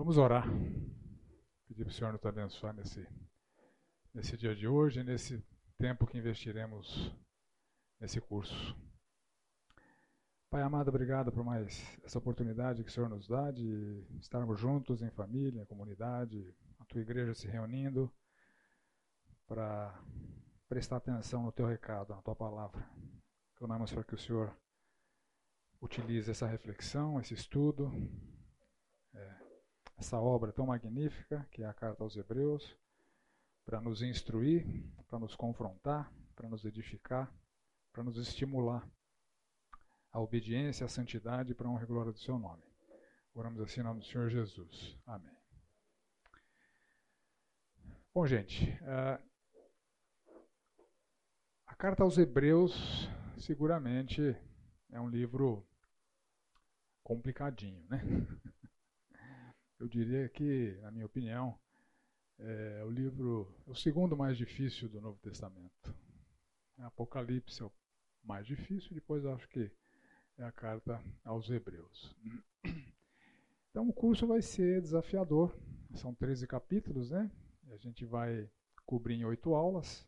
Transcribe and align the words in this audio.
Vamos 0.00 0.16
orar. 0.16 0.46
Pedir 1.68 1.84
para 1.84 1.90
o 1.90 1.92
Senhor 1.92 2.10
nos 2.10 2.24
abençoar 2.24 2.72
nesse, 2.72 3.06
nesse 4.14 4.34
dia 4.34 4.56
de 4.56 4.66
hoje, 4.66 5.04
nesse 5.04 5.44
tempo 5.76 6.06
que 6.06 6.16
investiremos 6.16 7.14
nesse 8.00 8.18
curso. 8.18 8.74
Pai 10.48 10.62
amado, 10.62 10.88
obrigado 10.88 11.30
por 11.30 11.44
mais 11.44 12.00
essa 12.02 12.16
oportunidade 12.16 12.82
que 12.82 12.88
o 12.88 12.90
Senhor 12.90 13.10
nos 13.10 13.28
dá 13.28 13.50
de 13.50 14.02
estarmos 14.18 14.58
juntos 14.58 15.02
em 15.02 15.10
família, 15.10 15.60
em 15.60 15.66
comunidade, 15.66 16.50
a 16.78 16.84
tua 16.86 17.02
igreja 17.02 17.34
se 17.34 17.46
reunindo 17.46 18.10
para 19.46 20.02
prestar 20.66 20.96
atenção 20.96 21.42
no 21.42 21.52
teu 21.52 21.66
recado, 21.66 22.14
na 22.14 22.22
tua 22.22 22.34
palavra. 22.34 22.90
Clamamos 23.54 23.92
para 23.92 24.02
que 24.02 24.14
o 24.14 24.18
Senhor 24.18 24.50
utilize 25.78 26.30
essa 26.30 26.46
reflexão, 26.46 27.20
esse 27.20 27.34
estudo, 27.34 27.92
é, 29.12 29.39
essa 30.00 30.18
obra 30.18 30.50
tão 30.50 30.66
magnífica 30.66 31.46
que 31.52 31.62
é 31.62 31.66
a 31.66 31.74
Carta 31.74 32.02
aos 32.02 32.16
Hebreus, 32.16 32.74
para 33.66 33.82
nos 33.82 34.00
instruir, 34.00 34.64
para 35.06 35.18
nos 35.18 35.36
confrontar, 35.36 36.10
para 36.34 36.48
nos 36.48 36.64
edificar, 36.64 37.30
para 37.92 38.02
nos 38.02 38.16
estimular 38.16 38.88
à 40.10 40.18
obediência, 40.18 40.86
à 40.86 40.88
santidade 40.88 41.54
para 41.54 41.68
a 41.68 41.70
honra 41.70 41.82
e 41.82 41.86
glória 41.86 42.12
do 42.12 42.18
seu 42.18 42.38
nome. 42.38 42.62
Oramos 43.34 43.60
assim 43.60 43.80
em 43.80 43.84
nome 43.84 44.00
do 44.00 44.06
Senhor 44.06 44.30
Jesus. 44.30 44.98
Amém. 45.06 45.36
Bom, 48.14 48.26
gente, 48.26 48.70
uh, 48.80 49.22
a 51.66 51.74
carta 51.74 52.02
aos 52.02 52.16
Hebreus 52.16 53.06
seguramente 53.36 54.34
é 54.88 54.98
um 54.98 55.10
livro 55.10 55.64
complicadinho, 57.04 57.86
né? 57.90 58.00
Eu 59.80 59.88
diria 59.88 60.28
que, 60.28 60.78
na 60.82 60.90
minha 60.90 61.06
opinião, 61.06 61.58
é 62.38 62.84
o 62.84 62.90
livro, 62.90 63.50
o 63.66 63.74
segundo 63.74 64.14
mais 64.14 64.36
difícil 64.36 64.90
do 64.90 65.00
Novo 65.00 65.18
Testamento. 65.20 65.94
Apocalipse 66.76 67.62
é 67.62 67.64
o 67.64 67.72
mais 68.22 68.46
difícil, 68.46 68.94
depois 68.94 69.24
acho 69.24 69.48
que 69.48 69.72
é 70.36 70.44
a 70.44 70.52
carta 70.52 71.02
aos 71.24 71.48
Hebreus. 71.48 72.14
Então 73.70 73.88
o 73.88 73.92
curso 73.92 74.26
vai 74.26 74.42
ser 74.42 74.82
desafiador. 74.82 75.56
São 75.94 76.12
13 76.12 76.46
capítulos, 76.46 77.10
né? 77.10 77.30
A 77.70 77.76
gente 77.76 78.04
vai 78.04 78.50
cobrir 78.84 79.14
em 79.14 79.24
oito 79.24 79.54
aulas. 79.54 80.04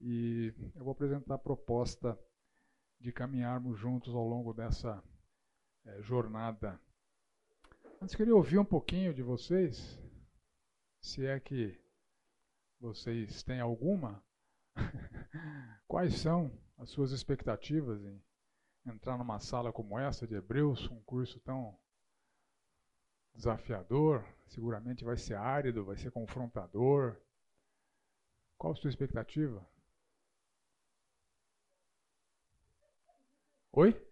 E 0.00 0.52
eu 0.74 0.84
vou 0.84 0.90
apresentar 0.90 1.36
a 1.36 1.38
proposta 1.38 2.18
de 3.00 3.12
caminharmos 3.12 3.78
juntos 3.78 4.14
ao 4.14 4.26
longo 4.26 4.52
dessa 4.52 5.02
é, 5.86 6.02
jornada. 6.02 6.80
Antes 8.00 8.14
queria 8.14 8.34
ouvir 8.34 8.58
um 8.58 8.64
pouquinho 8.64 9.12
de 9.12 9.24
vocês, 9.24 10.00
se 11.00 11.26
é 11.26 11.40
que 11.40 11.76
vocês 12.78 13.42
têm 13.42 13.58
alguma. 13.58 14.22
Quais 15.88 16.14
são 16.14 16.56
as 16.76 16.90
suas 16.90 17.10
expectativas 17.10 18.00
em 18.04 18.22
entrar 18.86 19.18
numa 19.18 19.40
sala 19.40 19.72
como 19.72 19.98
essa 19.98 20.28
de 20.28 20.36
Hebreus, 20.36 20.88
um 20.88 21.02
curso 21.02 21.40
tão 21.40 21.76
desafiador, 23.34 24.24
seguramente 24.46 25.04
vai 25.04 25.16
ser 25.16 25.34
árido, 25.34 25.84
vai 25.84 25.96
ser 25.96 26.12
confrontador. 26.12 27.16
Qual 28.56 28.72
a 28.72 28.76
sua 28.76 28.90
expectativa? 28.90 29.68
Oi? 33.72 34.07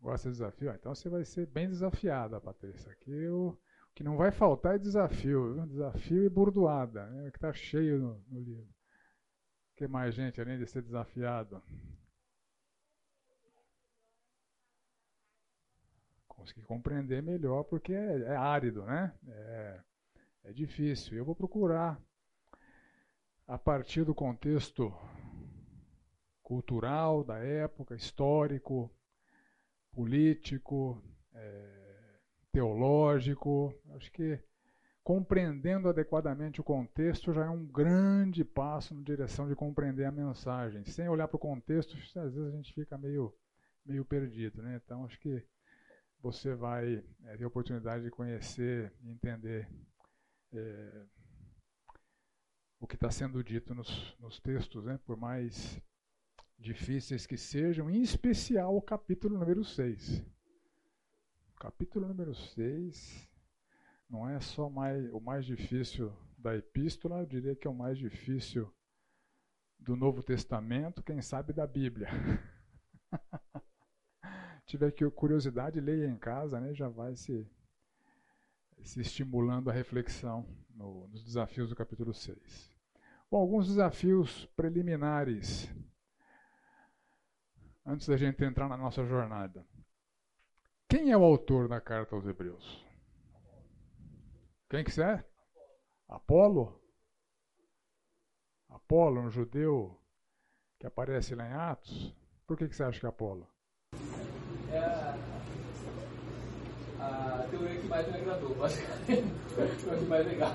Gosta 0.00 0.30
de 0.30 0.36
desafio? 0.36 0.70
Ah, 0.70 0.74
então 0.74 0.94
você 0.94 1.08
vai 1.08 1.24
ser 1.24 1.46
bem 1.46 1.68
desafiada, 1.68 2.40
Patrícia. 2.40 2.90
Aqui 2.90 3.28
o 3.28 3.56
que 3.94 4.02
não 4.02 4.16
vai 4.16 4.30
faltar 4.30 4.76
é 4.76 4.78
desafio, 4.78 5.54
viu? 5.54 5.66
desafio 5.66 6.24
e 6.24 6.28
burdoada, 6.28 7.06
né? 7.10 7.30
que 7.30 7.36
está 7.36 7.52
cheio 7.52 7.98
no, 7.98 8.24
no 8.28 8.40
livro. 8.40 8.64
O 8.64 9.76
que 9.76 9.86
mais, 9.86 10.14
gente, 10.14 10.40
além 10.40 10.58
de 10.58 10.66
ser 10.66 10.82
desafiado? 10.82 11.62
Conseguir 16.26 16.64
compreender 16.64 17.22
melhor, 17.22 17.64
porque 17.64 17.92
é, 17.92 18.20
é 18.20 18.36
árido, 18.36 18.82
né? 18.84 19.14
É, 19.28 19.80
é 20.44 20.52
difícil. 20.52 21.18
Eu 21.18 21.24
vou 21.26 21.34
procurar, 21.34 22.00
a 23.46 23.58
partir 23.58 24.04
do 24.04 24.14
contexto 24.14 24.90
cultural 26.42 27.22
da 27.22 27.38
época, 27.38 27.94
histórico, 27.94 28.90
político, 29.92 31.02
é, 31.34 32.18
teológico. 32.52 33.74
Acho 33.94 34.10
que 34.12 34.38
compreendendo 35.02 35.88
adequadamente 35.88 36.60
o 36.60 36.64
contexto 36.64 37.32
já 37.32 37.46
é 37.46 37.50
um 37.50 37.66
grande 37.66 38.44
passo 38.44 38.94
na 38.94 39.02
direção 39.02 39.48
de 39.48 39.56
compreender 39.56 40.04
a 40.04 40.12
mensagem. 40.12 40.84
Sem 40.84 41.08
olhar 41.08 41.28
para 41.28 41.36
o 41.36 41.40
contexto, 41.40 41.96
às 41.96 42.34
vezes 42.34 42.52
a 42.52 42.56
gente 42.56 42.72
fica 42.72 42.96
meio, 42.96 43.34
meio 43.84 44.04
perdido. 44.04 44.62
Né? 44.62 44.80
Então, 44.84 45.04
acho 45.04 45.18
que 45.18 45.44
você 46.22 46.54
vai 46.54 47.02
é, 47.24 47.36
ter 47.36 47.44
a 47.44 47.48
oportunidade 47.48 48.04
de 48.04 48.10
conhecer 48.10 48.92
e 49.02 49.10
entender 49.10 49.68
é, 50.52 51.06
o 52.78 52.86
que 52.86 52.94
está 52.94 53.10
sendo 53.10 53.42
dito 53.42 53.74
nos, 53.74 54.16
nos 54.20 54.38
textos, 54.40 54.84
né? 54.84 54.98
por 55.04 55.16
mais 55.16 55.80
difíceis 56.60 57.26
que 57.26 57.36
sejam, 57.36 57.90
em 57.90 58.02
especial 58.02 58.76
o 58.76 58.82
capítulo 58.82 59.38
número 59.38 59.64
6. 59.64 60.20
O 61.48 61.58
capítulo 61.58 62.06
número 62.06 62.34
6 62.34 63.28
não 64.08 64.28
é 64.28 64.38
só 64.40 64.68
mais, 64.68 65.10
o 65.12 65.20
mais 65.20 65.46
difícil 65.46 66.12
da 66.36 66.54
epístola, 66.56 67.20
eu 67.20 67.26
diria 67.26 67.56
que 67.56 67.66
é 67.66 67.70
o 67.70 67.74
mais 67.74 67.98
difícil 67.98 68.72
do 69.78 69.96
Novo 69.96 70.22
Testamento, 70.22 71.02
quem 71.02 71.22
sabe 71.22 71.52
da 71.52 71.66
Bíblia. 71.66 72.08
Tiver 74.66 74.92
curiosidade, 75.12 75.80
leia 75.80 76.06
em 76.06 76.16
casa, 76.16 76.60
né, 76.60 76.74
já 76.74 76.88
vai 76.88 77.16
se, 77.16 77.48
se 78.82 79.00
estimulando 79.00 79.70
a 79.70 79.72
reflexão 79.72 80.46
no, 80.68 81.08
nos 81.08 81.24
desafios 81.24 81.70
do 81.70 81.76
capítulo 81.76 82.12
6. 82.12 82.70
Bom, 83.30 83.38
alguns 83.38 83.66
desafios 83.68 84.46
preliminares 84.56 85.72
antes 87.90 88.06
da 88.06 88.16
gente 88.16 88.44
entrar 88.44 88.68
na 88.68 88.76
nossa 88.76 89.04
jornada. 89.04 89.66
Quem 90.88 91.10
é 91.10 91.16
o 91.16 91.24
autor 91.24 91.66
da 91.68 91.80
carta 91.80 92.14
aos 92.14 92.24
Hebreus? 92.24 92.86
Quem 94.68 94.84
que 94.84 95.02
é? 95.02 95.24
Apolo? 96.08 96.80
Apolo, 98.68 99.20
um 99.20 99.30
judeu 99.30 100.00
que 100.78 100.86
aparece 100.86 101.34
lá 101.34 101.48
em 101.48 101.52
Atos. 101.52 102.14
Por 102.46 102.56
que, 102.56 102.68
que 102.68 102.76
você 102.76 102.84
acha 102.84 103.00
que 103.00 103.06
é 103.06 103.08
Apolo? 103.08 103.48
É 104.70 104.78
a, 104.78 105.16
a 107.00 107.48
teoria 107.50 107.80
que 107.80 107.88
mais 107.88 108.06
me 108.06 108.18
agradou, 108.18 108.54
basicamente. 108.54 109.34
Foi 109.84 109.98
a 109.98 110.00
mais 110.02 110.26
legal. 110.26 110.54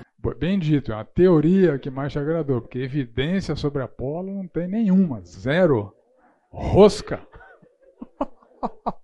Bem 0.34 0.58
dito, 0.58 0.92
é 0.92 1.04
teoria 1.04 1.78
que 1.78 1.90
mais 1.90 2.12
te 2.12 2.18
agradou, 2.18 2.60
porque 2.60 2.78
evidência 2.78 3.54
sobre 3.54 3.82
Apolo 3.82 4.34
não 4.34 4.48
tem 4.48 4.66
nenhuma, 4.66 5.20
zero. 5.22 5.94
Rosca. 6.50 7.26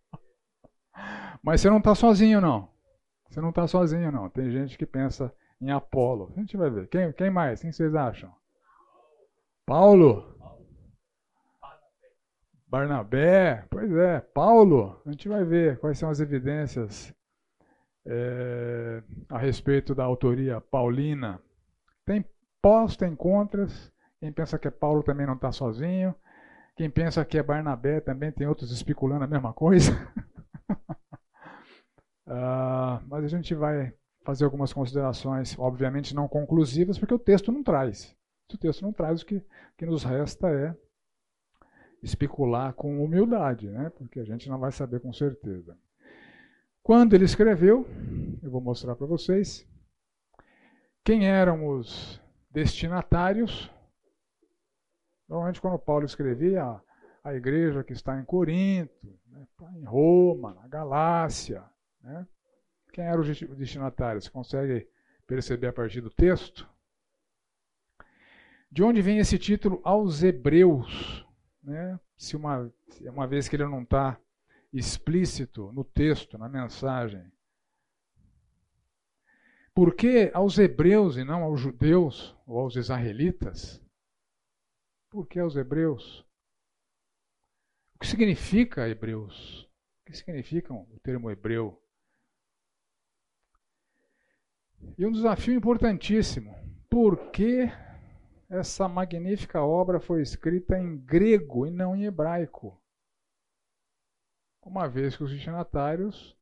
Mas 1.42 1.60
você 1.60 1.70
não 1.70 1.78
está 1.78 1.94
sozinho, 1.94 2.40
não. 2.40 2.68
Você 3.28 3.40
não 3.40 3.50
está 3.50 3.66
sozinho, 3.66 4.10
não. 4.12 4.28
Tem 4.28 4.50
gente 4.50 4.76
que 4.76 4.86
pensa 4.86 5.32
em 5.60 5.70
Apolo. 5.70 6.32
A 6.36 6.40
gente 6.40 6.56
vai 6.56 6.70
ver. 6.70 6.88
Quem, 6.88 7.12
quem 7.12 7.30
mais? 7.30 7.60
Quem 7.60 7.72
vocês 7.72 7.94
acham? 7.94 8.32
Paulo? 9.64 10.32
Barnabé? 12.66 13.66
Pois 13.70 13.90
é, 13.92 14.20
Paulo. 14.20 15.00
A 15.06 15.10
gente 15.10 15.28
vai 15.28 15.44
ver 15.44 15.78
quais 15.78 15.98
são 15.98 16.10
as 16.10 16.20
evidências 16.20 17.14
é, 18.06 19.02
a 19.28 19.38
respeito 19.38 19.94
da 19.94 20.04
autoria 20.04 20.60
paulina. 20.60 21.40
Tem 22.04 22.24
pós, 22.60 22.96
tem 22.96 23.14
contras. 23.14 23.92
Quem 24.20 24.32
pensa 24.32 24.58
que 24.58 24.68
é 24.68 24.70
Paulo 24.70 25.02
também 25.02 25.26
não 25.26 25.34
está 25.34 25.50
sozinho. 25.52 26.14
Quem 26.76 26.88
pensa 26.90 27.24
que 27.24 27.38
é 27.38 27.42
Barnabé 27.42 28.00
também 28.00 28.32
tem 28.32 28.46
outros 28.46 28.70
especulando 28.70 29.24
a 29.24 29.28
mesma 29.28 29.52
coisa. 29.52 29.92
uh, 32.26 33.02
mas 33.08 33.24
a 33.24 33.28
gente 33.28 33.54
vai 33.54 33.92
fazer 34.24 34.44
algumas 34.44 34.72
considerações, 34.72 35.58
obviamente 35.58 36.14
não 36.14 36.28
conclusivas, 36.28 36.98
porque 36.98 37.14
o 37.14 37.18
texto 37.18 37.50
não 37.50 37.62
traz. 37.62 38.16
Se 38.48 38.54
o 38.54 38.58
texto 38.58 38.82
não 38.82 38.92
traz, 38.92 39.22
o 39.22 39.26
que, 39.26 39.44
que 39.76 39.84
nos 39.84 40.04
resta 40.04 40.48
é 40.48 40.74
especular 42.02 42.72
com 42.74 43.02
humildade, 43.02 43.68
né? 43.68 43.90
porque 43.90 44.20
a 44.20 44.24
gente 44.24 44.48
não 44.48 44.58
vai 44.58 44.72
saber 44.72 45.00
com 45.00 45.12
certeza. 45.12 45.76
Quando 46.82 47.14
ele 47.14 47.24
escreveu, 47.24 47.86
eu 48.42 48.50
vou 48.50 48.60
mostrar 48.60 48.96
para 48.96 49.06
vocês, 49.06 49.64
quem 51.04 51.28
eram 51.28 51.68
os 51.68 52.20
destinatários. 52.50 53.70
Normalmente, 55.28 55.60
quando 55.60 55.78
Paulo 55.78 56.04
escrevia, 56.04 56.80
a, 57.22 57.34
igreja 57.34 57.84
que 57.84 57.92
está 57.92 58.18
em 58.18 58.24
Corinto, 58.24 58.92
né, 59.28 59.46
né? 59.60 59.78
em 59.78 59.84
Roma, 59.84 60.54
na 60.54 60.66
Galácia. 60.66 61.62
Né? 62.02 62.26
Quem 62.92 63.04
era 63.04 63.20
o 63.20 63.54
destinatário? 63.54 64.20
Você 64.20 64.28
consegue 64.28 64.88
perceber 65.24 65.68
a 65.68 65.72
partir 65.72 66.00
do 66.00 66.10
texto? 66.10 66.68
De 68.70 68.82
onde 68.82 69.00
vem 69.00 69.18
esse 69.18 69.38
título 69.38 69.80
aos 69.84 70.24
Hebreus? 70.24 71.24
Né? 71.62 71.98
Se 72.16 72.34
uma, 72.34 72.68
uma 73.02 73.26
vez 73.28 73.48
que 73.48 73.54
ele 73.54 73.66
não 73.66 73.82
está 73.82 74.18
explícito 74.72 75.70
no 75.72 75.84
texto, 75.84 76.38
na 76.38 76.48
mensagem. 76.48 77.30
Por 79.74 79.94
que 79.94 80.30
aos 80.34 80.58
hebreus 80.58 81.16
e 81.16 81.24
não 81.24 81.42
aos 81.42 81.60
judeus 81.60 82.36
ou 82.46 82.58
aos 82.58 82.76
israelitas? 82.76 83.82
Por 85.10 85.26
que 85.26 85.38
aos 85.38 85.56
hebreus? 85.56 86.24
O 87.94 87.98
que 87.98 88.06
significa 88.06 88.88
hebreus? 88.88 89.62
O 90.00 90.04
que 90.06 90.16
significa 90.16 90.74
o 90.74 91.00
termo 91.02 91.30
hebreu? 91.30 91.78
E 94.98 95.06
um 95.06 95.12
desafio 95.12 95.54
importantíssimo. 95.54 96.54
Por 96.90 97.30
que 97.30 97.70
essa 98.50 98.88
magnífica 98.88 99.62
obra 99.62 100.00
foi 100.00 100.20
escrita 100.20 100.78
em 100.78 100.98
grego 100.98 101.66
e 101.66 101.70
não 101.70 101.96
em 101.96 102.04
hebraico? 102.04 102.81
Uma 104.62 104.88
vez 104.88 105.16
que 105.16 105.24
os 105.24 105.30
destinatários 105.30 106.36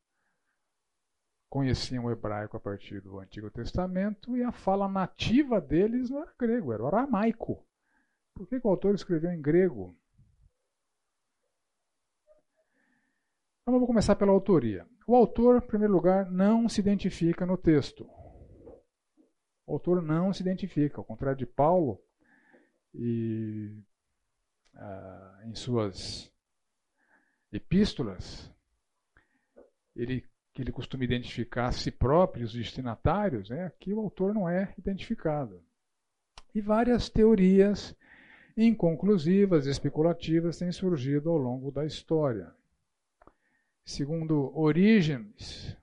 conheciam 1.49 2.05
o 2.05 2.11
hebraico 2.11 2.55
a 2.55 2.59
partir 2.59 3.01
do 3.01 3.19
Antigo 3.19 3.49
Testamento 3.49 4.37
e 4.37 4.43
a 4.43 4.51
fala 4.51 4.87
nativa 4.87 5.59
deles 5.59 6.09
não 6.09 6.21
era 6.21 6.33
grego, 6.39 6.71
era 6.71 6.85
aramaico. 6.85 7.65
Por 8.33 8.47
que, 8.47 8.59
que 8.59 8.65
o 8.67 8.69
autor 8.69 8.95
escreveu 8.95 9.31
em 9.31 9.41
grego? 9.41 9.97
Então 13.61 13.73
vamos 13.73 13.87
começar 13.87 14.15
pela 14.15 14.31
autoria. 14.31 14.87
O 15.05 15.15
autor, 15.15 15.57
em 15.57 15.67
primeiro 15.67 15.93
lugar, 15.93 16.31
não 16.31 16.69
se 16.69 16.79
identifica 16.79 17.45
no 17.45 17.57
texto. 17.57 18.09
O 19.65 19.73
autor 19.73 20.01
não 20.01 20.31
se 20.31 20.41
identifica, 20.41 21.01
ao 21.01 21.05
contrário 21.05 21.37
de 21.37 21.45
Paulo, 21.45 22.01
e 22.93 23.77
ah, 24.73 25.41
em 25.45 25.53
suas 25.53 26.30
epístolas, 27.51 28.51
ele, 29.95 30.25
que 30.53 30.61
ele 30.61 30.71
costuma 30.71 31.03
identificar 31.03 31.67
a 31.67 31.71
si 31.71 31.91
próprio, 31.91 32.45
os 32.45 32.53
destinatários, 32.53 33.49
né? 33.49 33.65
aqui 33.65 33.93
o 33.93 33.99
autor 33.99 34.33
não 34.33 34.47
é 34.47 34.73
identificado. 34.77 35.61
E 36.53 36.61
várias 36.61 37.09
teorias 37.09 37.95
inconclusivas, 38.57 39.65
especulativas, 39.65 40.57
têm 40.57 40.71
surgido 40.71 41.29
ao 41.29 41.37
longo 41.37 41.71
da 41.71 41.85
história. 41.85 42.53
Segundo 43.85 44.57
Orígenes, 44.57 45.75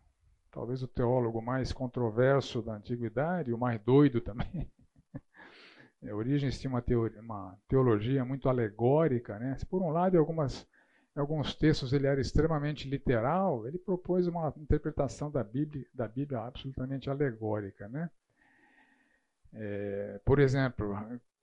talvez 0.51 0.83
o 0.83 0.89
teólogo 0.89 1.43
mais 1.43 1.73
controverso 1.73 2.63
da 2.63 2.75
antiguidade, 2.75 3.53
o 3.53 3.59
mais 3.59 3.81
doido 3.81 4.21
também, 4.21 4.71
é, 6.03 6.15
Orígenes 6.15 6.61
tinha 6.61 6.71
uma, 6.71 6.83
teoria, 6.83 7.21
uma, 7.21 7.59
teologia 7.69 8.25
muito 8.25 8.49
alegórica. 8.49 9.39
Né? 9.39 9.57
Por 9.69 9.83
um 9.83 9.91
lado, 9.91 10.19
algumas, 10.19 10.67
alguns 11.21 11.55
textos 11.55 11.93
ele 11.93 12.07
era 12.07 12.21
extremamente 12.21 12.89
literal, 12.89 13.67
ele 13.67 13.79
propôs 13.79 14.27
uma 14.27 14.53
interpretação 14.57 15.31
da 15.31 15.43
Bíblia, 15.43 15.87
da 15.95 16.07
Bíblia 16.07 16.41
absolutamente 16.41 17.11
alegórica. 17.11 17.89
Né? 17.89 18.11
É, 19.53 20.21
por 20.25 20.39
exemplo, 20.39 20.95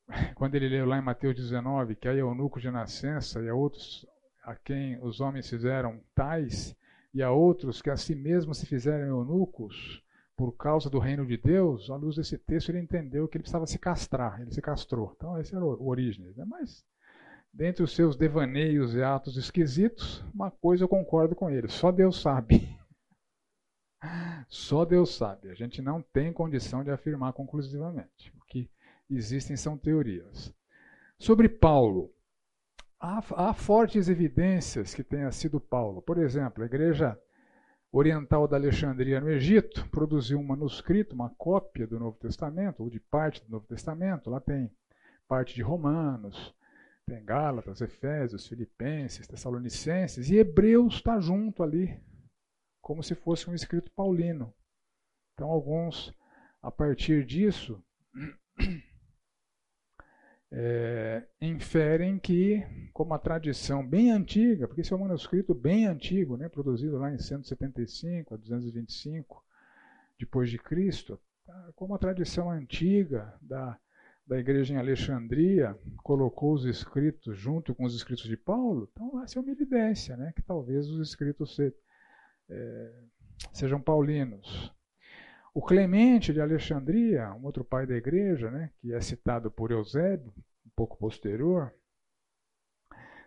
quando 0.36 0.56
ele 0.56 0.69
leu 0.69 0.86
lá 0.86 0.98
em 0.98 1.01
Mateus 1.01 1.36
19 1.36 1.95
que 1.95 2.07
há 2.07 2.13
eunuco 2.13 2.60
de 2.60 2.69
nascença 2.69 3.42
e 3.42 3.50
a 3.50 3.56
outros 3.56 4.06
a 4.44 4.56
quem 4.56 5.00
os 5.01 5.19
homens 5.19 5.50
fizeram 5.50 6.00
tais, 6.13 6.75
e 7.16 7.24
a 7.24 7.31
outros 7.31 7.81
que 7.81 7.89
a 7.89 7.95
si 7.95 8.13
mesmos 8.13 8.57
se 8.57 8.66
fizeram 8.66 9.07
eunucos 9.07 10.04
por 10.36 10.51
causa 10.51 10.89
do 10.89 11.00
reino 11.00 11.25
de 11.25 11.38
Deus, 11.38 11.89
à 11.89 11.95
luz 11.95 12.18
desse 12.18 12.38
texto 12.38 12.69
ele 12.69 12.80
entendeu 12.80 13.25
que 13.25 13.38
ele 13.38 13.44
precisava 13.44 13.66
se 13.66 13.80
castrar, 13.80 14.42
ele 14.42 14.51
se 14.51 14.62
castrou. 14.62 15.13
Então 15.16 15.39
esse 15.39 15.56
era 15.56 15.63
o 15.63 15.88
Orígenes. 15.88 16.36
Né? 16.36 16.44
Mas, 16.45 16.86
dentre 17.56 17.81
os 17.81 17.96
seus 17.96 18.18
devaneios 18.18 18.94
e 18.94 19.02
atos 19.02 19.38
esquisitos, 19.38 20.22
uma 20.34 20.52
coisa 20.52 20.84
eu 20.84 20.90
concordo 20.90 21.34
com 21.34 21.50
ele, 21.50 21.69
só 21.69 21.92
Deus 21.92 22.22
sabe. 22.22 22.78
Só 24.48 24.86
Deus 24.86 25.16
sabe. 25.16 25.50
A 25.50 25.56
gente 25.56 25.81
não 25.81 26.00
tem 26.00 26.31
condição 26.31 26.84
de 26.84 26.92
afirmar 26.92 27.34
conclusivamente. 27.34 28.31
O 28.40 28.46
que 28.46 28.69
existem 29.10 29.57
são 29.57 29.75
teorias. 29.75 30.54
Sobre 31.18 31.50
Paulo, 31.50 32.13
há, 33.00 33.24
há 33.36 33.54
fortes 33.56 34.07
evidências 34.07 34.94
que 34.94 35.04
tenha 35.04 35.31
sido 35.31 35.60
Paulo. 35.60 36.04
Por 36.04 36.19
exemplo, 36.19 36.62
a 36.62 36.68
igreja 36.68 37.19
oriental 37.92 38.48
da 38.48 38.57
Alexandria 38.57 39.19
no 39.19 39.31
Egito 39.31 39.90
produziu 39.90 40.38
um 40.38 40.44
manuscrito, 40.44 41.16
uma 41.16 41.31
cópia 41.31 41.88
do 41.88 41.98
Novo 41.98 42.19
Testamento, 42.19 42.84
ou 42.84 42.92
de 42.92 43.00
parte 43.00 43.44
do 43.44 43.50
Novo 43.50 43.66
Testamento. 43.66 44.30
Lá 44.30 44.40
tem 44.40 44.69
parte 45.28 45.56
de 45.56 45.63
Romanos, 45.63 46.54
tem 47.06 47.24
Gálatas, 47.24 47.81
Efésios, 47.81 48.48
Filipenses, 48.48 49.28
Tessalonicenses, 49.28 50.30
e 50.30 50.38
Hebreus 50.38 50.96
está 50.96 51.19
junto 51.19 51.62
ali, 51.62 52.00
como 52.81 53.04
se 53.04 53.13
fosse 53.13 53.50
um 53.50 53.54
escrito 53.54 53.92
paulino. 53.92 54.54
Então, 55.34 55.50
alguns, 55.50 56.13
a 56.62 56.72
partir 56.72 57.25
disso, 57.25 57.84
é, 60.52 61.28
inferem 61.42 62.18
que, 62.18 62.63
como 62.94 63.13
a 63.13 63.19
tradição 63.19 63.86
bem 63.86 64.12
antiga, 64.12 64.68
porque 64.68 64.81
esse 64.81 64.92
é 64.92 64.96
um 64.96 65.00
manuscrito 65.00 65.54
bem 65.54 65.86
antigo, 65.86 66.38
né, 66.38 66.50
produzido 66.50 66.98
lá 66.98 67.13
em 67.13 67.19
175 67.19 68.34
a 68.34 68.38
225 68.38 69.44
depois 70.18 70.50
de 70.50 70.57
Cristo, 70.57 71.19
tá, 71.46 71.72
como 71.75 71.94
a 71.94 72.00
tradição 72.00 72.50
antiga 72.50 73.38
da, 73.42 73.78
da 74.25 74.39
igreja 74.39 74.74
em 74.74 74.77
Alexandria 74.77 75.77
colocou 76.04 76.54
os 76.54 76.66
escritos 76.66 77.38
junto 77.38 77.75
com 77.75 77.86
os 77.86 77.95
escritos 77.95 78.25
de 78.25 78.36
Paulo, 78.36 78.89
então 78.92 79.22
essa 79.22 79.38
é 79.38 79.42
uma 79.42 79.51
evidência, 79.51 80.18
né, 80.18 80.33
que 80.36 80.42
talvez 80.42 80.89
os 80.89 81.07
escritos 81.07 81.56
se, 81.56 81.74
é, 82.50 83.04
sejam 83.54 83.80
paulinos. 83.80 84.74
O 85.54 85.62
Clemente 85.62 86.33
de 86.33 86.42
Alexandria, 86.42 87.33
um 87.33 87.45
outro 87.45 87.63
pai 87.63 87.86
da 87.86 87.95
igreja, 87.95 88.50
né, 88.50 88.72
que 88.80 88.94
é 88.94 89.00
citado 89.00 89.51
por 89.51 89.72
Eusébio, 89.72 90.33
um 90.66 90.71
pouco 90.75 90.98
posterior, 90.98 91.71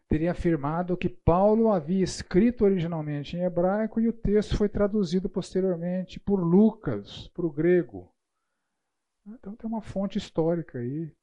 teria 0.08 0.32
afirmado 0.32 0.96
que 0.96 1.08
Paulo 1.08 1.70
havia 1.70 2.02
escrito 2.02 2.64
originalmente 2.64 3.36
em 3.36 3.44
hebraico 3.44 4.00
e 4.00 4.08
o 4.08 4.12
texto 4.12 4.56
foi 4.56 4.68
traduzido 4.68 5.28
posteriormente 5.28 6.18
por 6.18 6.40
Lucas, 6.40 7.28
para 7.28 7.46
o 7.46 7.52
grego. 7.52 8.12
Então 9.34 9.54
tem 9.54 9.68
uma 9.68 9.82
fonte 9.82 10.16
histórica 10.16 10.78
aí, 10.78 11.14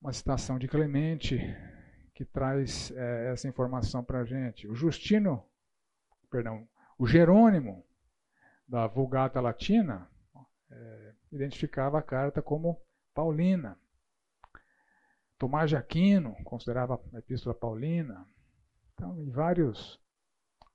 uma 0.00 0.12
citação 0.12 0.58
de 0.58 0.66
Clemente 0.66 1.38
que 2.14 2.24
traz 2.24 2.90
é, 2.92 3.32
essa 3.32 3.48
informação 3.48 4.02
para 4.02 4.20
a 4.20 4.24
gente. 4.24 4.66
O 4.66 4.74
Justino, 4.74 5.44
perdão, 6.30 6.66
o 6.98 7.06
Jerônimo, 7.06 7.84
da 8.66 8.86
Vulgata 8.86 9.40
Latina, 9.40 10.08
é, 10.70 11.14
identificava 11.32 11.98
a 11.98 12.02
carta 12.02 12.40
como 12.40 12.80
paulina. 13.14 13.78
Tomás 15.38 15.70
de 15.70 15.76
Aquino 15.76 16.34
considerava 16.44 17.00
a 17.12 17.18
epístola 17.18 17.54
paulina. 17.54 18.26
Então, 18.94 19.22
e 19.22 19.30
vários 19.30 20.00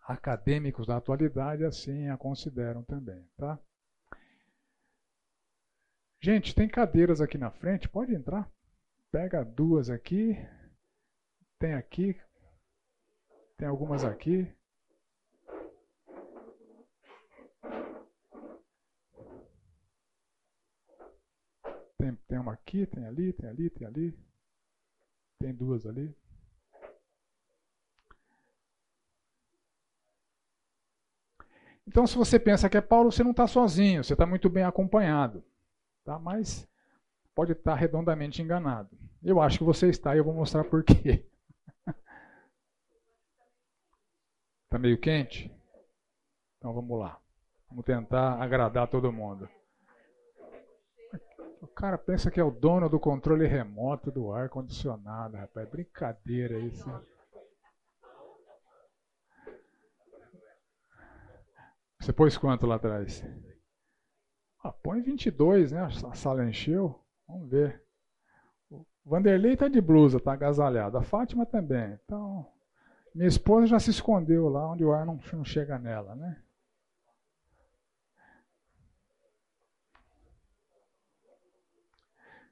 acadêmicos 0.07 0.87
da 0.87 0.97
atualidade 0.97 1.63
assim 1.63 2.09
a 2.09 2.17
consideram 2.17 2.83
também, 2.83 3.27
tá? 3.37 3.59
Gente, 6.25 6.55
tem 6.55 6.67
cadeiras 6.67 7.21
aqui 7.21 7.37
na 7.37 7.51
frente, 7.51 7.87
pode 7.87 8.11
entrar. 8.11 8.51
Pega 9.11 9.45
duas 9.45 9.91
aqui. 9.91 10.35
Tem 11.59 11.75
aqui. 11.75 12.19
Tem 13.55 13.67
algumas 13.67 14.03
aqui. 14.03 14.51
Tem, 21.95 22.15
tem 22.27 22.39
uma 22.39 22.53
aqui, 22.53 22.87
tem 22.87 23.05
ali, 23.05 23.31
tem 23.31 23.47
ali, 23.47 23.69
tem 23.69 23.85
ali. 23.85 24.19
Tem 25.39 25.53
duas 25.53 25.85
ali. 25.85 26.11
Então, 31.85 32.07
se 32.07 32.17
você 32.17 32.39
pensa 32.39 32.67
que 32.67 32.77
é 32.77 32.81
Paulo, 32.81 33.11
você 33.11 33.23
não 33.23 33.29
está 33.29 33.45
sozinho, 33.45 34.03
você 34.03 34.13
está 34.13 34.25
muito 34.25 34.49
bem 34.49 34.63
acompanhado. 34.63 35.45
Tá? 36.05 36.19
Mas 36.19 36.67
pode 37.33 37.51
estar 37.51 37.73
redondamente 37.73 38.41
enganado. 38.41 38.95
Eu 39.23 39.41
acho 39.41 39.57
que 39.57 39.63
você 39.63 39.89
está 39.89 40.15
e 40.15 40.19
eu 40.19 40.23
vou 40.23 40.33
mostrar 40.33 40.63
por 40.63 40.83
quê. 40.83 41.25
Está 44.65 44.77
meio 44.79 44.99
quente? 44.99 45.51
Então 46.57 46.71
vamos 46.73 46.99
lá. 46.99 47.19
Vamos 47.67 47.83
tentar 47.83 48.41
agradar 48.41 48.87
todo 48.87 49.11
mundo. 49.11 49.49
O 51.59 51.67
cara 51.67 51.97
pensa 51.97 52.29
que 52.29 52.39
é 52.39 52.43
o 52.43 52.51
dono 52.51 52.87
do 52.87 52.99
controle 52.99 53.47
remoto 53.47 54.11
do 54.11 54.31
ar-condicionado, 54.31 55.35
rapaz. 55.35 55.67
Brincadeira 55.67 56.59
isso. 56.59 56.85
Você 61.99 62.13
pôs 62.13 62.37
quanto 62.37 62.67
lá 62.67 62.75
atrás? 62.75 63.23
Ah, 64.65 64.71
põe 64.71 64.99
22, 64.99 65.71
né? 65.71 65.81
A 65.81 66.15
sala 66.15 66.43
encheu. 66.43 66.99
Vamos 67.27 67.47
ver. 67.51 67.83
O 68.71 68.83
Vanderlei 69.05 69.55
tá 69.55 69.67
de 69.67 69.79
blusa, 69.79 70.19
tá 70.19 70.33
agasalhado. 70.33 70.97
A 70.97 71.03
Fátima 71.03 71.45
também. 71.45 71.99
Então, 72.03 72.47
minha 73.13 73.27
esposa 73.27 73.67
já 73.67 73.79
se 73.79 73.91
escondeu 73.91 74.49
lá 74.49 74.71
onde 74.71 74.83
o 74.83 74.91
ar 74.91 75.05
não, 75.05 75.19
não 75.33 75.45
chega 75.45 75.77
nela, 75.77 76.15
né? 76.15 76.41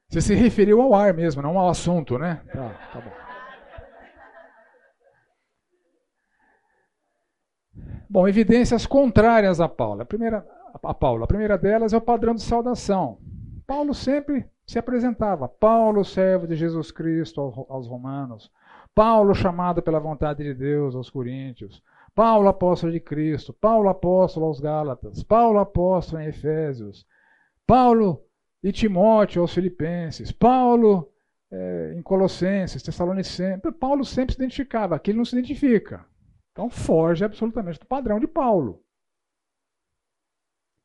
Você 0.08 0.22
se 0.22 0.36
referiu 0.36 0.84
ao 0.84 0.94
ar 0.94 1.16
mesmo, 1.16 1.42
não 1.42 1.58
ao 1.58 1.68
assunto, 1.68 2.20
né? 2.20 2.44
Tá, 2.54 2.92
tá 2.94 3.02
bom. 3.02 3.24
Bom, 8.08 8.28
evidências 8.28 8.86
contrárias 8.86 9.60
a 9.60 9.68
Paulo. 9.68 10.04
A 10.04 10.06
primeira, 10.06 10.48
a 10.82 10.94
Paulo. 10.94 11.24
A 11.24 11.28
primeira 11.28 11.58
delas 11.58 11.94
é 11.94 11.98
o 11.98 12.02
padrão 12.02 12.36
de 12.36 12.42
saudação. 12.42 13.20
Paulo 13.68 13.94
sempre 13.94 14.46
se 14.66 14.80
apresentava. 14.80 15.48
Paulo, 15.48 16.04
servo 16.04 16.48
de 16.48 16.56
Jesus 16.56 16.92
Cristo 16.92 17.42
aos 17.70 17.88
romanos. 17.88 18.52
Paulo, 18.96 19.34
chamado 19.34 19.82
pela 19.82 20.00
vontade 20.00 20.44
de 20.44 20.54
Deus 20.54 20.96
aos 20.96 21.10
coríntios. 21.10 21.82
Paulo, 22.16 22.48
apóstolo 22.48 22.92
de 22.92 23.00
Cristo. 23.00 23.54
Paulo, 23.54 23.90
apóstolo 23.90 24.46
aos 24.46 24.60
Gálatas. 24.60 25.24
Paulo, 25.24 25.60
apóstolo 25.60 26.22
em 26.22 26.28
Efésios. 26.28 27.06
Paulo, 27.66 28.24
e 28.64 28.72
Timóteo 28.72 29.42
aos 29.42 29.54
Filipenses, 29.54 30.32
Paulo 30.32 31.12
é, 31.52 31.94
em 31.98 32.02
Colossenses, 32.02 32.82
Tessalonicenses. 32.82 33.62
Paulo 33.80 34.06
sempre 34.06 34.34
se 34.34 34.40
identificava, 34.40 34.96
aqui 34.96 35.12
ele 35.12 35.18
não 35.18 35.26
se 35.26 35.38
identifica. 35.38 36.06
Então 36.52 36.70
foge 36.70 37.26
absolutamente 37.26 37.80
do 37.80 37.86
padrão 37.86 38.20
de 38.20 38.28
Paulo. 38.28 38.83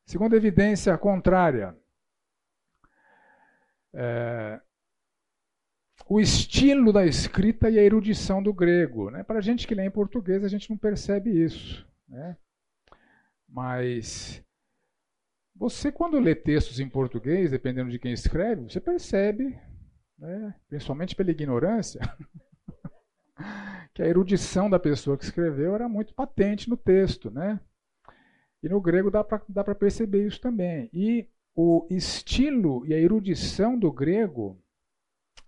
Segunda 0.08 0.34
evidência 0.34 0.96
contrária, 0.96 1.76
é, 3.92 4.58
o 6.08 6.18
estilo 6.18 6.94
da 6.94 7.04
escrita 7.04 7.68
e 7.68 7.78
a 7.78 7.82
erudição 7.82 8.42
do 8.42 8.54
grego. 8.54 9.10
Né? 9.10 9.22
Para 9.22 9.38
a 9.38 9.42
gente 9.42 9.66
que 9.66 9.74
lê 9.74 9.84
em 9.84 9.90
português, 9.90 10.42
a 10.42 10.48
gente 10.48 10.70
não 10.70 10.78
percebe 10.78 11.28
isso. 11.44 11.86
Né? 12.08 12.38
Mas 13.46 14.42
você, 15.54 15.92
quando 15.92 16.18
lê 16.18 16.34
textos 16.34 16.80
em 16.80 16.88
português, 16.88 17.50
dependendo 17.50 17.90
de 17.90 17.98
quem 17.98 18.14
escreve, 18.14 18.62
você 18.62 18.80
percebe, 18.80 19.60
né, 20.18 20.54
principalmente 20.70 21.14
pela 21.14 21.32
ignorância, 21.32 22.00
que 23.92 24.02
a 24.02 24.06
erudição 24.06 24.70
da 24.70 24.78
pessoa 24.78 25.18
que 25.18 25.24
escreveu 25.24 25.74
era 25.74 25.86
muito 25.86 26.14
patente 26.14 26.66
no 26.66 26.78
texto. 26.78 27.30
Né? 27.30 27.60
E 28.62 28.68
no 28.68 28.80
grego 28.80 29.10
dá 29.10 29.22
para 29.22 29.74
perceber 29.74 30.26
isso 30.26 30.40
também. 30.40 30.90
E 30.92 31.28
o 31.54 31.86
estilo 31.90 32.86
e 32.86 32.94
a 32.94 32.98
erudição 32.98 33.78
do 33.78 33.92
grego 33.92 34.60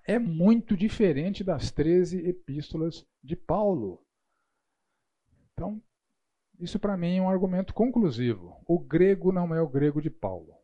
é 0.04 0.18
muito 0.18 0.76
diferente 0.76 1.44
das 1.44 1.70
13 1.70 2.26
epístolas 2.26 3.06
de 3.22 3.36
Paulo. 3.36 4.04
Então, 5.52 5.80
isso 6.58 6.78
para 6.78 6.96
mim 6.96 7.18
é 7.18 7.22
um 7.22 7.30
argumento 7.30 7.74
conclusivo. 7.74 8.56
O 8.66 8.78
grego 8.78 9.30
não 9.32 9.54
é 9.54 9.60
o 9.60 9.68
grego 9.68 10.00
de 10.00 10.10
Paulo. 10.10 10.54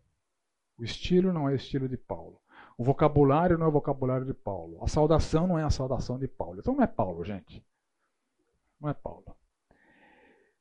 O 0.79 0.85
estilo 0.85 1.33
não 1.33 1.49
é 1.49 1.53
o 1.53 1.57
estilo 1.57 1.89
de 1.89 1.97
Paulo. 1.97 2.41
O 2.77 2.85
vocabulário 2.85 3.57
não 3.57 3.67
é 3.67 3.69
o 3.69 3.73
vocabulário 3.73 4.27
de 4.27 4.35
Paulo. 4.35 4.83
A 4.83 4.89
saudação 4.89 5.47
não 5.47 5.59
é 5.59 5.65
a 5.65 5.71
saudação 5.71 6.19
de 6.19 6.29
Paulo. 6.29 6.61
Então 6.61 6.75
não 6.75 6.83
é 6.83 6.87
Paulo, 6.87 7.25
gente. 7.25 7.65
Não 8.81 8.91
é 8.91 8.95
Paulo. 8.95 9.25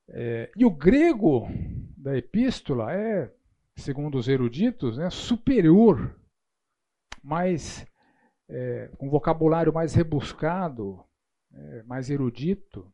É, 0.10 0.52
e 0.56 0.66
o 0.66 0.70
grego 0.70 1.48
da 1.98 2.16
epístola 2.18 2.94
é, 2.94 3.32
segundo 3.76 4.18
os 4.18 4.28
eruditos, 4.28 4.98
né, 4.98 5.10
superior, 5.10 6.16
mais 7.24 7.86
é, 8.48 8.90
com 8.98 9.10
vocabulário 9.10 9.74
mais 9.74 9.94
rebuscado, 9.94 11.04
é, 11.54 11.84
mais 11.84 12.10
erudito 12.10 12.92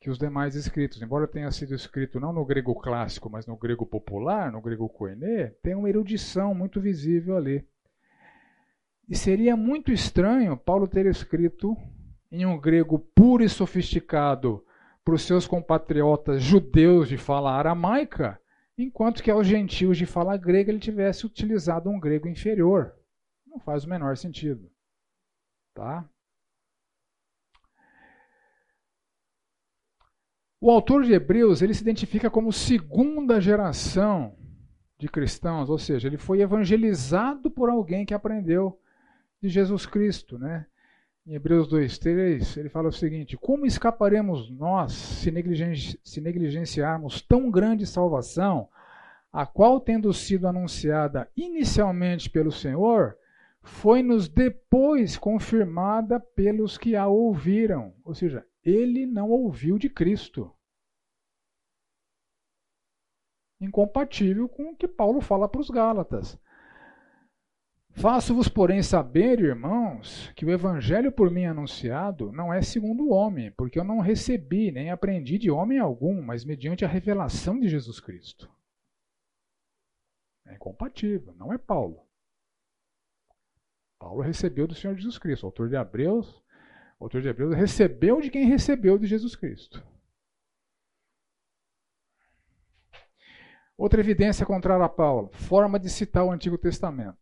que 0.00 0.10
os 0.10 0.18
demais 0.18 0.56
escritos. 0.56 1.00
Embora 1.00 1.28
tenha 1.28 1.50
sido 1.52 1.74
escrito 1.74 2.18
não 2.18 2.32
no 2.32 2.44
grego 2.44 2.74
clássico, 2.74 3.30
mas 3.30 3.46
no 3.46 3.56
grego 3.56 3.86
popular, 3.86 4.50
no 4.50 4.60
grego 4.60 4.88
koiné, 4.88 5.54
tem 5.62 5.76
uma 5.76 5.88
erudição 5.88 6.52
muito 6.54 6.80
visível 6.80 7.36
ali. 7.36 7.64
E 9.08 9.14
seria 9.14 9.56
muito 9.56 9.92
estranho 9.92 10.56
Paulo 10.56 10.88
ter 10.88 11.06
escrito 11.06 11.76
em 12.30 12.44
um 12.44 12.58
grego 12.58 12.98
puro 12.98 13.44
e 13.44 13.48
sofisticado 13.48 14.64
para 15.04 15.14
os 15.14 15.22
seus 15.22 15.46
compatriotas 15.46 16.42
judeus 16.42 17.08
de 17.08 17.16
fala 17.16 17.52
aramaica, 17.52 18.40
enquanto 18.78 19.22
que 19.22 19.30
aos 19.30 19.46
gentios 19.46 19.98
de 19.98 20.06
fala 20.06 20.36
grega 20.36 20.70
ele 20.70 20.78
tivesse 20.78 21.26
utilizado 21.26 21.90
um 21.90 21.98
grego 21.98 22.28
inferior. 22.28 22.94
Não 23.46 23.58
faz 23.58 23.84
o 23.84 23.88
menor 23.88 24.16
sentido. 24.16 24.70
Tá? 25.74 26.08
O 30.60 30.70
autor 30.70 31.02
de 31.02 31.12
Hebreus 31.12 31.60
ele 31.60 31.74
se 31.74 31.82
identifica 31.82 32.30
como 32.30 32.52
segunda 32.52 33.40
geração 33.40 34.36
de 34.96 35.08
cristãos, 35.08 35.68
ou 35.68 35.76
seja, 35.76 36.06
ele 36.06 36.16
foi 36.16 36.40
evangelizado 36.40 37.50
por 37.50 37.68
alguém 37.68 38.06
que 38.06 38.14
aprendeu 38.14 38.80
de 39.42 39.48
Jesus 39.48 39.84
Cristo, 39.84 40.38
né? 40.38 40.64
Em 41.24 41.34
Hebreus 41.34 41.68
2:3, 41.68 42.56
ele 42.58 42.68
fala 42.68 42.88
o 42.88 42.92
seguinte: 42.92 43.36
Como 43.36 43.64
escaparemos 43.64 44.50
nós 44.50 44.92
se, 44.92 45.30
negligen 45.30 45.72
se 46.02 46.20
negligenciarmos 46.20 47.22
tão 47.22 47.48
grande 47.48 47.86
salvação, 47.86 48.68
a 49.32 49.46
qual 49.46 49.80
tendo 49.80 50.12
sido 50.12 50.48
anunciada 50.48 51.30
inicialmente 51.36 52.28
pelo 52.28 52.50
Senhor, 52.50 53.16
foi-nos 53.62 54.28
depois 54.28 55.16
confirmada 55.16 56.18
pelos 56.18 56.76
que 56.76 56.96
a 56.96 57.06
ouviram. 57.06 57.94
Ou 58.04 58.14
seja, 58.14 58.44
ele 58.64 59.06
não 59.06 59.30
ouviu 59.30 59.78
de 59.78 59.88
Cristo. 59.88 60.52
Incompatível 63.60 64.48
com 64.48 64.72
o 64.72 64.76
que 64.76 64.88
Paulo 64.88 65.20
fala 65.20 65.48
para 65.48 65.60
os 65.60 65.70
Gálatas. 65.70 66.36
Faço-vos, 67.94 68.48
porém, 68.48 68.82
saber, 68.82 69.38
irmãos, 69.38 70.32
que 70.34 70.44
o 70.44 70.50
evangelho 70.50 71.12
por 71.12 71.30
mim 71.30 71.44
anunciado 71.44 72.32
não 72.32 72.52
é 72.52 72.62
segundo 72.62 73.04
o 73.04 73.12
homem, 73.12 73.50
porque 73.52 73.78
eu 73.78 73.84
não 73.84 74.00
recebi 74.00 74.72
nem 74.72 74.90
aprendi 74.90 75.38
de 75.38 75.50
homem 75.50 75.78
algum, 75.78 76.22
mas 76.22 76.44
mediante 76.44 76.84
a 76.84 76.88
revelação 76.88 77.60
de 77.60 77.68
Jesus 77.68 78.00
Cristo. 78.00 78.50
É 80.46 80.54
incompatível, 80.54 81.34
não 81.34 81.52
é 81.52 81.58
Paulo. 81.58 82.00
Paulo 83.98 84.22
recebeu 84.22 84.66
do 84.66 84.74
Senhor 84.74 84.96
Jesus 84.96 85.18
Cristo, 85.18 85.46
autor 85.46 85.68
de 85.68 85.76
Hebreus 85.76 86.42
autor 87.04 87.20
de 87.20 87.28
Hebreus 87.28 87.54
recebeu 87.54 88.20
de 88.20 88.30
quem 88.30 88.46
recebeu 88.46 88.96
de 88.96 89.06
Jesus 89.06 89.34
Cristo. 89.34 89.82
Outra 93.76 94.00
evidência 94.00 94.46
contrária 94.46 94.84
a 94.84 94.88
Paulo, 94.88 95.30
forma 95.32 95.78
de 95.78 95.90
citar 95.90 96.24
o 96.24 96.30
Antigo 96.30 96.56
Testamento. 96.56 97.18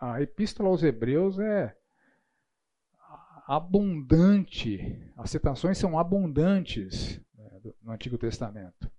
A, 0.00 0.22
epístola 0.22 0.68
aos 0.70 0.82
Hebreus 0.82 1.38
é 1.38 1.76
abundante, 3.46 4.98
as 5.16 5.30
citações 5.30 5.76
são 5.76 5.98
abundantes 5.98 7.20
né, 7.36 7.50
no 7.82 7.92
Antigo 7.92 8.16
Testamento. 8.16 8.90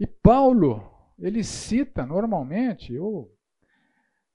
E 0.00 0.06
Paulo, 0.06 0.82
ele 1.18 1.44
cita 1.44 2.04
normalmente, 2.04 2.98
ou 2.98 3.32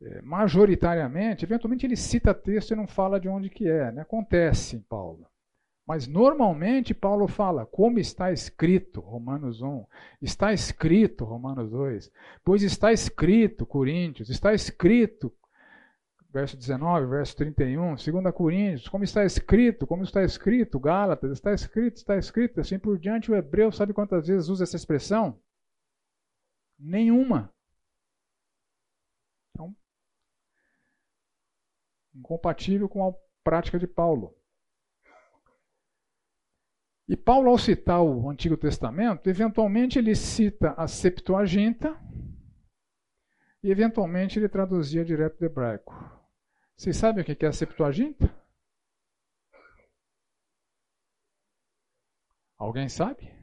é, 0.01 0.21
majoritariamente, 0.21 1.43
eventualmente 1.43 1.85
ele 1.85 1.95
cita 1.95 2.33
texto 2.33 2.71
e 2.71 2.75
não 2.75 2.87
fala 2.87 3.19
de 3.19 3.27
onde 3.27 3.49
que 3.49 3.67
é, 3.67 3.91
né? 3.91 4.03
acontece 4.03 4.75
em 4.75 4.79
Paulo. 4.81 5.25
Mas 5.85 6.05
normalmente 6.05 6.93
Paulo 6.93 7.27
fala, 7.27 7.65
como 7.65 7.97
está 7.97 8.31
escrito, 8.31 8.99
Romanos 8.99 9.61
1, 9.61 9.85
está 10.21 10.53
escrito, 10.53 11.25
Romanos 11.25 11.71
2, 11.71 12.11
pois 12.43 12.61
está 12.61 12.93
escrito, 12.93 13.65
Coríntios, 13.65 14.29
está 14.29 14.53
escrito, 14.53 15.33
verso 16.29 16.57
19, 16.57 17.05
verso 17.07 17.35
31, 17.35 17.95
2 17.95 18.33
Coríntios, 18.33 18.89
como 18.89 19.03
está 19.03 19.23
escrito, 19.25 19.87
como 19.87 20.03
está 20.03 20.23
escrito, 20.23 20.79
Gálatas, 20.79 21.31
está 21.31 21.53
escrito, 21.53 21.97
está 21.97 22.17
escrito, 22.17 22.59
assim 22.59 22.77
por 22.77 22.99
diante, 22.99 23.31
o 23.31 23.35
hebreu 23.35 23.71
sabe 23.71 23.93
quantas 23.93 24.27
vezes 24.27 24.49
usa 24.49 24.63
essa 24.63 24.75
expressão? 24.75 25.39
Nenhuma. 26.77 27.51
incompatível 32.17 32.89
com 32.89 33.07
a 33.07 33.13
prática 33.43 33.77
de 33.77 33.87
Paulo. 33.87 34.35
E 37.07 37.15
Paulo, 37.15 37.49
ao 37.49 37.57
citar 37.57 38.01
o 38.01 38.29
Antigo 38.29 38.57
Testamento, 38.57 39.29
eventualmente 39.29 39.97
ele 39.97 40.13
cita 40.13 40.73
a 40.73 40.87
Septuaginta 40.87 41.97
e 43.63 43.71
eventualmente 43.71 44.37
ele 44.37 44.49
traduzia 44.49 45.05
direto 45.05 45.39
do 45.39 45.45
hebraico. 45.45 46.16
Vocês 46.77 46.95
sabem 46.95 47.23
o 47.23 47.25
que 47.25 47.43
é 47.43 47.49
a 47.49 47.51
Septuaginta? 47.51 48.31
Alguém 52.55 52.87
sabe? 52.87 53.35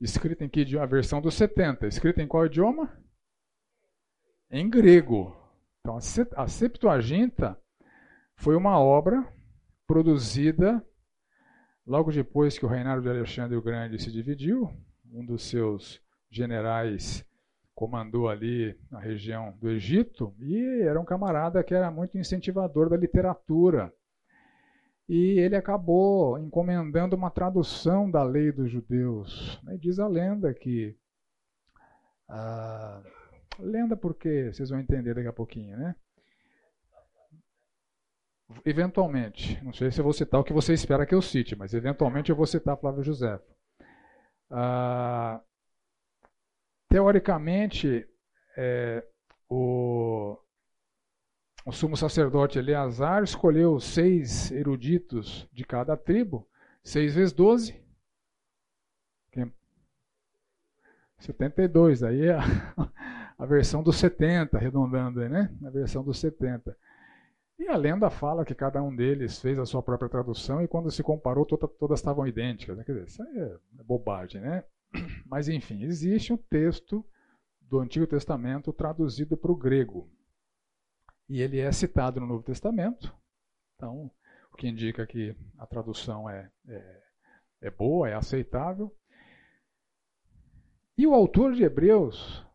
Escrita 0.00 0.42
em 0.42 0.48
que 0.48 0.60
idioma? 0.60 0.84
A 0.84 0.88
versão 0.88 1.20
dos 1.20 1.34
70. 1.34 1.86
Escrita 1.86 2.22
em 2.22 2.26
qual 2.26 2.46
idioma? 2.46 2.98
Em 4.50 4.68
grego. 4.70 5.36
Então, 5.80 5.98
a 6.36 6.48
Septuaginta 6.48 7.60
foi 8.34 8.56
uma 8.56 8.80
obra 8.80 9.22
produzida 9.86 10.82
logo 11.86 12.10
depois 12.10 12.58
que 12.58 12.64
o 12.64 12.68
reinado 12.68 13.02
de 13.02 13.10
Alexandre 13.10 13.56
o 13.56 13.62
Grande 13.62 14.02
se 14.02 14.10
dividiu. 14.10 14.74
Um 15.12 15.26
dos 15.26 15.42
seus 15.42 16.00
generais 16.30 17.22
comandou 17.82 18.28
ali 18.28 18.78
na 18.88 19.00
região 19.00 19.58
do 19.60 19.68
Egito 19.68 20.32
e 20.38 20.82
era 20.82 21.00
um 21.00 21.04
camarada 21.04 21.64
que 21.64 21.74
era 21.74 21.90
muito 21.90 22.16
incentivador 22.16 22.88
da 22.88 22.96
literatura. 22.96 23.92
E 25.08 25.40
ele 25.40 25.56
acabou 25.56 26.38
encomendando 26.38 27.16
uma 27.16 27.28
tradução 27.28 28.08
da 28.08 28.22
lei 28.22 28.52
dos 28.52 28.70
judeus. 28.70 29.60
E 29.68 29.76
diz 29.76 29.98
a 29.98 30.06
lenda 30.06 30.54
que. 30.54 30.96
Ah, 32.28 33.02
lenda 33.58 33.96
porque 33.96 34.52
vocês 34.52 34.70
vão 34.70 34.78
entender 34.78 35.14
daqui 35.14 35.26
a 35.26 35.32
pouquinho, 35.32 35.76
né? 35.76 35.96
Eventualmente, 38.64 39.60
não 39.64 39.72
sei 39.72 39.90
se 39.90 39.98
eu 39.98 40.04
vou 40.04 40.12
citar 40.12 40.38
o 40.38 40.44
que 40.44 40.52
você 40.52 40.72
espera 40.72 41.04
que 41.04 41.16
eu 41.16 41.20
cite, 41.20 41.56
mas 41.56 41.74
eventualmente 41.74 42.30
eu 42.30 42.36
vou 42.36 42.46
citar 42.46 42.78
Flávio 42.78 43.02
José. 43.02 43.40
Ah, 44.48 45.40
teoricamente, 46.92 48.06
é, 48.54 49.02
o, 49.48 50.36
o 51.64 51.72
sumo 51.72 51.96
sacerdote 51.96 52.58
Eleazar 52.58 53.22
escolheu 53.24 53.80
seis 53.80 54.52
eruditos 54.52 55.48
de 55.50 55.64
cada 55.64 55.96
tribo, 55.96 56.46
seis 56.84 57.14
vezes 57.14 57.32
doze. 57.32 57.80
72, 61.18 62.02
aí 62.02 62.26
é 62.26 62.34
a, 62.34 62.42
a 63.38 63.46
versão 63.46 63.82
dos 63.82 63.96
70, 63.96 64.56
arredondando 64.56 65.20
aí, 65.20 65.28
né? 65.28 65.56
A 65.64 65.70
versão 65.70 66.02
dos 66.02 66.18
70. 66.18 66.76
E 67.58 67.68
a 67.68 67.76
lenda 67.76 68.10
fala 68.10 68.44
que 68.44 68.54
cada 68.56 68.82
um 68.82 68.94
deles 68.94 69.38
fez 69.40 69.56
a 69.58 69.64
sua 69.64 69.82
própria 69.82 70.08
tradução 70.08 70.60
e 70.60 70.66
quando 70.66 70.90
se 70.90 71.02
comparou, 71.02 71.46
toda, 71.46 71.68
todas 71.68 72.00
estavam 72.00 72.26
idênticas. 72.26 72.76
Né? 72.76 72.82
Quer 72.84 72.92
dizer, 72.92 73.06
isso 73.06 73.22
aí 73.22 73.38
é, 73.38 73.56
é 73.78 73.82
bobagem, 73.84 74.40
né? 74.40 74.64
Mas 75.26 75.48
enfim, 75.48 75.82
existe 75.82 76.32
um 76.32 76.36
texto 76.36 77.04
do 77.60 77.78
Antigo 77.78 78.06
Testamento 78.06 78.72
traduzido 78.72 79.36
para 79.36 79.50
o 79.50 79.56
grego. 79.56 80.10
E 81.28 81.40
ele 81.40 81.58
é 81.58 81.72
citado 81.72 82.20
no 82.20 82.26
Novo 82.26 82.42
Testamento. 82.42 83.14
Então, 83.74 84.10
o 84.52 84.56
que 84.56 84.68
indica 84.68 85.06
que 85.06 85.34
a 85.56 85.66
tradução 85.66 86.28
é, 86.28 86.50
é, 86.68 87.02
é 87.62 87.70
boa, 87.70 88.08
é 88.08 88.14
aceitável. 88.14 88.94
E 90.96 91.06
o 91.06 91.14
autor 91.14 91.54
de 91.54 91.62
Hebreus, 91.62 92.46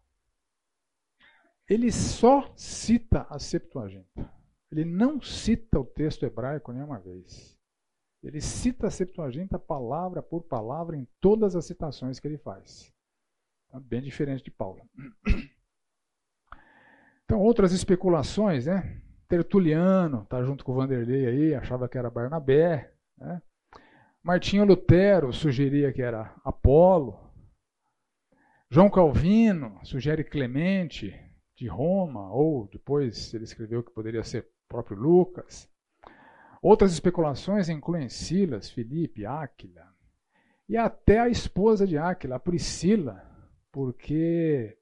ele 1.68 1.92
só 1.92 2.54
cita 2.56 3.26
a 3.30 3.40
Septuaginta. 3.40 4.32
Ele 4.72 4.86
não 4.86 5.20
cita 5.20 5.80
o 5.80 5.86
texto 5.86 6.24
hebraico 6.24 6.72
nenhuma 6.72 7.00
vez. 7.00 7.57
Ele 8.28 8.42
cita 8.42 8.88
a 8.88 8.92
Septuaginta 8.92 9.58
palavra 9.58 10.22
por 10.22 10.44
palavra 10.44 10.98
em 10.98 11.08
todas 11.20 11.56
as 11.56 11.66
citações 11.66 12.20
que 12.20 12.28
ele 12.28 12.38
faz. 12.38 12.94
Então, 13.68 13.80
bem 13.82 14.02
diferente 14.02 14.44
de 14.44 14.52
Paulo. 14.52 14.82
Então, 17.30 17.42
outras 17.42 17.74
especulações, 17.74 18.68
né? 18.68 19.02
Tertuliano, 19.28 20.26
tá 20.30 20.42
junto 20.42 20.64
com 20.64 20.72
o 20.72 20.76
Vanderlei 20.76 21.26
aí, 21.26 21.54
achava 21.54 21.90
que 21.90 21.98
era 21.98 22.10
Barnabé. 22.10 22.94
Né? 23.18 23.42
Martinho 24.24 24.64
Lutero 24.64 25.34
sugeria 25.34 25.92
que 25.92 26.02
era 26.02 26.34
Apolo. 26.46 27.20
João 28.70 28.90
Calvino 28.90 29.78
sugere 29.84 30.24
Clemente 30.24 31.14
de 31.54 31.68
Roma, 31.68 32.32
ou 32.32 32.70
depois 32.70 33.34
ele 33.34 33.44
escreveu 33.44 33.84
que 33.84 33.92
poderia 33.92 34.24
ser 34.24 34.48
próprio 34.70 34.98
Lucas. 34.98 35.70
Outras 36.62 36.92
especulações 36.92 37.70
incluem 37.70 38.10
Silas, 38.10 38.70
Filipe, 38.70 39.26
Áquila 39.26 39.88
e 40.68 40.76
até 40.76 41.20
a 41.20 41.30
esposa 41.30 41.88
de 41.88 41.98
Áquila, 41.98 42.40
Priscila, 42.40 43.24
porque 43.72 44.78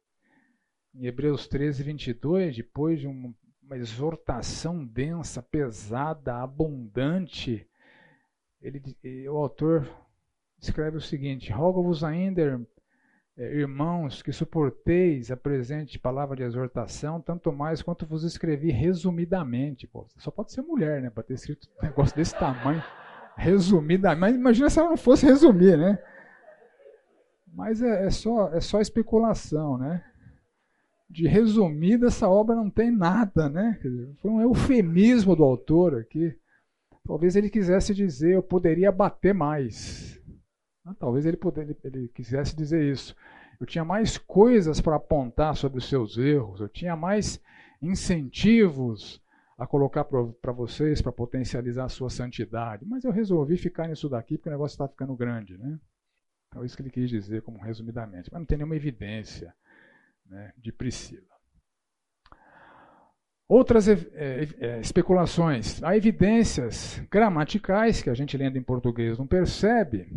em 0.94 1.06
Hebreus 1.06 1.48
13, 1.48 1.84
22, 1.84 2.56
depois 2.56 3.00
de 3.00 3.08
uma 3.08 3.36
exortação 3.74 4.86
densa, 4.86 5.42
pesada, 5.42 6.42
abundante, 6.42 7.68
ele, 8.62 8.82
o 9.30 9.38
autor 9.38 9.88
escreve 10.60 10.98
o 10.98 11.02
seguinte: 11.02 11.52
Rogo-vos 11.52 12.04
ainda, 12.04 12.66
irmãos, 13.38 14.22
que 14.22 14.32
suporteis 14.32 15.30
a 15.30 15.36
presente 15.36 16.00
palavra 16.00 16.36
de 16.36 16.44
exortação, 16.44 17.20
tanto 17.20 17.52
mais 17.52 17.82
quanto 17.82 18.06
vos 18.06 18.24
escrevi 18.24 18.72
resumidamente. 18.72 19.88
Pô, 19.88 20.08
só 20.18 20.32
pode 20.32 20.54
ser 20.54 20.62
mulher, 20.62 21.02
né? 21.02 21.10
Para 21.10 21.24
ter 21.24 21.34
escrito 21.34 21.68
um 21.82 21.86
negócio 21.86 22.16
desse 22.16 22.34
tamanho. 22.36 22.82
Resumidamente. 23.36 24.20
Mas 24.20 24.36
imagina 24.36 24.70
se 24.70 24.80
ela 24.80 24.90
não 24.90 24.98
fosse 24.98 25.26
resumir, 25.26 25.78
né? 25.78 26.00
Mas 27.54 27.82
é, 27.82 28.06
é, 28.06 28.10
só, 28.10 28.54
é 28.54 28.62
só 28.62 28.80
especulação, 28.80 29.78
né? 29.78 30.04
De 31.10 31.28
resumida, 31.28 32.08
essa 32.08 32.28
obra 32.28 32.56
não 32.56 32.70
tem 32.70 32.92
nada, 32.92 33.50
né? 33.50 33.80
Foi 34.22 34.32
um 34.32 34.42
eufemismo 34.42 35.36
do 35.36 35.44
autor 35.44 36.00
aqui. 36.00 36.36
Talvez 37.06 37.36
ele 37.36 37.50
quisesse 37.50 37.94
dizer, 37.94 38.34
eu 38.34 38.44
poderia 38.44 38.92
bater 38.92 39.34
mais. 39.34 40.20
Ah, 40.86 40.94
talvez 40.94 41.26
ele, 41.26 41.38
poder, 41.38 41.76
ele 41.84 42.08
quisesse 42.10 42.56
dizer 42.56 42.84
isso. 42.92 43.16
Eu 43.60 43.66
tinha 43.66 43.84
mais 43.84 44.18
coisas 44.18 44.80
para 44.80 44.98
apontar 44.98 45.56
sobre 45.56 45.80
os 45.80 45.90
seus 45.90 46.18
erros, 46.18 46.60
eu 46.60 46.70
tinha 46.70 46.96
mais 46.96 47.42
incentivos 47.82 49.22
a 49.58 49.66
colocar 49.66 50.04
para 50.04 50.52
vocês 50.52 51.02
para 51.02 51.12
potencializar 51.12 51.86
a 51.86 51.90
sua 51.90 52.10
santidade. 52.10 52.86
Mas 52.86 53.06
eu 53.06 53.12
resolvi 53.12 53.58
ficar 53.58 53.88
nisso 53.88 54.10
daqui 54.10 54.38
porque 54.38 54.50
o 54.50 54.52
negócio 54.52 54.76
está 54.76 54.88
ficando 54.88 55.16
grande. 55.16 55.58
Né? 55.58 55.80
Então, 56.50 56.66
isso 56.66 56.76
que 56.76 56.82
ele 56.82 56.90
quis 56.90 57.10
dizer, 57.10 57.42
como 57.42 57.60
resumidamente. 57.60 58.30
Mas 58.32 58.40
não 58.40 58.46
tem 58.46 58.58
nenhuma 58.58 58.76
evidência 58.76 59.54
né, 60.26 60.52
de 60.58 60.72
Priscila. 60.74 61.36
Outras 63.48 63.88
é, 63.88 63.94
é, 64.60 64.80
especulações. 64.82 65.82
Há 65.84 65.96
evidências 65.96 67.02
gramaticais 67.10 68.02
que 68.02 68.10
a 68.10 68.14
gente 68.14 68.36
lendo 68.36 68.58
em 68.58 68.64
português 68.64 69.18
não 69.18 69.28
percebe, 69.28 70.10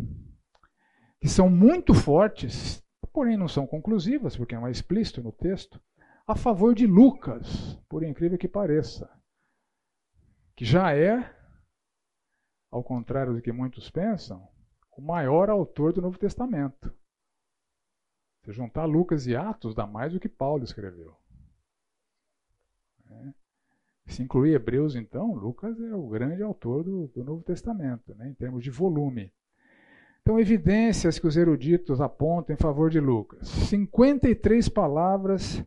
que 1.19 1.27
são 1.27 1.49
muito 1.49 1.93
fortes, 1.93 2.83
porém 3.11 3.37
não 3.37 3.47
são 3.47 3.67
conclusivas, 3.67 4.37
porque 4.37 4.55
é 4.55 4.59
mais 4.59 4.77
explícito 4.77 5.21
no 5.21 5.31
texto, 5.31 5.81
a 6.25 6.35
favor 6.35 6.75
de 6.75 6.85
Lucas, 6.85 7.75
por 7.89 8.03
incrível 8.03 8.37
que 8.37 8.47
pareça, 8.47 9.09
que 10.55 10.63
já 10.63 10.95
é, 10.95 11.35
ao 12.71 12.83
contrário 12.83 13.33
do 13.33 13.41
que 13.41 13.51
muitos 13.51 13.89
pensam, 13.89 14.47
o 14.95 15.01
maior 15.01 15.49
autor 15.49 15.93
do 15.93 16.01
Novo 16.01 16.17
Testamento. 16.17 16.93
Se 18.43 18.51
juntar 18.51 18.85
Lucas 18.85 19.27
e 19.27 19.35
Atos, 19.35 19.73
dá 19.73 19.87
mais 19.87 20.13
do 20.13 20.19
que 20.19 20.29
Paulo 20.29 20.63
escreveu. 20.63 21.15
É. 23.09 23.33
Se 24.07 24.21
incluir 24.21 24.53
Hebreus, 24.53 24.95
então, 24.95 25.33
Lucas 25.33 25.79
é 25.79 25.95
o 25.95 26.07
grande 26.07 26.43
autor 26.43 26.83
do, 26.83 27.07
do 27.07 27.23
Novo 27.23 27.43
Testamento, 27.43 28.13
né, 28.15 28.29
em 28.29 28.33
termos 28.33 28.63
de 28.63 28.69
volume. 28.69 29.31
Então, 30.29 30.39
evidências 30.39 31.17
que 31.17 31.25
os 31.25 31.35
eruditos 31.35 31.99
apontam 31.99 32.53
em 32.53 32.55
favor 32.55 32.91
de 32.91 32.99
Lucas. 32.99 33.47
53 33.47 34.69
palavras 34.69 35.65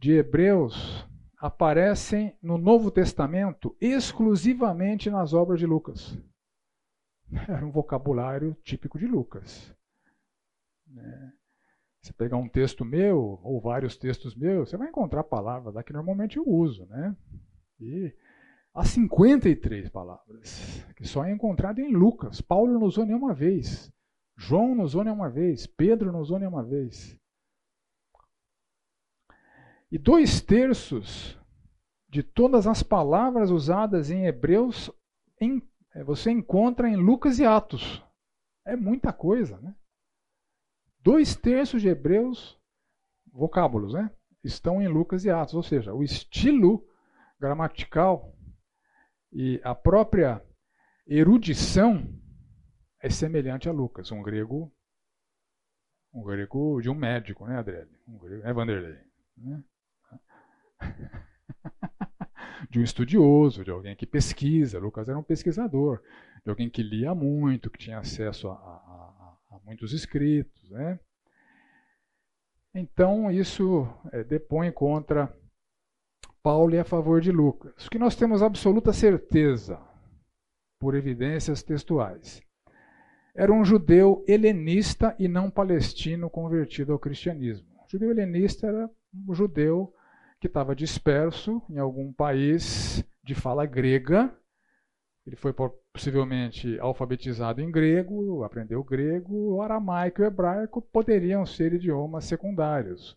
de 0.00 0.14
Hebreus 0.14 1.08
aparecem 1.38 2.36
no 2.42 2.58
Novo 2.58 2.90
Testamento 2.90 3.76
exclusivamente 3.80 5.08
nas 5.08 5.32
obras 5.32 5.60
de 5.60 5.66
Lucas. 5.66 6.18
Era 7.48 7.64
um 7.64 7.70
vocabulário 7.70 8.56
típico 8.64 8.98
de 8.98 9.06
Lucas. 9.06 9.72
Né? 10.88 11.32
Você 12.02 12.12
pegar 12.14 12.36
um 12.36 12.48
texto 12.48 12.84
meu, 12.84 13.38
ou 13.44 13.60
vários 13.60 13.96
textos 13.96 14.34
meus, 14.34 14.70
você 14.70 14.76
vai 14.76 14.88
encontrar 14.88 15.22
palavras 15.22 15.72
que 15.84 15.92
normalmente 15.92 16.36
eu 16.36 16.44
uso. 16.44 16.84
Né? 16.86 17.16
E 17.78 18.12
Há 18.74 18.84
53 18.84 19.88
palavras, 19.88 20.84
que 20.96 21.06
só 21.06 21.24
é 21.24 21.30
encontrado 21.30 21.78
em 21.78 21.92
Lucas. 21.92 22.40
Paulo 22.40 22.72
não 22.72 22.86
usou 22.86 23.06
nenhuma 23.06 23.32
vez. 23.32 23.92
João 24.36 24.74
não 24.74 24.82
usou 24.82 25.04
nenhuma 25.04 25.30
vez. 25.30 25.64
Pedro 25.64 26.10
não 26.10 26.20
usou 26.20 26.40
nenhuma 26.40 26.64
vez. 26.64 27.16
E 29.92 29.96
dois 29.96 30.40
terços 30.40 31.38
de 32.08 32.24
todas 32.24 32.66
as 32.66 32.82
palavras 32.82 33.50
usadas 33.50 34.10
em 34.10 34.26
Hebreus 34.26 34.90
em, 35.40 35.62
é, 35.94 36.02
você 36.02 36.32
encontra 36.32 36.88
em 36.88 36.96
Lucas 36.96 37.38
e 37.38 37.44
Atos. 37.44 38.04
É 38.64 38.74
muita 38.74 39.12
coisa, 39.12 39.56
né? 39.60 39.72
Dois 40.98 41.36
terços 41.36 41.80
de 41.80 41.88
Hebreus, 41.88 42.58
vocábulos, 43.32 43.92
né? 43.92 44.10
Estão 44.42 44.82
em 44.82 44.88
Lucas 44.88 45.24
e 45.24 45.30
Atos, 45.30 45.54
ou 45.54 45.62
seja, 45.62 45.94
o 45.94 46.02
estilo 46.02 46.84
gramatical 47.38 48.33
e 49.34 49.60
a 49.64 49.74
própria 49.74 50.42
erudição 51.06 52.08
é 53.02 53.10
semelhante 53.10 53.68
a 53.68 53.72
Lucas, 53.72 54.10
um 54.12 54.22
grego 54.22 54.72
um 56.14 56.22
grego 56.22 56.80
de 56.80 56.88
um 56.88 56.94
médico, 56.94 57.44
né, 57.44 57.58
Adriele? 57.58 57.90
Um 58.06 58.16
grego, 58.16 58.46
é 58.46 58.52
Vanderlei. 58.52 58.98
Né? 59.36 59.64
de 62.70 62.78
um 62.78 62.82
estudioso, 62.84 63.64
de 63.64 63.70
alguém 63.72 63.96
que 63.96 64.06
pesquisa. 64.06 64.78
Lucas 64.78 65.08
era 65.08 65.18
um 65.18 65.24
pesquisador, 65.24 66.00
de 66.44 66.50
alguém 66.50 66.70
que 66.70 66.84
lia 66.84 67.12
muito, 67.14 67.68
que 67.68 67.78
tinha 67.78 67.98
acesso 67.98 68.48
a, 68.48 68.54
a, 68.54 69.36
a 69.50 69.58
muitos 69.64 69.92
escritos. 69.92 70.70
Né? 70.70 71.00
Então, 72.72 73.28
isso 73.28 73.88
é, 74.12 74.22
depõe 74.22 74.70
contra 74.70 75.36
Paulo 76.44 76.74
e 76.74 76.78
a 76.78 76.84
favor 76.84 77.22
de 77.22 77.32
Lucas. 77.32 77.86
O 77.86 77.90
que 77.90 77.98
nós 77.98 78.14
temos 78.14 78.42
absoluta 78.42 78.92
certeza, 78.92 79.80
por 80.78 80.94
evidências 80.94 81.62
textuais, 81.62 82.42
era 83.34 83.50
um 83.50 83.64
judeu 83.64 84.22
helenista 84.28 85.16
e 85.18 85.26
não 85.26 85.50
palestino 85.50 86.28
convertido 86.28 86.92
ao 86.92 86.98
cristianismo. 86.98 87.66
O 87.86 87.90
judeu 87.90 88.10
helenista 88.10 88.66
era 88.66 88.90
um 89.26 89.34
judeu 89.34 89.90
que 90.38 90.46
estava 90.46 90.76
disperso 90.76 91.62
em 91.70 91.78
algum 91.78 92.12
país 92.12 93.02
de 93.24 93.34
fala 93.34 93.64
grega. 93.64 94.30
Ele 95.26 95.36
foi 95.36 95.54
possivelmente 95.94 96.78
alfabetizado 96.78 97.62
em 97.62 97.70
grego, 97.70 98.44
aprendeu 98.44 98.84
grego, 98.84 99.54
o 99.54 99.62
aramaico 99.62 100.20
e 100.20 100.24
o 100.24 100.26
hebraico 100.26 100.82
poderiam 100.82 101.46
ser 101.46 101.72
idiomas 101.72 102.26
secundários. 102.26 103.16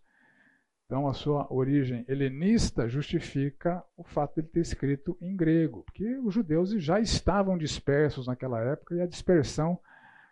Então, 0.87 1.05
a 1.05 1.13
sua 1.13 1.45
origem 1.53 2.05
helenista 2.07 2.87
justifica 2.87 3.83
o 3.97 4.05
fato 4.05 4.35
de 4.35 4.39
ele 4.39 4.47
ter 4.47 4.61
escrito 4.61 5.17
em 5.19 5.35
grego, 5.35 5.83
porque 5.83 6.17
os 6.19 6.33
judeus 6.33 6.69
já 6.81 6.97
estavam 6.97 7.57
dispersos 7.57 8.25
naquela 8.25 8.61
época 8.61 8.95
e 8.95 9.01
a 9.01 9.05
dispersão 9.05 9.77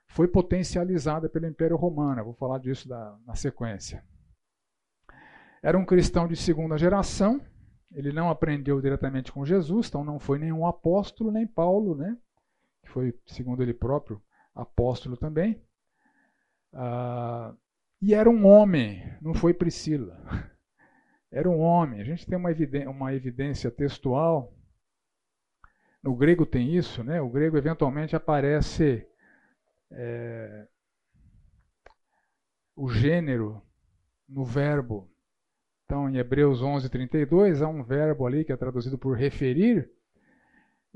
foi 0.08 0.30
potencializada 0.30 1.28
pelo 1.28 1.46
Império 1.46 1.76
Romano. 1.76 2.22
Eu 2.22 2.26
vou 2.26 2.34
falar 2.34 2.60
disso 2.60 2.88
na 2.88 3.36
sequência. 3.36 4.02
Era 5.62 5.78
um 5.78 5.86
cristão 5.86 6.26
de 6.26 6.38
segunda 6.38 6.78
geração, 6.78 7.42
ele 7.92 8.14
não 8.14 8.30
aprendeu 8.30 8.80
diretamente 8.80 9.34
com 9.34 9.46
Jesus, 9.46 9.90
então 9.90 10.06
não 10.06 10.20
foi 10.20 10.40
nenhum 10.40 10.66
apóstolo, 10.66 11.32
nem 11.32 11.46
Paulo, 11.46 11.96
né? 11.96 12.18
que 12.82 12.90
foi, 12.90 13.14
segundo 13.26 13.62
ele 13.62 13.74
próprio, 13.74 14.22
apóstolo 14.54 15.18
também. 15.18 15.62
Ah, 16.72 17.54
e 18.06 18.14
era 18.14 18.30
um 18.30 18.46
homem, 18.46 19.04
não 19.22 19.34
foi 19.34 19.54
Priscila. 19.54 20.18
Era 21.32 21.50
um 21.50 21.60
homem. 21.60 22.00
A 22.00 22.04
gente 22.04 22.26
tem 22.26 22.38
uma 22.38 22.52
evidência, 22.52 22.90
uma 22.90 23.14
evidência 23.14 23.70
textual. 23.70 24.54
No 26.02 26.16
grego 26.16 26.46
tem 26.46 26.74
isso, 26.74 27.04
né? 27.04 27.20
O 27.20 27.30
grego 27.30 27.58
eventualmente 27.58 28.16
aparece 28.16 29.06
é, 29.92 30.68
o 32.76 32.88
gênero 32.88 33.62
no 34.30 34.46
verbo 34.46 35.12
então, 35.86 36.10
em 36.10 36.18
Hebreus 36.18 36.64
11, 36.64 36.90
32, 36.90 37.62
há 37.62 37.68
um 37.68 37.84
verbo 37.84 38.26
ali 38.26 38.44
que 38.44 38.52
é 38.52 38.58
traduzido 38.58 38.98
por 38.98 39.16
referir, 39.16 39.88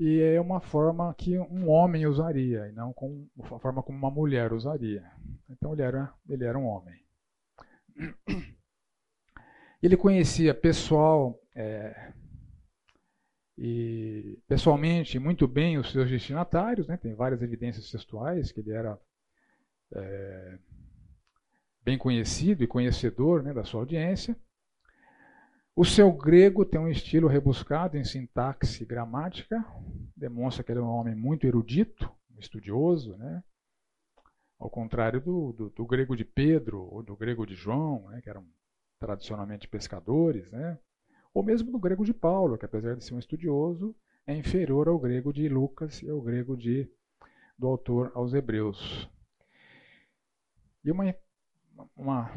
e 0.00 0.18
é 0.18 0.40
uma 0.40 0.62
forma 0.62 1.12
que 1.12 1.38
um 1.38 1.68
homem 1.68 2.06
usaria, 2.06 2.66
e 2.68 2.72
não 2.72 2.90
com 2.90 3.28
a 3.38 3.58
forma 3.58 3.82
como 3.82 3.98
uma 3.98 4.10
mulher 4.10 4.50
usaria. 4.50 5.04
Então, 5.46 5.74
ele 5.74 5.82
era, 5.82 6.10
ele 6.26 6.42
era 6.42 6.58
um 6.58 6.64
homem. 6.64 6.98
Ele 9.82 9.96
conhecia 9.96 10.52
pessoal 10.52 11.40
é, 11.54 12.12
e 13.56 14.38
pessoalmente 14.46 15.18
muito 15.18 15.48
bem 15.48 15.78
os 15.78 15.90
seus 15.90 16.10
destinatários, 16.10 16.86
né? 16.86 16.98
tem 16.98 17.14
várias 17.14 17.40
evidências 17.40 17.90
textuais 17.90 18.52
que 18.52 18.60
ele 18.60 18.72
era 18.72 19.00
é, 19.94 20.58
bem 21.82 21.96
conhecido 21.96 22.62
e 22.62 22.66
conhecedor 22.66 23.42
né, 23.42 23.54
da 23.54 23.64
sua 23.64 23.80
audiência. 23.80 24.36
O 25.80 25.84
seu 25.86 26.12
grego 26.12 26.62
tem 26.62 26.78
um 26.78 26.90
estilo 26.90 27.26
rebuscado 27.26 27.96
em 27.96 28.04
sintaxe 28.04 28.82
e 28.82 28.86
gramática, 28.86 29.64
demonstra 30.14 30.62
que 30.62 30.70
ele 30.70 30.78
é 30.78 30.82
um 30.82 30.90
homem 30.90 31.14
muito 31.14 31.46
erudito, 31.46 32.06
estudioso, 32.38 33.16
né? 33.16 33.42
ao 34.58 34.68
contrário 34.68 35.22
do, 35.22 35.54
do, 35.54 35.70
do 35.70 35.86
grego 35.86 36.14
de 36.14 36.22
Pedro 36.22 36.82
ou 36.82 37.02
do 37.02 37.16
grego 37.16 37.46
de 37.46 37.54
João, 37.54 38.10
né? 38.10 38.20
que 38.20 38.28
eram 38.28 38.46
tradicionalmente 38.98 39.68
pescadores, 39.68 40.52
né? 40.52 40.78
ou 41.32 41.42
mesmo 41.42 41.72
do 41.72 41.78
grego 41.78 42.04
de 42.04 42.12
Paulo, 42.12 42.58
que 42.58 42.66
apesar 42.66 42.94
de 42.94 43.02
ser 43.02 43.14
um 43.14 43.18
estudioso, 43.18 43.96
é 44.26 44.36
inferior 44.36 44.86
ao 44.86 44.98
grego 44.98 45.32
de 45.32 45.48
Lucas 45.48 46.02
e 46.02 46.10
ao 46.10 46.20
grego 46.20 46.58
de, 46.58 46.92
do 47.58 47.66
autor 47.66 48.12
aos 48.14 48.34
Hebreus. 48.34 49.08
E 50.84 50.90
uma 50.90 51.06
uma, 51.96 52.32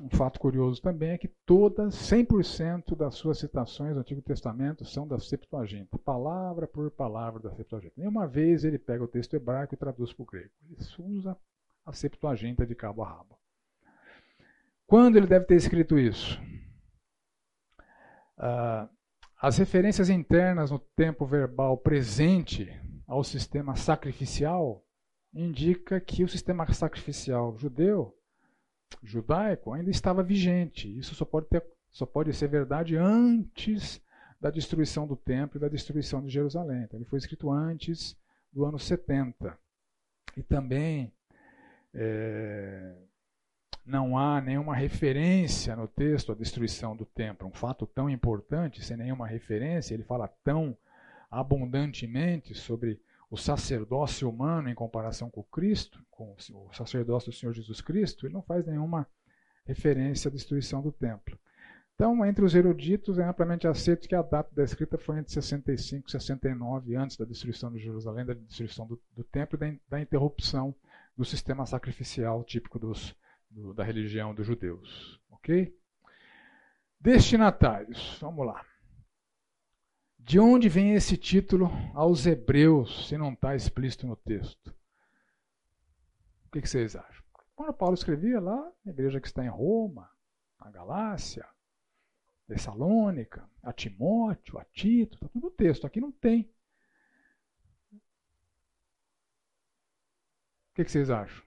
um 0.00 0.08
fato 0.10 0.38
curioso 0.40 0.80
também 0.80 1.10
é 1.10 1.18
que 1.18 1.28
todas, 1.46 1.94
100% 1.94 2.96
das 2.96 3.14
suas 3.14 3.38
citações 3.38 3.94
do 3.94 4.00
Antigo 4.00 4.22
Testamento 4.22 4.84
são 4.84 5.06
da 5.06 5.18
Septuaginta, 5.18 5.98
palavra 5.98 6.66
por 6.66 6.90
palavra 6.90 7.40
da 7.40 7.50
Septuaginta. 7.52 7.94
Nenhuma 7.96 8.26
vez 8.26 8.64
ele 8.64 8.78
pega 8.78 9.04
o 9.04 9.08
texto 9.08 9.34
hebraico 9.34 9.74
e 9.74 9.76
traduz 9.76 10.12
para 10.12 10.22
o 10.22 10.26
grego. 10.26 10.50
Ele 10.68 10.76
usa 10.98 11.36
a 11.84 11.92
Septuaginta 11.92 12.66
de 12.66 12.74
cabo 12.74 13.02
a 13.02 13.08
rabo. 13.08 13.38
Quando 14.86 15.16
ele 15.16 15.26
deve 15.26 15.44
ter 15.44 15.56
escrito 15.56 15.98
isso? 15.98 16.40
Uh, 18.38 18.88
as 19.40 19.58
referências 19.58 20.10
internas 20.10 20.70
no 20.70 20.78
tempo 20.78 21.24
verbal 21.24 21.76
presente 21.78 22.68
ao 23.06 23.22
sistema 23.22 23.76
sacrificial 23.76 24.84
indica 25.32 26.00
que 26.00 26.24
o 26.24 26.28
sistema 26.28 26.70
sacrificial 26.72 27.56
judeu 27.56 28.14
judaico 29.02 29.72
ainda 29.72 29.90
estava 29.90 30.22
vigente. 30.22 30.88
Isso 30.98 31.14
só 31.14 31.24
pode, 31.24 31.46
ter, 31.46 31.64
só 31.90 32.06
pode 32.06 32.32
ser 32.32 32.48
verdade 32.48 32.96
antes 32.96 34.00
da 34.40 34.50
destruição 34.50 35.06
do 35.06 35.16
templo 35.16 35.58
e 35.58 35.60
da 35.60 35.68
destruição 35.68 36.22
de 36.22 36.30
Jerusalém. 36.30 36.82
Então, 36.84 36.98
ele 36.98 37.08
foi 37.08 37.18
escrito 37.18 37.50
antes 37.50 38.16
do 38.52 38.64
ano 38.64 38.78
70. 38.78 39.56
E 40.36 40.42
também 40.42 41.12
é, 41.92 42.94
não 43.84 44.16
há 44.16 44.40
nenhuma 44.40 44.74
referência 44.74 45.74
no 45.76 45.88
texto 45.88 46.32
à 46.32 46.34
destruição 46.34 46.96
do 46.96 47.04
templo. 47.04 47.46
Um 47.46 47.52
fato 47.52 47.86
tão 47.86 48.08
importante, 48.08 48.84
sem 48.84 48.96
nenhuma 48.96 49.26
referência, 49.26 49.94
ele 49.94 50.04
fala 50.04 50.28
tão 50.44 50.76
abundantemente 51.30 52.54
sobre 52.54 53.00
o 53.30 53.36
sacerdócio 53.36 54.28
humano 54.28 54.68
em 54.68 54.74
comparação 54.74 55.30
com 55.30 55.44
Cristo, 55.44 56.04
com 56.10 56.34
o 56.34 56.74
sacerdócio 56.74 57.30
do 57.30 57.36
Senhor 57.36 57.52
Jesus 57.52 57.80
Cristo, 57.80 58.26
ele 58.26 58.34
não 58.34 58.42
faz 58.42 58.66
nenhuma 58.66 59.06
referência 59.64 60.28
à 60.28 60.32
destruição 60.32 60.82
do 60.82 60.90
templo. 60.90 61.38
Então, 61.94 62.24
entre 62.24 62.44
os 62.44 62.54
eruditos, 62.54 63.18
é 63.18 63.24
amplamente 63.24 63.68
aceito 63.68 64.08
que 64.08 64.14
a 64.14 64.22
data 64.22 64.50
da 64.54 64.64
escrita 64.64 64.96
foi 64.96 65.18
entre 65.18 65.32
65 65.32 66.08
e 66.08 66.10
69, 66.10 66.96
antes 66.96 67.16
da 67.16 67.26
destruição 67.26 67.70
de 67.70 67.78
Jerusalém, 67.78 68.24
da 68.24 68.32
destruição 68.32 68.86
do, 68.86 69.00
do 69.14 69.22
templo 69.22 69.56
e 69.56 69.60
da, 69.60 69.78
da, 69.90 70.00
interrupção 70.00 70.74
do 71.14 71.24
sistema 71.24 71.66
sacrificial 71.66 72.42
típico 72.42 72.78
dos, 72.78 73.14
do, 73.50 73.74
da 73.74 73.84
religião 73.84 74.34
dos 74.34 74.46
judeus. 74.46 75.20
Ok? 75.30 75.76
Destinatários, 76.98 78.18
vamos 78.18 78.46
lá. 78.46 78.64
De 80.22 80.38
onde 80.38 80.68
vem 80.68 80.94
esse 80.94 81.16
título 81.16 81.70
aos 81.94 82.26
Hebreus, 82.26 83.08
se 83.08 83.18
não 83.18 83.32
está 83.32 83.56
explícito 83.56 84.06
no 84.06 84.16
texto? 84.16 84.68
O 86.46 86.50
que, 86.52 86.62
que 86.62 86.68
vocês 86.68 86.94
acham? 86.94 87.24
Quando 87.54 87.74
Paulo 87.74 87.94
escrevia 87.94 88.40
lá, 88.40 88.72
na 88.84 88.92
igreja 88.92 89.20
que 89.20 89.26
está 89.26 89.44
em 89.44 89.48
Roma, 89.48 90.08
na 90.58 90.70
Galácia, 90.70 91.46
Tessalônica, 92.46 93.48
a 93.62 93.72
Timóteo, 93.72 94.58
a 94.58 94.64
Tito, 94.64 95.14
está 95.14 95.28
tudo 95.28 95.44
no 95.44 95.50
texto. 95.50 95.86
Aqui 95.86 96.00
não 96.00 96.10
tem. 96.10 96.50
O 100.70 100.74
que, 100.74 100.84
que 100.84 100.90
vocês 100.90 101.10
acham? 101.10 101.44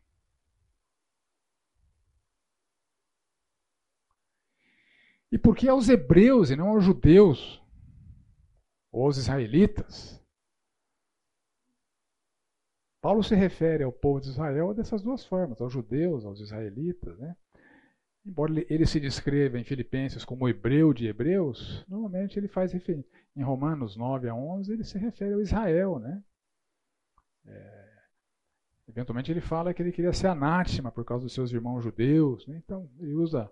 E 5.32 5.38
por 5.38 5.56
que 5.56 5.68
aos 5.68 5.90
hebreus 5.90 6.52
e 6.52 6.56
não 6.56 6.70
aos 6.70 6.84
judeus? 6.84 7.63
Aos 9.02 9.18
israelitas. 9.18 10.22
Paulo 13.02 13.22
se 13.22 13.36
refere 13.36 13.84
ao 13.84 13.92
povo 13.92 14.22
de 14.22 14.30
Israel 14.30 14.74
dessas 14.74 15.02
duas 15.02 15.26
formas, 15.26 15.60
aos 15.60 15.74
judeus, 15.74 16.24
aos 16.24 16.40
israelitas. 16.40 17.18
Né? 17.20 17.36
Embora 18.26 18.54
ele 18.70 18.86
se 18.86 19.00
descreva 19.00 19.60
em 19.60 19.64
Filipenses 19.64 20.24
como 20.24 20.48
hebreu 20.48 20.94
de 20.94 21.08
hebreus, 21.08 21.86
normalmente 21.90 22.40
ele 22.40 22.48
faz 22.48 22.72
referência. 22.72 23.12
Em 23.36 23.44
Romanos 23.44 23.98
9 23.98 24.30
a 24.30 24.36
11, 24.36 24.72
ele 24.72 24.84
se 24.84 24.98
refere 24.98 25.34
ao 25.34 25.42
Israel. 25.42 26.00
Né? 26.00 26.24
É, 27.46 27.90
eventualmente 28.88 29.32
ele 29.32 29.42
fala 29.42 29.74
que 29.74 29.82
ele 29.82 29.92
queria 29.92 30.14
ser 30.14 30.28
anátema 30.28 30.90
por 30.90 31.04
causa 31.04 31.26
dos 31.26 31.34
seus 31.34 31.52
irmãos 31.52 31.84
judeus. 31.84 32.48
Né? 32.48 32.62
Então 32.64 32.90
ele 33.00 33.16
usa 33.16 33.52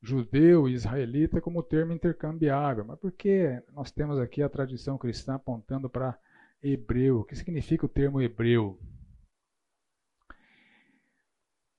judeu 0.00 0.68
e 0.68 0.74
israelita 0.74 1.40
como 1.40 1.62
termo 1.62 1.92
intercambiável. 1.92 2.84
Mas 2.84 2.98
por 2.98 3.12
que 3.12 3.62
nós 3.72 3.90
temos 3.90 4.18
aqui 4.18 4.42
a 4.42 4.48
tradição 4.48 4.96
cristã 4.98 5.34
apontando 5.34 5.88
para 5.88 6.18
hebreu? 6.62 7.20
O 7.20 7.24
que 7.24 7.36
significa 7.36 7.86
o 7.86 7.88
termo 7.88 8.20
hebreu? 8.20 8.78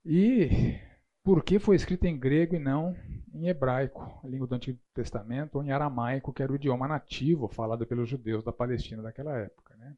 E 0.06 0.80
porque 1.24 1.60
foi 1.60 1.76
escrita 1.76 2.08
em 2.08 2.18
grego 2.18 2.56
e 2.56 2.60
não 2.60 2.96
em 3.34 3.48
hebraico, 3.48 4.20
língua 4.24 4.48
do 4.48 4.56
Antigo 4.56 4.80
Testamento, 4.94 5.56
ou 5.56 5.64
em 5.64 5.72
aramaico, 5.72 6.34
que 6.34 6.42
era 6.42 6.52
o 6.52 6.56
idioma 6.56 6.88
nativo 6.88 7.48
falado 7.48 7.86
pelos 7.86 8.10
judeus 8.10 8.44
da 8.44 8.52
Palestina 8.52 9.04
daquela 9.04 9.38
época. 9.38 9.76
Né? 9.78 9.96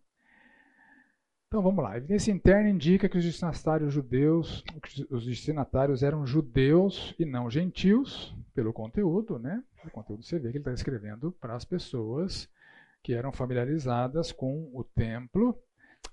Então 1.52 1.62
vamos 1.62 1.84
lá. 1.84 1.92
A 1.92 1.98
evidência 1.98 2.32
interna 2.32 2.70
indica 2.70 3.10
que 3.10 3.18
os 3.18 3.26
destinatários 3.26 3.94
judeus, 3.94 4.64
os 5.10 5.26
destinatários 5.26 6.02
eram 6.02 6.26
judeus 6.26 7.14
e 7.20 7.26
não 7.26 7.52
gentios, 7.52 8.34
pelo 8.54 8.72
conteúdo, 8.72 9.38
né? 9.38 9.62
O 9.84 9.90
conteúdo 9.90 10.24
você 10.24 10.40
vê 10.40 10.44
que 10.44 10.58
ele 10.58 10.60
está 10.60 10.72
escrevendo 10.72 11.30
para 11.42 11.54
as 11.54 11.66
pessoas 11.66 12.50
que 13.04 13.14
eram 13.14 13.34
familiarizadas 13.34 14.32
com 14.32 14.72
o 14.74 14.82
templo 14.82 15.62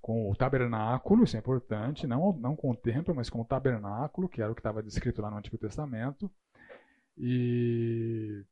com 0.03 0.29
o 0.29 0.35
tabernáculo, 0.35 1.23
isso 1.23 1.37
é 1.37 1.39
importante, 1.39 2.07
não, 2.07 2.33
não 2.33 2.57
com 2.57 2.73
o 2.73 2.77
templo, 2.77 3.15
mas 3.15 3.31
com 3.31 3.41
o 3.41 3.45
tabernáculo, 3.45 4.29
que 4.29 4.43
era 4.43 4.51
o 4.51 4.55
que 4.55 4.61
estava 4.61 4.83
descrito 4.83 5.23
lá 5.23 5.31
no 5.31 5.37
Antigo 5.39 5.57
Testamento. 5.57 6.31
E 7.17 8.45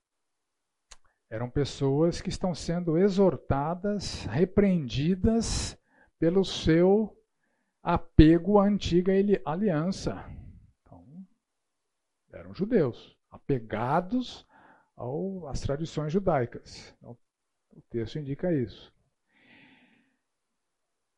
eram 1.29 1.51
pessoas 1.51 2.20
que 2.20 2.29
estão 2.29 2.55
sendo 2.55 2.96
exortadas, 2.96 4.25
repreendidas 4.27 5.77
pelo 6.19 6.45
seu 6.45 7.17
apego 7.83 8.59
à 8.59 8.65
antiga 8.65 9.13
aliança. 9.45 10.25
Então, 10.83 11.05
eram 12.33 12.55
judeus, 12.55 13.17
apegados 13.31 14.47
ao, 14.97 15.47
às 15.49 15.61
tradições 15.61 16.13
judaicas. 16.13 16.95
Então, 16.99 17.17
o 17.75 17.81
texto 17.91 18.19
indica 18.19 18.53
isso. 18.53 18.93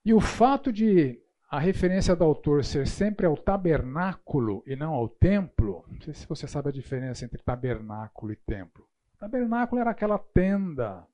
E 0.04 0.12
o 0.12 0.20
fato 0.20 0.72
de 0.72 1.20
a 1.50 1.58
referência 1.58 2.14
do 2.14 2.24
autor 2.24 2.62
ser 2.62 2.86
sempre 2.86 3.24
ao 3.24 3.36
tabernáculo 3.36 4.62
e 4.66 4.76
não 4.76 4.92
ao 4.92 5.08
templo, 5.08 5.84
não 5.88 6.00
sei 6.02 6.12
se 6.12 6.26
você 6.26 6.46
sabe 6.46 6.68
a 6.68 6.72
diferença 6.72 7.24
entre 7.24 7.42
tabernáculo 7.42 8.32
e 8.32 8.36
templo. 8.36 8.86
Tabernáculo 9.18 9.80
era 9.80 9.90
aquela 9.90 10.18
tenda 10.18 11.06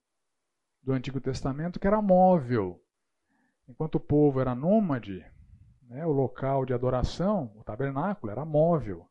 do 0.83 0.91
Antigo 0.91 1.21
Testamento 1.21 1.79
que 1.79 1.87
era 1.87 2.01
móvel. 2.01 2.81
Enquanto 3.67 3.95
o 3.95 3.99
povo 3.99 4.39
era 4.39 4.53
nômade, 4.53 5.25
né, 5.83 6.05
o 6.05 6.11
local 6.11 6.65
de 6.65 6.73
adoração, 6.73 7.51
o 7.55 7.63
tabernáculo, 7.63 8.31
era 8.31 8.45
móvel. 8.45 9.07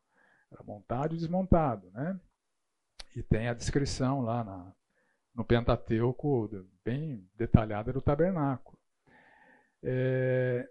Era 0.51 0.63
montado 0.63 1.15
e 1.15 1.17
desmontado. 1.17 1.89
Né? 1.91 2.19
E 3.15 3.23
tem 3.23 3.47
a 3.47 3.53
descrição 3.53 4.21
lá 4.21 4.43
na, 4.43 4.73
no 5.33 5.43
Pentateuco, 5.43 6.49
bem 6.83 7.27
detalhada 7.35 7.91
do 7.91 8.01
tabernáculo. 8.01 8.77
É... 9.83 10.67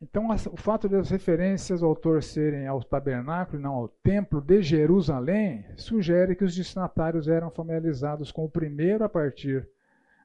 Então, 0.00 0.28
o 0.30 0.56
fato 0.56 0.88
das 0.88 1.10
referências 1.10 1.80
ao 1.80 1.90
autor 1.90 2.24
serem 2.24 2.66
ao 2.66 2.82
tabernáculo 2.82 3.58
e 3.58 3.62
não 3.62 3.74
ao 3.74 3.88
templo 3.88 4.40
de 4.40 4.60
Jerusalém 4.60 5.64
sugere 5.76 6.34
que 6.34 6.44
os 6.44 6.56
destinatários 6.56 7.28
eram 7.28 7.52
familiarizados 7.52 8.32
com 8.32 8.44
o 8.44 8.50
primeiro 8.50 9.04
a 9.04 9.08
partir 9.08 9.68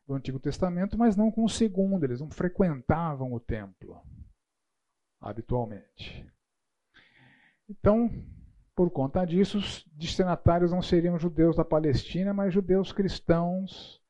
do 0.07 0.15
Antigo 0.15 0.39
Testamento, 0.39 0.97
mas 0.97 1.15
não 1.15 1.29
com 1.29 1.43
o 1.43 1.49
segundo. 1.49 2.03
Eles 2.05 2.21
não 2.21 2.29
frequentavam 2.29 3.33
o 3.33 3.39
templo 3.39 4.01
habitualmente. 5.19 6.25
Então, 7.69 8.09
por 8.73 8.89
conta 8.89 9.25
disso, 9.25 9.57
os 9.57 9.85
destinatários 9.91 10.71
não 10.71 10.81
seriam 10.81 11.19
judeus 11.19 11.55
da 11.55 11.65
Palestina, 11.65 12.33
mas 12.33 12.53
judeus 12.53 12.93
cristãos 12.93 14.01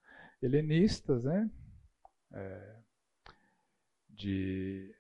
helenistas, 0.42 1.24
né? 1.24 1.50
É, 2.32 2.76
de 4.10 4.94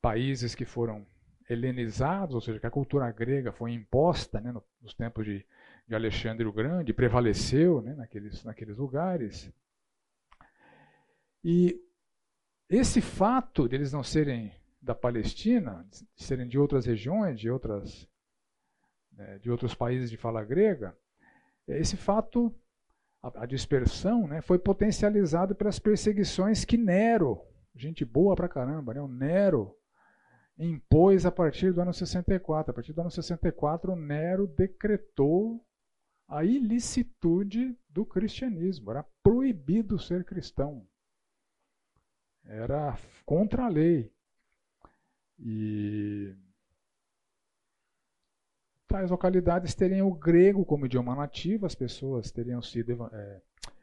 países 0.00 0.54
que 0.54 0.64
foram 0.64 1.06
helenizados, 1.48 2.34
ou 2.34 2.40
seja, 2.40 2.60
que 2.60 2.66
a 2.66 2.70
cultura 2.70 3.10
grega 3.10 3.52
foi 3.52 3.72
imposta 3.72 4.40
né, 4.40 4.52
nos 4.80 4.94
tempos 4.94 5.24
de, 5.24 5.44
de, 5.86 5.94
Alexandre 5.94 6.46
o 6.46 6.52
Grande, 6.52 6.92
prevaleceu 6.92 7.82
né, 7.82 7.94
naqueles, 7.94 8.44
naqueles 8.44 8.76
lugares. 8.78 9.52
E 11.44 11.80
esse 12.68 13.00
fato 13.00 13.68
de 13.68 13.76
eles 13.76 13.92
não 13.92 14.02
serem 14.02 14.52
da 14.80 14.94
Palestina, 14.94 15.86
de 15.90 16.24
serem 16.24 16.48
de 16.48 16.58
outras 16.58 16.86
regiões, 16.86 17.38
de, 17.38 17.50
outras, 17.50 18.08
né, 19.12 19.38
de 19.38 19.50
outros 19.50 19.74
países 19.74 20.10
de 20.10 20.16
fala 20.16 20.44
grega, 20.44 20.96
esse 21.68 21.96
fato, 21.96 22.54
a, 23.22 23.46
dispersão, 23.46 24.26
né, 24.26 24.40
foi 24.40 24.58
potencializado 24.58 25.54
pelas 25.54 25.78
perseguições 25.78 26.64
que 26.64 26.76
Nero 26.76 27.40
gente 27.80 28.04
boa 28.04 28.36
pra 28.36 28.48
caramba, 28.48 28.94
né? 28.94 29.00
O 29.00 29.08
Nero 29.08 29.74
impôs 30.58 31.24
a 31.24 31.32
partir 31.32 31.72
do 31.72 31.80
ano 31.80 31.92
64. 31.92 32.70
A 32.70 32.74
partir 32.74 32.92
do 32.92 33.00
ano 33.00 33.10
64, 33.10 33.92
o 33.92 33.96
Nero 33.96 34.46
decretou 34.46 35.64
a 36.28 36.44
ilicitude 36.44 37.76
do 37.88 38.04
cristianismo. 38.04 38.90
Era 38.90 39.04
proibido 39.22 39.98
ser 39.98 40.24
cristão. 40.24 40.86
Era 42.50 42.98
contra 43.24 43.64
a 43.64 43.68
lei. 43.68 44.12
E 45.38 46.34
tais 48.88 49.08
localidades 49.08 49.72
teriam 49.72 50.08
o 50.08 50.14
grego 50.14 50.64
como 50.64 50.84
idioma 50.84 51.14
nativo, 51.14 51.64
as 51.64 51.76
pessoas 51.76 52.32
teriam 52.32 52.60
sido 52.60 53.08
é, 53.12 53.40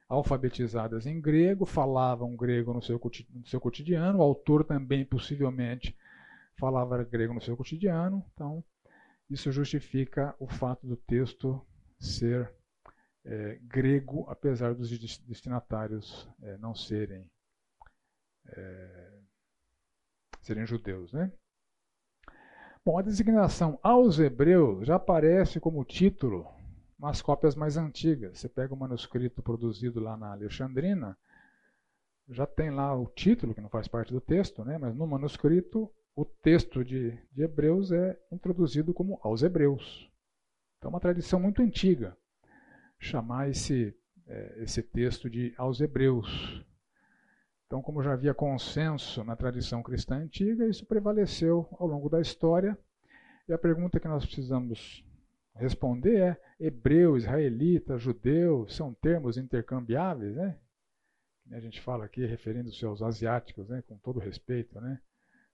alfabetizadas 0.09 1.07
em 1.07 1.19
grego, 1.19 1.65
falavam 1.65 2.35
grego 2.35 2.73
no 2.73 2.81
seu, 2.81 2.99
no 3.33 3.47
seu 3.47 3.61
cotidiano, 3.61 4.19
o 4.19 4.21
autor 4.21 4.65
também 4.65 5.05
possivelmente 5.05 5.97
falava 6.59 7.01
grego 7.05 7.33
no 7.33 7.41
seu 7.41 7.55
cotidiano, 7.55 8.21
então 8.33 8.61
isso 9.29 9.49
justifica 9.49 10.35
o 10.39 10.47
fato 10.47 10.85
do 10.85 10.97
texto 10.97 11.65
ser 11.97 12.53
é, 13.23 13.59
grego, 13.63 14.25
apesar 14.29 14.75
dos 14.75 14.89
destinatários 15.21 16.29
é, 16.41 16.57
não 16.57 16.75
serem, 16.75 17.29
é, 18.55 19.07
judeus. 20.65 21.11
Né? 21.11 21.31
Bom, 22.85 22.97
a 22.97 23.01
designação 23.01 23.79
aos 23.83 24.19
hebreus 24.19 24.87
já 24.87 24.95
aparece 24.95 25.59
como 25.59 25.83
título 25.83 26.47
nas 26.97 27.21
cópias 27.21 27.55
mais 27.55 27.77
antigas. 27.77 28.39
Você 28.39 28.47
pega 28.47 28.73
o 28.73 28.77
manuscrito 28.77 29.41
produzido 29.41 29.99
lá 29.99 30.15
na 30.15 30.31
Alexandrina, 30.31 31.17
já 32.29 32.45
tem 32.45 32.69
lá 32.69 32.95
o 32.95 33.07
título, 33.07 33.53
que 33.53 33.61
não 33.61 33.69
faz 33.69 33.87
parte 33.87 34.13
do 34.13 34.21
texto, 34.21 34.63
né? 34.63 34.77
mas 34.77 34.95
no 34.95 35.05
manuscrito 35.05 35.91
o 36.15 36.25
texto 36.25 36.83
de, 36.83 37.11
de 37.31 37.43
Hebreus 37.43 37.91
é 37.91 38.19
introduzido 38.31 38.93
como 38.93 39.19
aos 39.21 39.43
Hebreus. 39.43 40.09
Então, 40.77 40.89
é 40.89 40.93
uma 40.93 40.99
tradição 40.99 41.39
muito 41.39 41.61
antiga 41.61 42.17
chamar 42.99 43.49
esse, 43.49 43.95
é, 44.25 44.63
esse 44.63 44.81
texto 44.81 45.29
de 45.29 45.53
aos 45.57 45.79
Hebreus. 45.79 46.65
Então, 47.67 47.81
como 47.81 48.01
já 48.01 48.13
havia 48.13 48.33
consenso 48.33 49.25
na 49.25 49.35
tradição 49.35 49.83
cristã 49.83 50.15
antiga, 50.15 50.65
isso 50.65 50.85
prevaleceu 50.85 51.67
ao 51.77 51.85
longo 51.85 52.09
da 52.09 52.21
história. 52.21 52.77
E 53.47 53.51
a 53.53 53.57
pergunta 53.57 53.99
que 53.99 54.07
nós 54.07 54.25
precisamos 54.25 55.05
responder 55.53 56.17
é 56.17 56.41
hebreu, 56.59 57.17
israelita, 57.17 57.97
judeu, 57.97 58.67
são 58.69 58.93
termos 58.93 59.37
intercambiáveis, 59.37 60.35
né? 60.35 60.57
A 61.51 61.59
gente 61.59 61.81
fala 61.81 62.05
aqui 62.05 62.25
referindo-se 62.25 62.85
aos 62.85 63.01
asiáticos, 63.01 63.67
né, 63.67 63.81
com 63.81 63.97
todo 63.97 64.19
respeito, 64.19 64.79
né? 64.79 64.99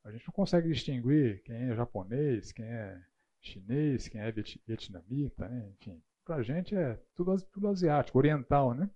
A 0.03 0.11
gente 0.11 0.27
não 0.27 0.33
consegue 0.33 0.67
distinguir 0.69 1.41
quem 1.43 1.55
é 1.55 1.75
japonês, 1.75 2.51
quem 2.51 2.65
é 2.65 3.01
chinês, 3.41 4.07
quem 4.07 4.21
é 4.21 4.31
vietnamita, 4.31 5.47
né? 5.47 5.71
enfim. 5.79 6.01
Para 6.25 6.35
a 6.37 6.43
gente 6.43 6.75
é 6.75 6.99
tudo, 7.15 7.35
tudo 7.51 7.67
asiático, 7.67 8.17
oriental, 8.17 8.73
né? 8.73 8.89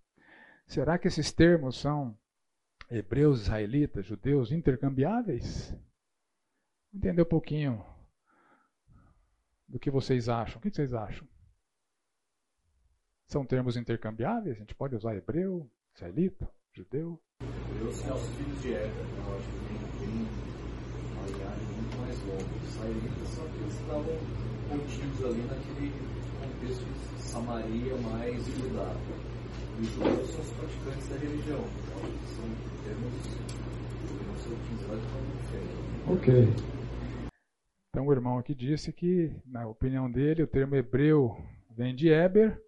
Será 0.66 0.98
que 0.98 1.08
esses 1.08 1.32
termos 1.32 1.80
são 1.80 2.18
hebreus, 2.90 3.42
israelitas, 3.42 4.06
judeus 4.06 4.52
intercambiáveis? 4.52 5.74
Entender 6.94 7.22
um 7.22 7.26
pouquinho 7.26 7.86
do 9.68 9.80
que 9.80 9.92
vocês 9.92 10.30
acham. 10.30 10.58
O 10.58 10.62
que 10.62 10.70
vocês 10.70 10.94
acham? 10.94 11.28
São 13.26 13.46
termos 13.46 13.76
intercambiáveis? 13.76 14.56
A 14.56 14.60
gente 14.60 14.74
pode 14.74 14.96
usar 14.96 15.16
hebreu, 15.16 15.70
israelita, 15.94 16.50
judeu? 16.72 17.22
Hebreus 17.42 17.96
são 17.98 18.16
os 18.16 18.28
filhos 18.36 18.62
de 18.62 18.74
Éder, 18.74 18.90
né? 18.90 19.24
eu 19.28 19.36
acho 19.36 19.48
que 19.50 20.00
tem, 20.00 20.10
uma 21.12 21.28
linhagem 21.28 21.68
muito 21.76 21.98
mais 21.98 22.20
longa. 22.24 22.66
Israelitas 22.66 23.28
são 23.28 23.46
aqueles 23.46 23.74
que 23.74 23.82
estavam 23.82 24.48
contidos 24.70 25.26
ali 25.26 25.42
naquele 25.42 25.92
contexto 26.40 26.86
de 26.86 27.22
Samaria 27.22 27.98
mais 27.98 28.46
Judá. 28.46 28.96
E 29.78 29.82
os 29.82 29.88
judeus 29.90 30.30
são 30.32 30.42
os 30.42 30.50
praticantes 30.52 31.08
da 31.10 31.18
religião. 31.18 31.60
Então, 31.60 32.02
são 32.36 32.46
termos 32.84 33.14
que 33.22 34.08
deveriam 34.08 34.36
ser 34.38 34.50
utilizados 34.50 35.04
como. 35.12 35.38
Ok. 36.10 36.34
Então 37.90 38.08
o 38.08 38.12
irmão 38.14 38.38
aqui 38.38 38.56
disse 38.56 38.94
que, 38.94 39.36
na 39.46 39.68
opinião 39.68 40.10
dele, 40.10 40.42
o 40.42 40.48
termo 40.48 40.76
hebreu 40.76 41.38
vem 41.76 41.94
de 41.94 42.08
Eber. 42.08 42.64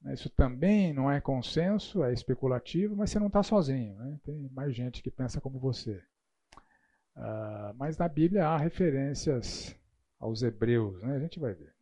Né? 0.00 0.14
Isso 0.14 0.30
também 0.30 0.92
não 0.92 1.10
é 1.10 1.20
consenso, 1.20 2.02
é 2.02 2.12
especulativo, 2.12 2.96
mas 2.96 3.10
você 3.10 3.18
não 3.18 3.26
está 3.26 3.42
sozinho. 3.42 3.94
Né? 3.96 4.18
Tem 4.24 4.48
mais 4.50 4.74
gente 4.74 5.02
que 5.02 5.10
pensa 5.10 5.40
como 5.40 5.58
você. 5.58 6.02
Uh, 7.16 7.74
mas 7.76 7.98
na 7.98 8.08
Bíblia 8.08 8.46
há 8.46 8.56
referências 8.56 9.76
aos 10.18 10.42
hebreus, 10.42 11.02
né? 11.02 11.16
A 11.16 11.18
gente 11.18 11.38
vai 11.38 11.52
ver. 11.52 11.74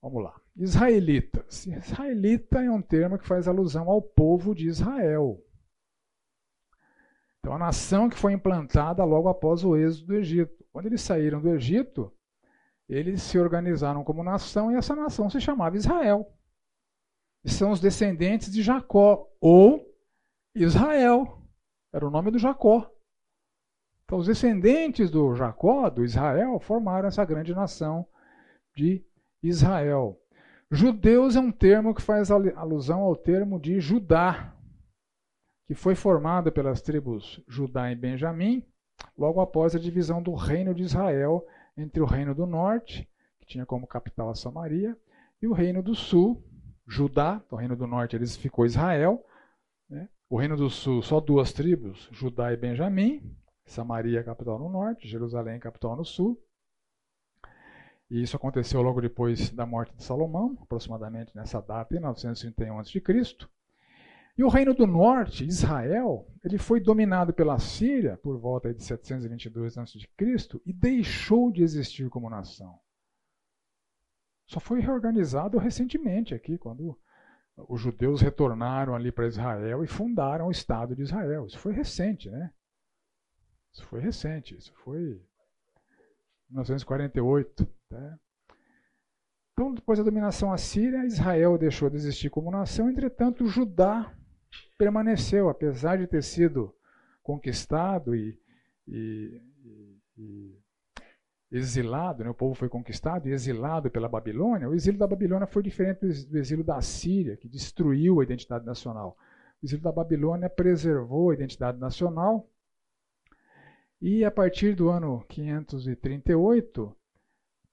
Vamos 0.00 0.22
lá. 0.22 0.40
Israelitas. 0.56 1.66
Israelita 1.66 2.62
é 2.62 2.70
um 2.70 2.82
termo 2.82 3.18
que 3.18 3.26
faz 3.26 3.48
alusão 3.48 3.88
ao 3.90 4.00
povo 4.00 4.54
de 4.54 4.68
Israel. 4.68 5.42
Então, 7.38 7.54
a 7.54 7.58
nação 7.58 8.08
que 8.08 8.18
foi 8.18 8.32
implantada 8.32 9.04
logo 9.04 9.28
após 9.28 9.64
o 9.64 9.76
êxodo 9.76 10.06
do 10.06 10.14
Egito. 10.16 10.64
Quando 10.72 10.86
eles 10.86 11.00
saíram 11.00 11.40
do 11.40 11.48
Egito, 11.50 12.12
eles 12.88 13.22
se 13.22 13.38
organizaram 13.38 14.04
como 14.04 14.22
nação 14.22 14.70
e 14.70 14.76
essa 14.76 14.94
nação 14.94 15.28
se 15.30 15.40
chamava 15.40 15.76
Israel. 15.76 16.32
E 17.44 17.50
são 17.50 17.70
os 17.70 17.80
descendentes 17.80 18.52
de 18.52 18.62
Jacó, 18.62 19.28
ou 19.40 19.84
Israel. 20.54 21.42
Era 21.92 22.06
o 22.06 22.10
nome 22.10 22.30
do 22.30 22.38
Jacó. 22.38 22.90
Então, 24.04 24.18
os 24.18 24.26
descendentes 24.26 25.10
do 25.10 25.34
Jacó, 25.34 25.88
do 25.90 26.04
Israel, 26.04 26.58
formaram 26.60 27.08
essa 27.08 27.24
grande 27.24 27.54
nação 27.54 28.06
de 28.74 29.04
Israel. 29.42 30.20
Judeus 30.70 31.36
é 31.36 31.40
um 31.40 31.50
termo 31.50 31.94
que 31.94 32.02
faz 32.02 32.30
alusão 32.30 33.00
ao 33.00 33.16
termo 33.16 33.58
de 33.58 33.80
Judá, 33.80 34.54
que 35.66 35.74
foi 35.74 35.94
formado 35.94 36.52
pelas 36.52 36.82
tribos 36.82 37.42
Judá 37.48 37.90
e 37.90 37.94
Benjamim, 37.94 38.64
logo 39.16 39.40
após 39.40 39.74
a 39.74 39.78
divisão 39.78 40.22
do 40.22 40.34
reino 40.34 40.74
de 40.74 40.82
Israel 40.82 41.46
entre 41.76 42.02
o 42.02 42.06
reino 42.06 42.34
do 42.34 42.46
norte, 42.46 43.08
que 43.38 43.46
tinha 43.46 43.64
como 43.64 43.86
capital 43.86 44.30
a 44.30 44.34
Samaria, 44.34 44.96
e 45.40 45.46
o 45.46 45.52
reino 45.52 45.82
do 45.82 45.94
sul, 45.94 46.42
Judá. 46.86 47.42
O 47.50 47.56
reino 47.56 47.76
do 47.76 47.86
norte 47.86 48.16
eles 48.16 48.36
ficou 48.36 48.66
Israel. 48.66 49.24
Né? 49.88 50.08
O 50.28 50.36
reino 50.36 50.56
do 50.56 50.68
sul, 50.68 51.02
só 51.02 51.20
duas 51.20 51.52
tribos, 51.52 52.08
Judá 52.10 52.52
e 52.52 52.56
Benjamim. 52.56 53.36
Samaria, 53.64 54.24
capital 54.24 54.58
no 54.58 54.68
norte, 54.68 55.06
Jerusalém, 55.06 55.60
capital 55.60 55.94
no 55.94 56.04
sul. 56.04 56.42
E 58.10 58.22
isso 58.22 58.36
aconteceu 58.36 58.80
logo 58.80 59.00
depois 59.00 59.50
da 59.50 59.66
morte 59.66 59.94
de 59.94 60.02
Salomão, 60.02 60.56
aproximadamente 60.62 61.36
nessa 61.36 61.60
data, 61.60 61.94
em 61.94 62.00
931 62.00 62.78
a.C. 62.78 63.02
E 64.36 64.44
o 64.44 64.48
reino 64.48 64.72
do 64.72 64.86
norte, 64.86 65.44
Israel, 65.44 66.26
ele 66.44 66.58
foi 66.58 66.80
dominado 66.80 67.34
pela 67.34 67.58
Síria 67.58 68.16
por 68.16 68.38
volta 68.38 68.72
de 68.72 68.82
722 68.82 69.76
a.C. 69.76 69.98
e 70.64 70.72
deixou 70.72 71.50
de 71.50 71.62
existir 71.62 72.08
como 72.08 72.30
nação. 72.30 72.78
Só 74.46 74.60
foi 74.60 74.80
reorganizado 74.80 75.58
recentemente 75.58 76.34
aqui, 76.34 76.56
quando 76.56 76.98
os 77.68 77.80
judeus 77.80 78.22
retornaram 78.22 78.94
ali 78.94 79.12
para 79.12 79.26
Israel 79.26 79.84
e 79.84 79.86
fundaram 79.86 80.46
o 80.46 80.50
Estado 80.50 80.94
de 80.94 81.02
Israel. 81.02 81.46
Isso 81.46 81.58
foi 81.58 81.74
recente, 81.74 82.30
né? 82.30 82.50
Isso 83.72 83.84
foi 83.84 84.00
recente, 84.00 84.56
isso 84.56 84.72
foi 84.84 85.20
1948. 86.48 87.77
Né? 87.90 88.18
Então, 89.52 89.74
depois 89.74 89.98
da 89.98 90.04
dominação 90.04 90.52
assíria, 90.52 91.04
Israel 91.04 91.58
deixou 91.58 91.90
de 91.90 91.96
existir 91.96 92.30
como 92.30 92.50
nação, 92.50 92.88
entretanto, 92.88 93.46
Judá 93.46 94.14
permaneceu, 94.76 95.48
apesar 95.48 95.98
de 95.98 96.06
ter 96.06 96.22
sido 96.22 96.74
conquistado 97.22 98.14
e, 98.14 98.38
e, 98.86 99.42
e 100.16 100.58
exilado, 101.50 102.22
né? 102.22 102.30
o 102.30 102.34
povo 102.34 102.54
foi 102.54 102.68
conquistado 102.68 103.28
e 103.28 103.32
exilado 103.32 103.90
pela 103.90 104.08
Babilônia. 104.08 104.68
O 104.68 104.74
exílio 104.74 104.98
da 104.98 105.06
Babilônia 105.06 105.46
foi 105.46 105.62
diferente 105.62 106.00
do 106.26 106.38
exílio 106.38 106.64
da 106.64 106.80
Síria, 106.80 107.36
que 107.36 107.48
destruiu 107.48 108.20
a 108.20 108.22
identidade 108.22 108.64
nacional. 108.64 109.16
O 109.62 109.66
exílio 109.66 109.82
da 109.82 109.92
Babilônia 109.92 110.48
preservou 110.48 111.30
a 111.30 111.34
identidade 111.34 111.78
nacional 111.78 112.48
e 114.00 114.24
a 114.24 114.30
partir 114.30 114.76
do 114.76 114.88
ano 114.88 115.24
538, 115.28 116.96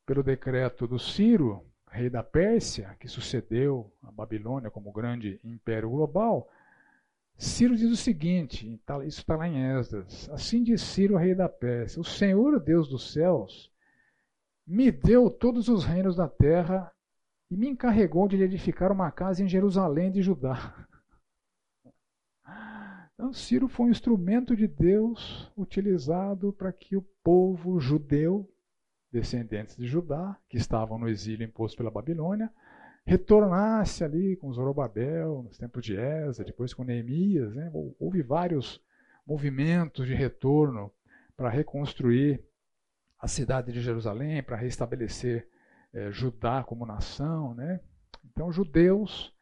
pelo 0.06 0.24
decreto 0.24 0.88
do 0.88 1.00
Ciro, 1.00 1.66
rei 1.90 2.10
da 2.10 2.24
Pérsia, 2.24 2.96
que 3.00 3.08
sucedeu 3.08 3.92
a 4.04 4.12
Babilônia 4.12 4.70
como 4.70 4.92
grande 4.92 5.40
império 5.44 5.90
global, 5.90 6.50
Ciro 7.38 7.76
diz 7.76 7.92
o 7.92 7.98
seguinte, 7.98 8.80
tá, 8.86 9.04
isso 9.04 9.20
está 9.20 9.36
lá 9.36 9.48
em 9.48 9.78
Esdras, 9.78 10.30
assim 10.30 10.64
diz 10.64 10.82
Ciro, 10.82 11.18
rei 11.18 11.36
da 11.36 11.50
Pérsia, 11.50 12.00
o 12.00 12.06
Senhor, 12.06 12.60
Deus 12.60 12.88
dos 12.88 13.12
céus, 13.12 13.72
me 14.66 14.92
deu 14.92 15.30
todos 15.30 15.68
os 15.68 15.84
reinos 15.84 16.16
da 16.16 16.30
terra 16.30 16.92
e 17.52 17.58
me 17.58 17.68
encarregou 17.68 18.28
de 18.28 18.42
edificar 18.42 18.92
uma 18.92 19.12
casa 19.12 19.44
em 19.44 19.48
Jerusalém 19.48 20.12
de 20.12 20.22
Judá. 20.22 20.88
Então, 23.14 23.32
Ciro 23.32 23.68
foi 23.68 23.86
um 23.86 23.92
instrumento 23.92 24.56
de 24.56 24.68
Deus 24.68 25.50
utilizado 25.56 26.52
para 26.52 26.74
que 26.74 26.98
o 26.98 27.02
povo 27.24 27.80
judeu, 27.80 28.50
descendentes 29.16 29.78
de 29.78 29.88
Judá, 29.88 30.38
que 30.50 30.58
estavam 30.58 30.98
no 30.98 31.08
exílio 31.08 31.46
imposto 31.46 31.78
pela 31.78 31.90
Babilônia, 31.90 32.52
retornasse 33.06 34.04
ali 34.04 34.36
com 34.36 34.52
Zorobabel, 34.52 35.44
nos 35.44 35.58
tempos 35.58 35.86
de 35.86 35.96
Esa, 35.96 36.44
depois 36.44 36.74
com 36.74 36.84
Neemias. 36.84 37.56
Né? 37.56 37.72
Houve 37.98 38.22
vários 38.22 38.82
movimentos 39.26 40.06
de 40.06 40.14
retorno 40.14 40.92
para 41.38 41.50
reconstruir 41.50 42.44
a 43.18 43.28
cidade 43.28 43.72
de 43.72 43.80
Jerusalém, 43.80 44.44
para 44.44 44.58
restabelecer 44.58 45.48
é, 45.94 46.12
Judá 46.12 46.64
como 46.64 46.86
nação. 46.86 47.54
Né? 47.54 47.80
Então, 48.26 48.52
judeus 48.52 49.34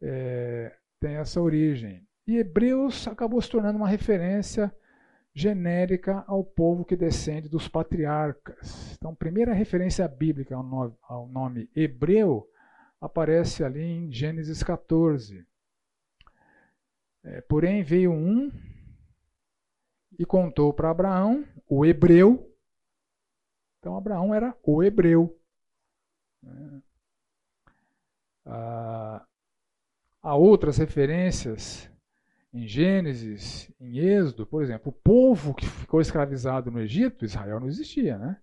é, 0.00 0.74
têm 0.98 1.16
essa 1.16 1.40
origem. 1.40 2.06
E 2.26 2.38
Hebreus 2.38 3.06
acabou 3.06 3.40
se 3.42 3.50
tornando 3.50 3.76
uma 3.76 3.88
referência 3.88 4.74
genérica 5.34 6.24
ao 6.26 6.44
povo 6.44 6.84
que 6.84 6.96
descende 6.96 7.48
dos 7.48 7.68
patriarcas. 7.68 8.94
Então, 8.94 9.14
primeira 9.14 9.52
referência 9.52 10.06
bíblica 10.08 10.54
ao 10.54 10.62
nome, 10.62 10.94
ao 11.02 11.28
nome 11.28 11.70
hebreu 11.74 12.48
aparece 13.00 13.64
ali 13.64 13.80
em 13.80 14.12
Gênesis 14.12 14.62
14. 14.62 15.46
É, 17.22 17.40
porém, 17.42 17.82
veio 17.82 18.12
um 18.12 18.50
e 20.18 20.24
contou 20.24 20.72
para 20.72 20.90
Abraão, 20.90 21.46
o 21.66 21.84
hebreu. 21.84 22.54
Então, 23.78 23.96
Abraão 23.96 24.34
era 24.34 24.56
o 24.62 24.82
hebreu. 24.82 25.38
É. 26.44 26.80
Ah, 28.46 29.26
há 30.22 30.34
outras 30.34 30.78
referências 30.78 31.89
em 32.52 32.66
Gênesis, 32.66 33.72
em 33.80 33.98
Êxodo, 33.98 34.46
por 34.46 34.62
exemplo, 34.62 34.90
o 34.90 34.92
povo 34.92 35.54
que 35.54 35.66
ficou 35.66 36.00
escravizado 36.00 36.70
no 36.70 36.80
Egito, 36.80 37.24
Israel 37.24 37.60
não 37.60 37.68
existia, 37.68 38.18
né? 38.18 38.40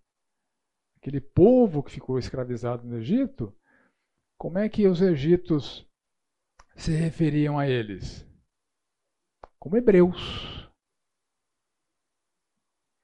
Aquele 0.98 1.20
povo 1.20 1.84
que 1.84 1.92
ficou 1.92 2.18
escravizado 2.18 2.88
no 2.88 2.98
Egito, 2.98 3.56
como 4.38 4.58
é 4.58 4.70
que 4.70 4.88
os 4.88 5.02
egípcios 5.02 5.86
se 6.76 6.92
referiam 6.92 7.58
a 7.58 7.68
eles? 7.68 8.26
Como 9.60 9.76
hebreus. 9.76 10.70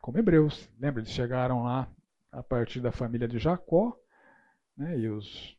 Como 0.02 0.18
hebreus. 0.18 0.70
Lembra, 0.80 1.02
eles 1.02 1.12
chegaram 1.12 1.64
lá 1.64 1.92
a 2.32 2.42
partir 2.44 2.82
da 2.82 2.92
família 2.92 3.28
de 3.28 3.40
Jacó, 3.40 3.98
né, 4.76 4.98
e 4.98 5.10
os 5.10 5.58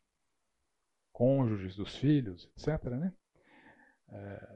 cônjuges 1.12 1.76
dos 1.76 1.96
filhos, 1.96 2.50
etc. 2.56 2.84
Né? 2.90 3.12
É, 4.14 4.54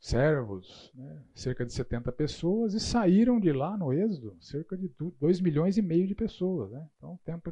servos, 0.00 0.90
né, 0.94 1.22
cerca 1.34 1.64
de 1.64 1.72
70 1.72 2.10
pessoas, 2.12 2.72
e 2.72 2.80
saíram 2.80 3.38
de 3.38 3.52
lá 3.52 3.76
no 3.76 3.92
Êxodo 3.92 4.36
cerca 4.40 4.76
de 4.76 4.90
2 5.20 5.40
milhões 5.40 5.76
e 5.76 5.82
meio 5.82 6.06
de 6.06 6.14
pessoas. 6.14 6.70
Né? 6.70 6.88
Então, 6.96 7.14
o 7.14 7.18
tempo 7.24 7.50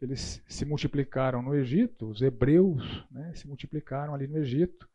eles 0.00 0.42
se 0.46 0.64
multiplicaram 0.64 1.42
no 1.42 1.54
Egito, 1.54 2.08
os 2.08 2.22
hebreus 2.22 3.04
né, 3.10 3.32
se 3.34 3.48
multiplicaram 3.48 4.14
ali 4.14 4.28
no 4.28 4.38
Egito. 4.38 4.88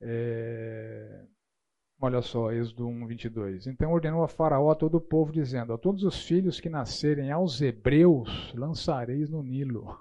É, 0.00 1.24
olha 2.00 2.20
só, 2.20 2.50
Êxodo 2.50 2.88
1, 2.88 3.06
22. 3.06 3.66
Então 3.68 3.92
ordenou 3.92 4.24
a 4.24 4.28
Faraó 4.28 4.70
a 4.70 4.74
todo 4.74 4.96
o 4.96 5.00
povo, 5.00 5.30
dizendo: 5.30 5.72
A 5.72 5.78
todos 5.78 6.02
os 6.02 6.24
filhos 6.26 6.58
que 6.58 6.68
nascerem 6.68 7.30
aos 7.30 7.60
hebreus 7.60 8.52
lançareis 8.54 9.30
no 9.30 9.42
Nilo. 9.42 9.96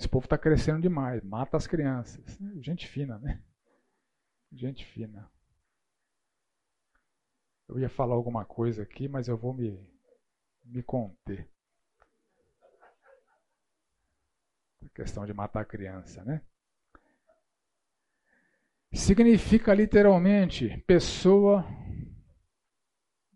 Esse 0.00 0.08
povo 0.08 0.24
está 0.24 0.38
crescendo 0.38 0.80
demais, 0.80 1.22
mata 1.22 1.58
as 1.58 1.66
crianças. 1.66 2.24
Gente 2.58 2.88
fina, 2.88 3.18
né? 3.18 3.44
Gente 4.50 4.82
fina. 4.82 5.30
Eu 7.68 7.78
ia 7.78 7.90
falar 7.90 8.14
alguma 8.14 8.42
coisa 8.46 8.82
aqui, 8.82 9.06
mas 9.06 9.28
eu 9.28 9.36
vou 9.36 9.52
me, 9.52 9.78
me 10.64 10.82
conter. 10.82 11.46
A 14.82 14.88
questão 14.94 15.26
de 15.26 15.34
matar 15.34 15.60
a 15.60 15.66
criança, 15.66 16.24
né? 16.24 16.40
Significa 18.94 19.74
literalmente 19.74 20.82
pessoa 20.86 21.62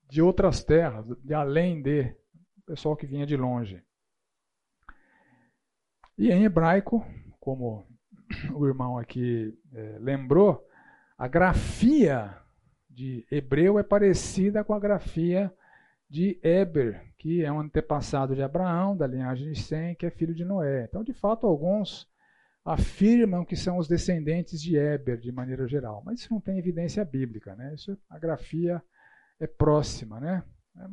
de 0.09 0.23
outras 0.23 0.65
terras, 0.65 1.05
de 1.23 1.35
além 1.35 1.83
de 1.83 2.17
pessoal 2.65 2.97
que 2.97 3.07
vinha 3.07 3.27
de 3.27 3.37
longe. 3.37 3.85
E 6.17 6.31
em 6.31 6.45
hebraico, 6.45 7.05
como 7.41 7.87
o 8.55 8.67
irmão 8.67 8.99
aqui 8.99 9.57
é, 9.73 9.99
lembrou, 10.01 10.65
a 11.19 11.29
grafia 11.29 12.37
de 12.89 13.27
hebreu 13.31 13.79
é 13.79 13.83
parecida 13.83 14.63
com 14.63 14.73
a 14.73 14.81
grafia 14.81 15.53
de 16.09 16.39
Eber, 16.43 17.03
que 17.19 17.45
é 17.45 17.51
um 17.51 17.61
antepassado 17.61 18.35
de 18.35 18.43
Abraão, 18.43 18.97
da 18.97 19.07
linhagem 19.07 19.51
de 19.51 19.61
Sem, 19.61 19.97
que 19.97 20.07
é 20.07 20.11
filho 20.11 20.35
de 20.35 20.45
Noé. 20.45 20.85
Então, 20.85 21.03
de 21.03 21.13
fato, 21.13 21.47
alguns 21.47 22.07
afirmam 22.65 23.45
que 23.45 23.57
são 23.57 23.79
os 23.79 23.89
descendentes 23.89 24.63
de 24.63 24.77
Eber, 24.77 25.19
de 25.19 25.33
maneira 25.33 25.67
geral, 25.67 26.03
mas 26.05 26.21
isso 26.21 26.33
não 26.33 26.41
tem 26.41 26.59
evidência 26.59 27.05
bíblica, 27.05 27.55
né? 27.57 27.75
Isso, 27.75 27.99
a 28.09 28.19
grafia 28.19 28.83
é 29.41 29.47
próxima, 29.47 30.21
né? 30.21 30.45
É, 30.79 30.89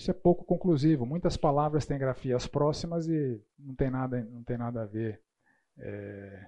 isso 0.00 0.10
é 0.10 0.14
pouco 0.14 0.44
conclusivo. 0.46 1.04
Muitas 1.04 1.36
palavras 1.36 1.84
têm 1.84 1.98
grafias 1.98 2.46
próximas 2.46 3.06
e 3.06 3.38
não 3.58 3.74
tem 3.74 3.90
nada, 3.90 4.22
não 4.22 4.42
tem 4.42 4.56
nada 4.56 4.82
a 4.82 4.86
ver 4.86 5.20
é, 5.78 6.46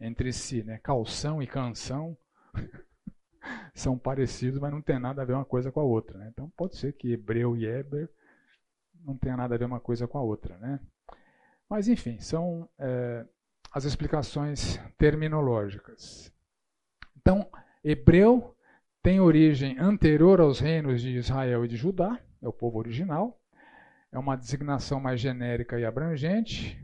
entre 0.00 0.32
si, 0.32 0.62
né? 0.62 0.80
Calção 0.82 1.42
e 1.42 1.46
canção 1.46 2.16
são 3.74 3.98
parecidos, 3.98 4.58
mas 4.58 4.72
não 4.72 4.80
tem 4.80 4.98
nada 4.98 5.20
a 5.20 5.24
ver 5.24 5.34
uma 5.34 5.44
coisa 5.44 5.70
com 5.70 5.80
a 5.80 5.84
outra. 5.84 6.16
Né? 6.16 6.28
Então 6.32 6.48
pode 6.56 6.76
ser 6.76 6.94
que 6.94 7.12
hebreu 7.12 7.54
e 7.54 7.66
Eber 7.66 8.08
não 9.04 9.18
tenha 9.18 9.36
nada 9.36 9.54
a 9.54 9.58
ver 9.58 9.66
uma 9.66 9.80
coisa 9.80 10.08
com 10.08 10.16
a 10.16 10.22
outra, 10.22 10.56
né? 10.56 10.80
Mas, 11.68 11.88
enfim, 11.88 12.18
são 12.20 12.68
é, 12.78 13.26
as 13.70 13.84
explicações 13.84 14.78
terminológicas. 14.96 16.32
Então, 17.18 17.50
hebreu 17.84 18.56
tem 19.02 19.20
origem 19.20 19.78
anterior 19.78 20.40
aos 20.40 20.58
reinos 20.60 21.02
de 21.02 21.16
Israel 21.16 21.64
e 21.64 21.68
de 21.68 21.76
Judá, 21.76 22.18
é 22.42 22.48
o 22.48 22.52
povo 22.52 22.78
original. 22.78 23.40
É 24.10 24.18
uma 24.18 24.36
designação 24.36 25.00
mais 25.00 25.20
genérica 25.20 25.78
e 25.78 25.84
abrangente. 25.84 26.78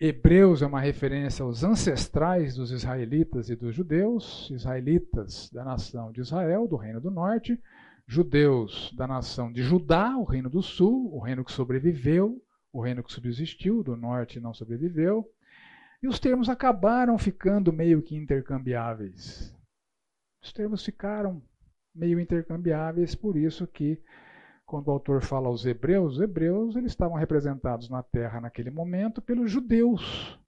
Hebreus 0.00 0.62
é 0.62 0.66
uma 0.66 0.80
referência 0.80 1.42
aos 1.42 1.64
ancestrais 1.64 2.54
dos 2.54 2.70
israelitas 2.70 3.50
e 3.50 3.56
dos 3.56 3.74
judeus, 3.74 4.48
israelitas 4.50 5.50
da 5.50 5.64
nação 5.64 6.12
de 6.12 6.20
Israel, 6.20 6.68
do 6.68 6.76
reino 6.76 7.00
do 7.00 7.10
norte, 7.10 7.60
judeus 8.06 8.94
da 8.96 9.08
nação 9.08 9.52
de 9.52 9.60
Judá, 9.60 10.16
o 10.16 10.22
reino 10.22 10.48
do 10.48 10.62
sul, 10.62 11.12
o 11.12 11.18
reino 11.18 11.44
que 11.44 11.50
sobreviveu, 11.50 12.40
o 12.72 12.80
reino 12.80 13.02
que 13.02 13.12
subsistiu, 13.12 13.82
do 13.82 13.96
norte 13.96 14.38
não 14.38 14.54
sobreviveu. 14.54 15.28
E 16.00 16.06
os 16.06 16.20
termos 16.20 16.48
acabaram 16.48 17.18
ficando 17.18 17.72
meio 17.72 18.00
que 18.00 18.14
intercambiáveis. 18.14 19.52
Os 20.40 20.52
termos 20.52 20.84
ficaram 20.84 21.42
meio 21.92 22.20
intercambiáveis, 22.20 23.16
por 23.16 23.36
isso 23.36 23.66
que 23.66 24.00
quando 24.68 24.88
o 24.88 24.90
autor 24.90 25.22
fala 25.22 25.48
aos 25.48 25.64
hebreus, 25.64 26.16
os 26.16 26.20
hebreus 26.20 26.76
eles 26.76 26.92
estavam 26.92 27.16
representados 27.16 27.88
na 27.88 28.02
terra 28.02 28.38
naquele 28.38 28.70
momento 28.70 29.22
pelos 29.22 29.50
judeus, 29.50 30.38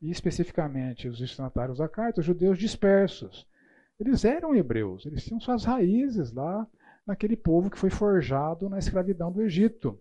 e 0.00 0.10
especificamente 0.10 1.06
os 1.06 1.18
destinatários 1.18 1.76
da 1.76 1.86
carta, 1.86 2.20
os 2.20 2.26
judeus 2.26 2.58
dispersos. 2.58 3.46
Eles 3.98 4.24
eram 4.24 4.56
hebreus, 4.56 5.04
eles 5.04 5.22
tinham 5.22 5.38
suas 5.38 5.66
raízes 5.66 6.32
lá 6.32 6.66
naquele 7.06 7.36
povo 7.36 7.70
que 7.70 7.78
foi 7.78 7.90
forjado 7.90 8.66
na 8.70 8.78
escravidão 8.78 9.30
do 9.30 9.42
Egito. 9.42 10.00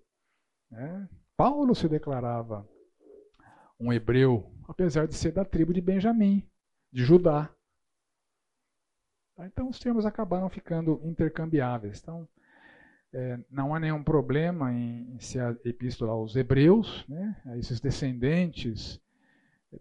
Né? 0.71 1.09
Paulo 1.35 1.75
se 1.75 1.89
declarava 1.89 2.65
um 3.77 3.91
hebreu, 3.91 4.49
apesar 4.69 5.05
de 5.05 5.15
ser 5.15 5.33
da 5.33 5.43
tribo 5.43 5.73
de 5.73 5.81
Benjamim, 5.81 6.49
de 6.93 7.03
Judá. 7.03 7.53
Então 9.39 9.67
os 9.67 9.79
termos 9.79 10.05
acabaram 10.05 10.47
ficando 10.49 11.01
intercambiáveis. 11.03 11.99
Então 12.01 12.25
é, 13.13 13.39
não 13.49 13.73
há 13.73 13.79
nenhum 13.79 14.03
problema 14.03 14.71
em, 14.73 15.17
ser 15.19 15.41
a 15.41 15.55
epístola 15.65 16.11
aos 16.11 16.35
hebreus, 16.35 17.05
né, 17.07 17.35
a 17.45 17.57
esses 17.57 17.79
descendentes 17.79 18.99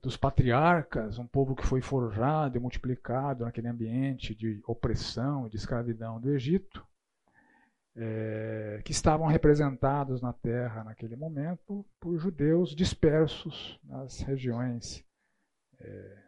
dos 0.03 0.17
patriarcas, 0.17 1.19
um 1.19 1.27
povo 1.27 1.55
que 1.57 1.67
foi 1.67 1.81
forjado 1.81 2.57
e 2.57 2.61
multiplicado 2.61 3.45
naquele 3.45 3.69
ambiente 3.69 4.35
de 4.35 4.61
opressão 4.67 5.47
e 5.47 5.51
de 5.51 5.57
escravidão 5.57 6.21
do 6.21 6.31
Egito 6.31 6.87
é, 7.99 8.81
que 8.85 8.93
estavam 8.93 9.27
representados 9.27 10.23
na 10.23 10.33
terra 10.33 10.85
naquele 10.85 11.17
momento 11.17 11.85
por 11.99 12.17
judeus 12.17 12.75
dispersos 12.75 13.79
nas 13.83 14.21
regiões 14.21 15.05
é, 15.81 16.19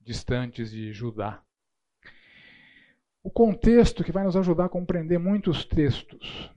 distantes 0.00 0.70
de 0.70 0.92
Judá. 0.92 1.42
O 3.26 3.30
contexto 3.30 4.04
que 4.04 4.12
vai 4.12 4.22
nos 4.22 4.36
ajudar 4.36 4.66
a 4.66 4.68
compreender 4.68 5.18
muitos 5.18 5.64
textos. 5.64 6.48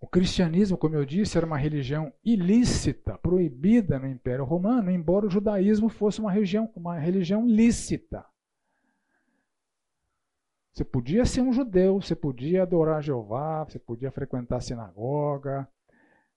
O 0.00 0.06
cristianismo, 0.06 0.78
como 0.78 0.94
eu 0.94 1.04
disse, 1.04 1.36
era 1.36 1.44
uma 1.44 1.58
religião 1.58 2.12
ilícita, 2.24 3.18
proibida 3.18 3.98
no 3.98 4.06
Império 4.06 4.44
Romano, 4.44 4.92
embora 4.92 5.26
o 5.26 5.30
judaísmo 5.30 5.88
fosse 5.88 6.20
uma, 6.20 6.30
região, 6.30 6.70
uma 6.76 6.96
religião 7.00 7.44
lícita. 7.44 8.24
Você 10.72 10.84
podia 10.84 11.24
ser 11.24 11.40
um 11.40 11.52
judeu, 11.52 12.00
você 12.00 12.14
podia 12.14 12.62
adorar 12.62 13.02
Jeová, 13.02 13.64
você 13.64 13.80
podia 13.80 14.12
frequentar 14.12 14.58
a 14.58 14.60
sinagoga, 14.60 15.68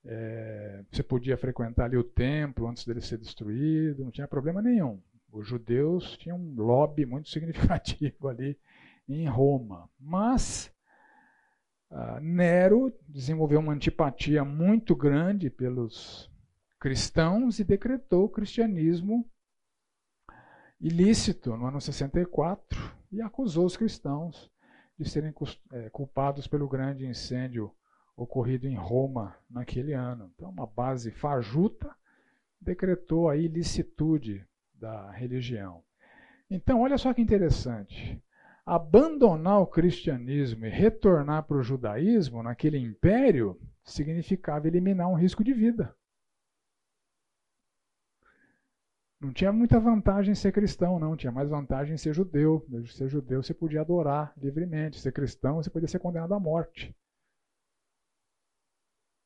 é, 0.04 0.84
você 0.92 1.04
podia 1.04 1.38
frequentar 1.38 1.86
ali 1.86 1.98
o 1.98 2.04
templo 2.04 2.68
antes 2.68 2.84
dele 2.84 3.00
ser 3.00 3.20
destruído, 3.20 4.06
não 4.06 4.12
tinha 4.12 4.28
problema 4.28 4.60
nenhum. 4.60 5.00
Os 5.32 5.48
judeus 5.48 6.18
tinham 6.18 6.40
um 6.40 6.56
lobby 6.56 7.06
muito 7.06 7.30
significativo 7.30 8.26
ali 8.28 8.58
em 9.08 9.28
Roma. 9.28 9.90
Mas 10.00 10.72
uh, 11.92 12.20
Nero 12.22 12.94
desenvolveu 13.08 13.60
uma 13.60 13.74
antipatia 13.74 14.44
muito 14.44 14.96
grande 14.96 15.50
pelos 15.50 16.30
cristãos 16.80 17.60
e 17.60 17.64
decretou 17.64 18.26
o 18.26 18.30
cristianismo 18.30 19.30
ilícito 20.80 21.56
no 21.56 21.66
ano 21.66 21.82
64 21.82 22.96
e 23.12 23.22
acusou 23.22 23.66
os 23.66 23.78
cristãos 23.78 24.52
de 24.98 25.10
serem 25.10 25.34
é, 25.72 25.90
culpados 25.90 26.48
pelo 26.48 26.68
grande 26.68 27.06
incêndio 27.06 27.72
ocorrido 28.16 28.68
em 28.68 28.76
Roma 28.76 29.36
naquele 29.50 29.94
ano. 29.94 30.32
Então, 30.36 30.50
uma 30.50 30.66
base 30.66 31.12
fajuta 31.12 31.94
decretou 32.62 33.30
a 33.30 33.36
ilicitude 33.36 34.46
da 34.74 35.12
religião. 35.12 35.84
Então, 36.50 36.82
olha 36.82 36.98
só 36.98 37.14
que 37.14 37.22
interessante. 37.22 38.22
Abandonar 38.66 39.60
o 39.60 39.68
cristianismo 39.68 40.66
e 40.66 40.70
retornar 40.70 41.44
para 41.44 41.58
o 41.58 41.62
judaísmo 41.62 42.42
naquele 42.42 42.80
império 42.80 43.60
significava 43.84 44.68
eliminar 44.68 45.08
um 45.08 45.14
risco 45.14 45.44
de 45.44 45.54
vida. 45.54 45.96
Não 49.22 49.32
tinha 49.32 49.52
muita 49.52 49.80
vantagem 49.80 50.34
ser 50.34 50.52
cristão, 50.52 51.00
não. 51.00 51.16
Tinha 51.16 51.32
mais 51.32 51.50
vantagem 51.50 51.96
ser 51.96 52.14
judeu. 52.14 52.66
Ser 52.88 53.08
judeu 53.08 53.42
você 53.42 53.54
podia 53.54 53.82
adorar 53.82 54.34
livremente. 54.36 55.00
Ser 55.00 55.12
cristão 55.12 55.56
você 55.56 55.70
podia 55.70 55.88
ser 55.88 56.00
condenado 56.00 56.34
à 56.34 56.40
morte. 56.40 56.96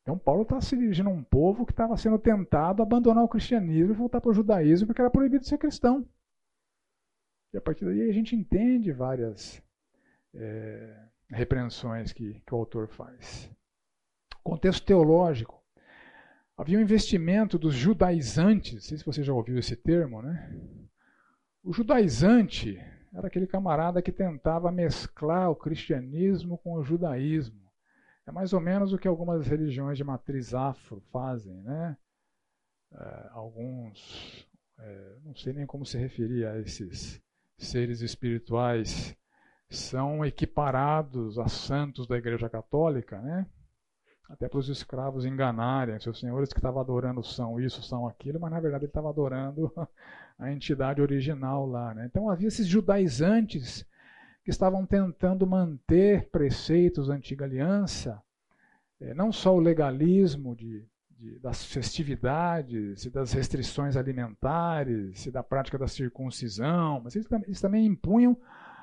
Então 0.01 0.17
Paulo 0.17 0.43
está 0.43 0.59
se 0.59 0.75
dirigindo 0.75 1.09
a 1.09 1.13
um 1.13 1.23
povo 1.23 1.65
que 1.65 1.71
estava 1.71 1.95
sendo 1.95 2.17
tentado 2.17 2.81
a 2.81 2.85
abandonar 2.85 3.23
o 3.23 3.29
cristianismo 3.29 3.93
e 3.93 3.97
voltar 3.97 4.19
para 4.19 4.31
o 4.31 4.33
judaísmo 4.33 4.87
porque 4.87 5.01
era 5.01 5.09
proibido 5.09 5.45
ser 5.45 5.57
cristão. 5.57 6.05
E 7.53 7.57
a 7.57 7.61
partir 7.61 7.85
daí 7.85 8.09
a 8.09 8.13
gente 8.13 8.35
entende 8.35 8.91
várias 8.91 9.61
é, 10.33 11.05
repreensões 11.29 12.13
que, 12.13 12.41
que 12.45 12.53
o 12.53 12.57
autor 12.57 12.87
faz. 12.87 13.49
Contexto 14.43 14.85
teológico. 14.85 15.59
Havia 16.57 16.77
um 16.77 16.81
investimento 16.81 17.57
dos 17.57 17.73
judaizantes, 17.73 18.73
não 18.73 18.81
sei 18.81 18.97
se 18.97 19.05
você 19.05 19.23
já 19.23 19.33
ouviu 19.33 19.57
esse 19.57 19.75
termo, 19.75 20.21
né? 20.21 20.53
O 21.63 21.71
judaizante 21.71 22.77
era 23.13 23.27
aquele 23.27 23.47
camarada 23.47 24.01
que 24.01 24.11
tentava 24.11 24.71
mesclar 24.71 25.49
o 25.49 25.55
cristianismo 25.55 26.57
com 26.57 26.73
o 26.73 26.83
judaísmo. 26.83 27.59
É 28.27 28.31
mais 28.31 28.53
ou 28.53 28.59
menos 28.59 28.93
o 28.93 28.97
que 28.97 29.07
algumas 29.07 29.47
religiões 29.47 29.97
de 29.97 30.03
matriz 30.03 30.53
afro 30.53 31.01
fazem, 31.11 31.61
né? 31.61 31.97
É, 32.91 33.29
alguns, 33.31 34.47
é, 34.77 35.15
não 35.23 35.35
sei 35.35 35.53
nem 35.53 35.65
como 35.65 35.85
se 35.85 35.97
referir 35.97 36.45
a 36.45 36.59
esses 36.59 37.21
seres 37.59 38.01
espirituais, 38.01 39.15
são 39.69 40.25
equiparados 40.25 41.37
a 41.37 41.47
santos 41.47 42.07
da 42.07 42.17
Igreja 42.17 42.49
Católica, 42.49 43.21
né? 43.21 43.45
até 44.29 44.47
para 44.47 44.59
os 44.59 44.69
escravos 44.69 45.25
enganarem 45.25 45.99
seus 45.99 46.19
senhores 46.19 46.53
que 46.53 46.59
estavam 46.59 46.79
adorando 46.79 47.23
são 47.23 47.59
isso, 47.59 47.81
são 47.81 48.07
aquilo, 48.07 48.39
mas 48.39 48.51
na 48.51 48.59
verdade 48.59 48.83
ele 48.83 48.89
estava 48.91 49.09
adorando 49.09 49.73
a 50.37 50.51
entidade 50.51 51.01
original 51.01 51.65
lá. 51.65 51.93
Né? 51.95 52.05
Então 52.05 52.29
havia 52.29 52.47
esses 52.47 52.67
judaizantes 52.67 53.83
que 54.43 54.51
estavam 54.51 54.85
tentando 54.85 55.47
manter 55.47 56.29
preceitos 56.29 57.07
da 57.07 57.15
antiga 57.15 57.45
aliança, 57.45 58.21
é, 59.01 59.13
não 59.15 59.31
só 59.31 59.55
o 59.55 59.59
legalismo 59.59 60.55
de, 60.55 60.85
de, 61.19 61.37
das 61.39 61.63
festividades 61.65 63.05
e 63.05 63.09
das 63.09 63.33
restrições 63.33 63.97
alimentares 63.97 65.25
e 65.25 65.31
da 65.31 65.43
prática 65.43 65.77
da 65.77 65.87
circuncisão, 65.87 67.01
mas 67.03 67.15
eles, 67.15 67.27
eles 67.45 67.61
também 67.61 67.85
impunham 67.85 68.37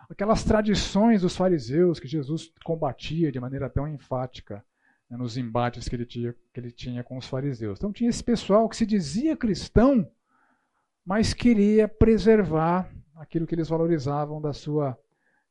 aquelas 0.09 0.45
tradições 0.45 1.23
dos 1.23 1.35
fariseus 1.35 1.99
que 1.99 2.07
Jesus 2.07 2.53
combatia 2.63 3.33
de 3.33 3.41
maneira 3.41 3.71
tão 3.71 3.89
enfática 3.89 4.63
né, 5.09 5.17
nos 5.17 5.37
embates 5.37 5.89
que 5.89 5.97
ele, 5.97 6.05
tinha, 6.05 6.35
que 6.53 6.61
ele 6.61 6.71
tinha 6.71 7.03
com 7.03 7.17
os 7.17 7.27
fariseus. 7.27 7.79
Então 7.79 7.93
tinha 7.93 8.11
esse 8.11 8.23
pessoal 8.23 8.69
que 8.69 8.77
se 8.77 8.85
dizia 8.85 9.37
cristão, 9.37 10.09
mas 11.05 11.33
queria 11.33 11.89
preservar 11.89 12.91
aquilo 13.17 13.47
que 13.47 13.55
eles 13.55 13.69
valorizavam 13.69 14.41
da 14.43 14.53
sua 14.53 14.97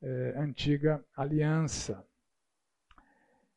eh, 0.02 0.36
antiga 0.38 1.04
aliança. 1.18 2.06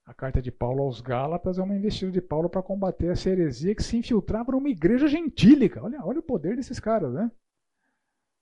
A 0.09 0.14
carta 0.14 0.40
de 0.40 0.50
Paulo 0.50 0.84
aos 0.84 1.02
Gálatas 1.02 1.59
é 1.59 1.62
uma 1.62 1.76
investida 1.76 2.11
de 2.11 2.22
Paulo 2.22 2.48
para 2.48 2.62
combater 2.62 3.09
essa 3.09 3.28
heresia 3.28 3.74
que 3.74 3.82
se 3.82 3.94
infiltrava 3.94 4.52
numa 4.52 4.70
igreja 4.70 5.06
gentílica. 5.06 5.84
Olha, 5.84 6.02
olha 6.02 6.20
o 6.20 6.22
poder 6.22 6.56
desses 6.56 6.80
caras, 6.80 7.12
né? 7.12 7.30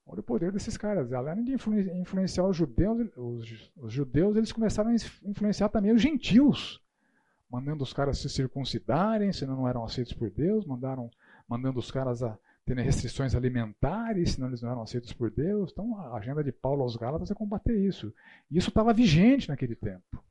Olha 0.06 0.20
o 0.20 0.22
poder 0.22 0.52
desses 0.52 0.76
caras. 0.76 1.12
Além 1.12 1.42
de 1.42 1.54
influenciar 2.00 2.46
os 2.46 2.56
judeus, 2.56 3.10
os, 3.16 3.72
os 3.78 3.92
judeus, 3.92 4.36
eles 4.36 4.52
começaram 4.52 4.90
a 4.90 4.94
influenciar 5.24 5.68
também 5.68 5.90
os 5.90 6.00
gentios, 6.00 6.80
mandando 7.50 7.82
os 7.82 7.92
caras 7.92 8.18
se 8.18 8.28
circuncidarem, 8.28 9.32
senão 9.32 9.56
não 9.56 9.68
eram 9.68 9.82
aceitos 9.82 10.12
por 10.12 10.30
Deus, 10.30 10.64
mandaram, 10.64 11.10
mandando 11.48 11.80
os 11.80 11.90
caras 11.90 12.22
a 12.22 12.38
terem 12.64 12.84
restrições 12.84 13.34
alimentares, 13.34 14.34
senão 14.34 14.46
eles 14.46 14.62
não 14.62 14.70
eram 14.70 14.82
aceitos 14.82 15.12
por 15.12 15.32
Deus. 15.32 15.72
Então 15.72 15.98
a 15.98 16.16
agenda 16.16 16.44
de 16.44 16.52
Paulo 16.52 16.84
aos 16.84 16.94
Gálatas 16.94 17.28
é 17.28 17.34
combater 17.34 17.76
isso. 17.76 18.14
E 18.48 18.56
isso 18.56 18.68
estava 18.68 18.92
vigente 18.92 19.48
naquele 19.48 19.74
tempo. 19.74 20.24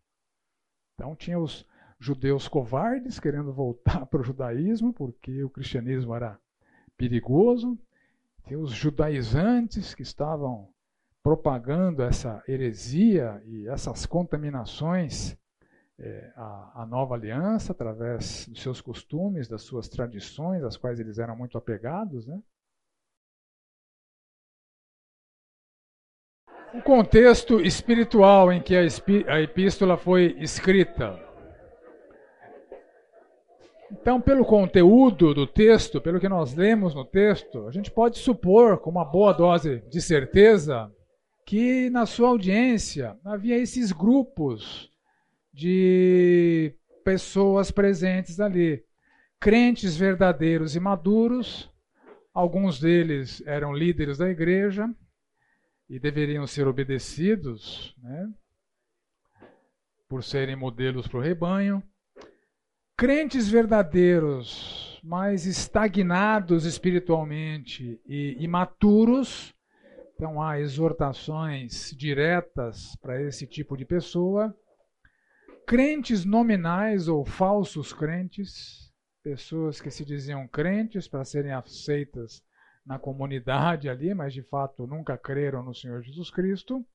Então 0.95 1.15
tinha 1.15 1.39
os 1.39 1.65
judeus 1.99 2.47
covardes 2.47 3.19
querendo 3.19 3.53
voltar 3.53 4.05
para 4.07 4.21
o 4.21 4.23
judaísmo, 4.23 4.93
porque 4.93 5.43
o 5.43 5.49
cristianismo 5.49 6.15
era 6.15 6.39
perigoso. 6.97 7.77
Tinha 8.45 8.59
os 8.59 8.71
judaizantes 8.71 9.93
que 9.93 10.03
estavam 10.03 10.69
propagando 11.23 12.03
essa 12.03 12.43
heresia 12.47 13.41
e 13.45 13.67
essas 13.67 14.05
contaminações 14.05 15.35
é, 15.97 16.31
à, 16.35 16.83
à 16.83 16.85
nova 16.85 17.15
aliança 17.15 17.71
através 17.71 18.47
dos 18.47 18.61
seus 18.61 18.79
costumes, 18.79 19.47
das 19.47 19.63
suas 19.63 19.89
tradições, 19.89 20.63
às 20.63 20.77
quais 20.77 20.99
eles 20.99 21.17
eram 21.17 21.35
muito 21.35 21.57
apegados. 21.57 22.27
Né? 22.27 22.39
O 26.77 26.81
contexto 26.81 27.61
espiritual 27.61 28.51
em 28.51 28.61
que 28.61 28.75
a 28.75 29.41
epístola 29.41 29.95
foi 29.95 30.35
escrita. 30.39 31.17
Então, 33.91 34.19
pelo 34.19 34.43
conteúdo 34.43 35.33
do 35.33 35.47
texto, 35.47 36.01
pelo 36.01 36.19
que 36.19 36.27
nós 36.27 36.53
lemos 36.53 36.93
no 36.93 37.05
texto, 37.05 37.65
a 37.67 37.71
gente 37.71 37.89
pode 37.89 38.17
supor, 38.17 38.77
com 38.79 38.89
uma 38.89 39.05
boa 39.05 39.31
dose 39.31 39.81
de 39.89 40.01
certeza, 40.01 40.91
que 41.45 41.89
na 41.91 42.05
sua 42.05 42.29
audiência 42.29 43.15
havia 43.23 43.57
esses 43.57 43.93
grupos 43.93 44.91
de 45.53 46.73
pessoas 47.05 47.71
presentes 47.71 48.39
ali. 48.39 48.83
Crentes 49.39 49.95
verdadeiros 49.95 50.75
e 50.75 50.79
maduros, 50.79 51.71
alguns 52.33 52.81
deles 52.81 53.41
eram 53.45 53.71
líderes 53.71 54.17
da 54.17 54.29
igreja, 54.29 54.89
e 55.89 55.99
deveriam 55.99 56.47
ser 56.47 56.67
obedecidos, 56.67 57.95
né, 57.97 58.33
por 60.07 60.23
serem 60.23 60.55
modelos 60.55 61.07
para 61.07 61.19
o 61.19 61.21
rebanho. 61.21 61.83
Crentes 62.97 63.49
verdadeiros, 63.49 64.99
mas 65.03 65.45
estagnados 65.45 66.65
espiritualmente 66.65 68.01
e 68.05 68.37
imaturos, 68.39 69.53
então 70.15 70.41
há 70.41 70.59
exortações 70.59 71.91
diretas 71.91 72.95
para 73.01 73.21
esse 73.21 73.45
tipo 73.45 73.75
de 73.75 73.83
pessoa. 73.83 74.55
Crentes 75.67 76.23
nominais 76.23 77.07
ou 77.07 77.25
falsos 77.25 77.91
crentes, 77.91 78.93
pessoas 79.21 79.81
que 79.81 79.89
se 79.89 80.05
diziam 80.05 80.47
crentes 80.47 81.07
para 81.07 81.25
serem 81.25 81.51
aceitas 81.51 82.44
na 82.85 82.99
comunidade 82.99 83.89
ali, 83.89 84.13
mas 84.13 84.33
de 84.33 84.43
fato 84.43 84.85
nunca 84.85 85.17
creram 85.17 85.63
no 85.63 85.73
Senhor 85.73 86.01
Jesus 86.03 86.29
Cristo. 86.29 86.85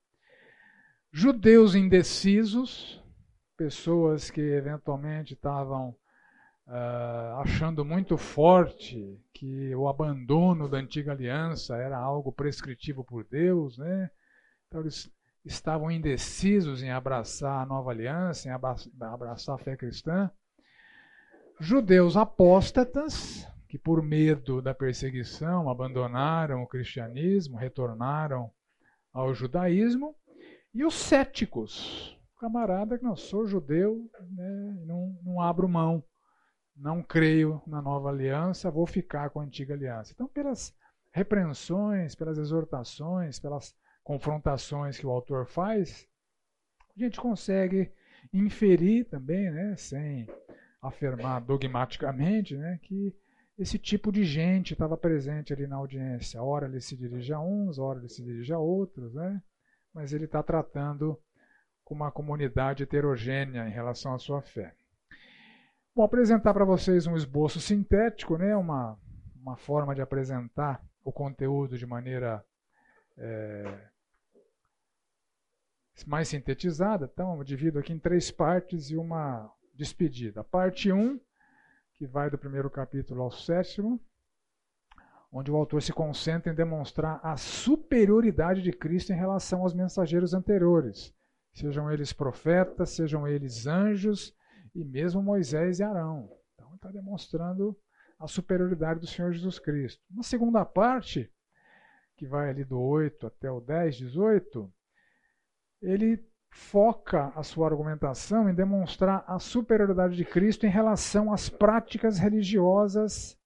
Judeus 1.12 1.74
indecisos, 1.74 3.02
pessoas 3.56 4.30
que 4.30 4.40
eventualmente 4.40 5.34
estavam 5.34 5.90
uh, 6.68 7.40
achando 7.40 7.84
muito 7.84 8.16
forte 8.16 9.20
que 9.34 9.74
o 9.74 9.88
abandono 9.88 10.68
da 10.68 10.78
antiga 10.78 11.12
aliança 11.12 11.76
era 11.76 11.98
algo 11.98 12.32
prescritivo 12.32 13.02
por 13.04 13.24
Deus, 13.24 13.76
né? 13.76 14.08
Então 14.68 14.80
eles 14.80 15.10
estavam 15.44 15.90
indecisos 15.90 16.82
em 16.82 16.90
abraçar 16.90 17.62
a 17.62 17.66
nova 17.66 17.90
aliança, 17.90 18.48
em 18.48 18.52
abraçar 18.52 19.56
a 19.56 19.58
fé 19.58 19.76
cristã. 19.76 20.30
Judeus 21.58 22.16
apóstatas, 22.16 23.46
que 23.70 23.78
por 23.78 24.02
medo 24.02 24.60
da 24.60 24.74
perseguição 24.74 25.70
abandonaram 25.70 26.60
o 26.60 26.66
cristianismo, 26.66 27.56
retornaram 27.56 28.50
ao 29.12 29.32
judaísmo, 29.32 30.16
e 30.74 30.84
os 30.84 30.94
céticos, 30.94 32.18
camarada 32.40 32.98
que 32.98 33.04
não 33.04 33.14
sou 33.14 33.46
judeu, 33.46 34.10
né, 34.32 34.76
não, 34.84 35.16
não 35.22 35.40
abro 35.40 35.68
mão, 35.68 36.02
não 36.74 37.00
creio 37.00 37.62
na 37.64 37.80
nova 37.80 38.08
aliança, 38.08 38.72
vou 38.72 38.86
ficar 38.86 39.30
com 39.30 39.38
a 39.38 39.44
antiga 39.44 39.72
aliança. 39.72 40.10
Então, 40.12 40.26
pelas 40.26 40.74
repreensões, 41.12 42.16
pelas 42.16 42.38
exortações, 42.38 43.38
pelas 43.38 43.72
confrontações 44.02 44.98
que 44.98 45.06
o 45.06 45.10
autor 45.10 45.46
faz, 45.46 46.08
a 46.96 47.00
gente 47.00 47.20
consegue 47.20 47.92
inferir 48.32 49.08
também, 49.08 49.48
né, 49.48 49.76
sem 49.76 50.26
afirmar 50.82 51.40
dogmaticamente, 51.40 52.56
né, 52.56 52.80
que 52.82 53.14
esse 53.60 53.78
tipo 53.78 54.10
de 54.10 54.24
gente 54.24 54.72
estava 54.72 54.96
presente 54.96 55.52
ali 55.52 55.66
na 55.66 55.76
audiência. 55.76 56.42
Ora 56.42 56.66
ele 56.66 56.80
se 56.80 56.96
dirige 56.96 57.32
a 57.32 57.40
uns, 57.40 57.78
ora 57.78 57.98
ele 57.98 58.08
se 58.08 58.22
dirige 58.22 58.52
a 58.52 58.58
outros, 58.58 59.14
né? 59.14 59.42
mas 59.92 60.12
ele 60.12 60.24
está 60.24 60.42
tratando 60.42 61.20
com 61.84 61.94
uma 61.94 62.10
comunidade 62.10 62.84
heterogênea 62.84 63.68
em 63.68 63.70
relação 63.70 64.14
à 64.14 64.18
sua 64.18 64.40
fé. 64.40 64.74
Vou 65.94 66.04
apresentar 66.04 66.54
para 66.54 66.64
vocês 66.64 67.06
um 67.06 67.16
esboço 67.16 67.60
sintético, 67.60 68.38
né? 68.38 68.56
uma, 68.56 68.98
uma 69.36 69.56
forma 69.56 69.94
de 69.94 70.00
apresentar 70.00 70.82
o 71.04 71.12
conteúdo 71.12 71.76
de 71.76 71.84
maneira 71.84 72.42
é, 73.18 73.88
mais 76.06 76.28
sintetizada. 76.28 77.10
Então, 77.12 77.36
eu 77.36 77.44
divido 77.44 77.78
aqui 77.78 77.92
em 77.92 77.98
três 77.98 78.30
partes 78.30 78.90
e 78.90 78.96
uma 78.96 79.52
despedida. 79.74 80.42
Parte 80.44 80.90
1, 80.90 80.98
um, 80.98 81.20
que 82.00 82.06
vai 82.06 82.30
do 82.30 82.38
primeiro 82.38 82.70
capítulo 82.70 83.20
ao 83.20 83.30
sétimo, 83.30 84.00
onde 85.30 85.50
o 85.50 85.56
autor 85.56 85.82
se 85.82 85.92
concentra 85.92 86.50
em 86.50 86.56
demonstrar 86.56 87.20
a 87.22 87.36
superioridade 87.36 88.62
de 88.62 88.72
Cristo 88.72 89.12
em 89.12 89.16
relação 89.16 89.60
aos 89.60 89.74
mensageiros 89.74 90.32
anteriores, 90.32 91.14
sejam 91.52 91.92
eles 91.92 92.10
profetas, 92.10 92.88
sejam 92.88 93.28
eles 93.28 93.66
anjos 93.66 94.34
e 94.74 94.82
mesmo 94.82 95.22
Moisés 95.22 95.78
e 95.78 95.82
Arão. 95.82 96.32
Então, 96.54 96.74
está 96.74 96.90
demonstrando 96.90 97.76
a 98.18 98.26
superioridade 98.26 98.98
do 98.98 99.06
Senhor 99.06 99.30
Jesus 99.30 99.58
Cristo. 99.58 100.02
Na 100.10 100.22
segunda 100.22 100.64
parte, 100.64 101.30
que 102.16 102.26
vai 102.26 102.48
ali 102.48 102.64
do 102.64 102.80
8 102.80 103.26
até 103.26 103.50
o 103.50 103.60
10, 103.60 103.96
18, 103.96 104.72
ele 105.82 106.16
foca 106.50 107.32
a 107.36 107.42
sua 107.42 107.68
argumentação 107.68 108.48
em 108.48 108.54
demonstrar 108.54 109.24
a 109.26 109.38
superioridade 109.38 110.16
de 110.16 110.24
Cristo 110.24 110.66
em 110.66 110.70
relação 110.70 111.32
às 111.32 111.48
práticas 111.48 112.18
religiosas 112.18 113.38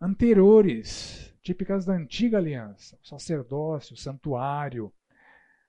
anteriores, 0.00 1.34
típicas 1.42 1.84
da 1.84 1.94
antiga 1.94 2.38
aliança, 2.38 2.98
o 3.02 3.06
sacerdócio, 3.06 3.94
o 3.94 3.98
santuário, 3.98 4.92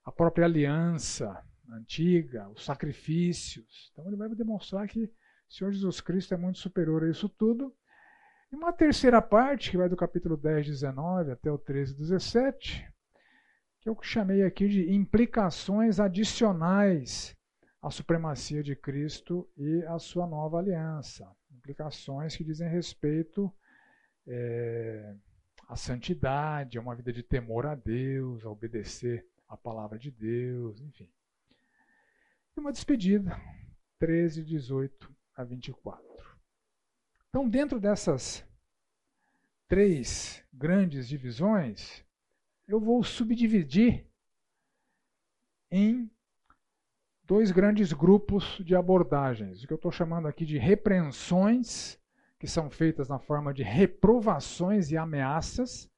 a 0.04 0.12
própria 0.12 0.46
aliança 0.46 1.42
antiga, 1.70 2.48
os 2.50 2.64
sacrifícios. 2.64 3.90
Então 3.92 4.06
ele 4.06 4.16
vai 4.16 4.28
demonstrar 4.30 4.86
que 4.88 5.04
o 5.04 5.52
Senhor 5.52 5.72
Jesus 5.72 6.00
Cristo 6.00 6.34
é 6.34 6.36
muito 6.36 6.58
superior 6.58 7.04
a 7.04 7.10
isso 7.10 7.28
tudo. 7.28 7.74
E 8.50 8.56
uma 8.56 8.72
terceira 8.72 9.20
parte, 9.20 9.70
que 9.70 9.76
vai 9.76 9.88
do 9.88 9.96
capítulo 9.96 10.36
10, 10.36 10.66
19 10.66 11.32
até 11.32 11.50
o 11.50 11.58
13, 11.58 11.94
17, 11.96 12.86
que 13.94 14.00
eu 14.00 14.02
chamei 14.02 14.42
aqui 14.42 14.68
de 14.68 14.92
implicações 14.92 15.98
adicionais 15.98 17.34
à 17.80 17.90
supremacia 17.90 18.62
de 18.62 18.76
Cristo 18.76 19.48
e 19.56 19.82
à 19.84 19.98
sua 19.98 20.26
nova 20.26 20.58
aliança. 20.58 21.30
Implicações 21.50 22.36
que 22.36 22.44
dizem 22.44 22.68
respeito 22.68 23.52
é, 24.26 25.14
à 25.66 25.76
santidade, 25.76 26.76
a 26.76 26.80
uma 26.80 26.94
vida 26.94 27.12
de 27.12 27.22
temor 27.22 27.66
a 27.66 27.74
Deus, 27.74 28.44
a 28.44 28.50
obedecer 28.50 29.26
à 29.48 29.56
palavra 29.56 29.98
de 29.98 30.10
Deus, 30.10 30.80
enfim. 30.80 31.10
E 32.56 32.60
uma 32.60 32.72
despedida, 32.72 33.40
13, 33.98 34.44
18 34.44 35.14
a 35.34 35.44
24. 35.44 36.04
Então, 37.30 37.48
dentro 37.48 37.80
dessas 37.80 38.44
três 39.66 40.44
grandes 40.52 41.08
divisões, 41.08 42.04
eu 42.68 42.78
vou 42.78 43.02
subdividir 43.02 44.06
em 45.70 46.10
dois 47.24 47.50
grandes 47.50 47.92
grupos 47.92 48.60
de 48.64 48.76
abordagens, 48.76 49.62
o 49.62 49.66
que 49.66 49.72
eu 49.72 49.76
estou 49.76 49.90
chamando 49.90 50.28
aqui 50.28 50.44
de 50.44 50.58
repreensões, 50.58 51.98
que 52.38 52.46
são 52.46 52.70
feitas 52.70 53.08
na 53.08 53.18
forma 53.18 53.52
de 53.52 53.62
reprovações 53.62 54.90
e 54.90 54.96
ameaças. 54.96 55.90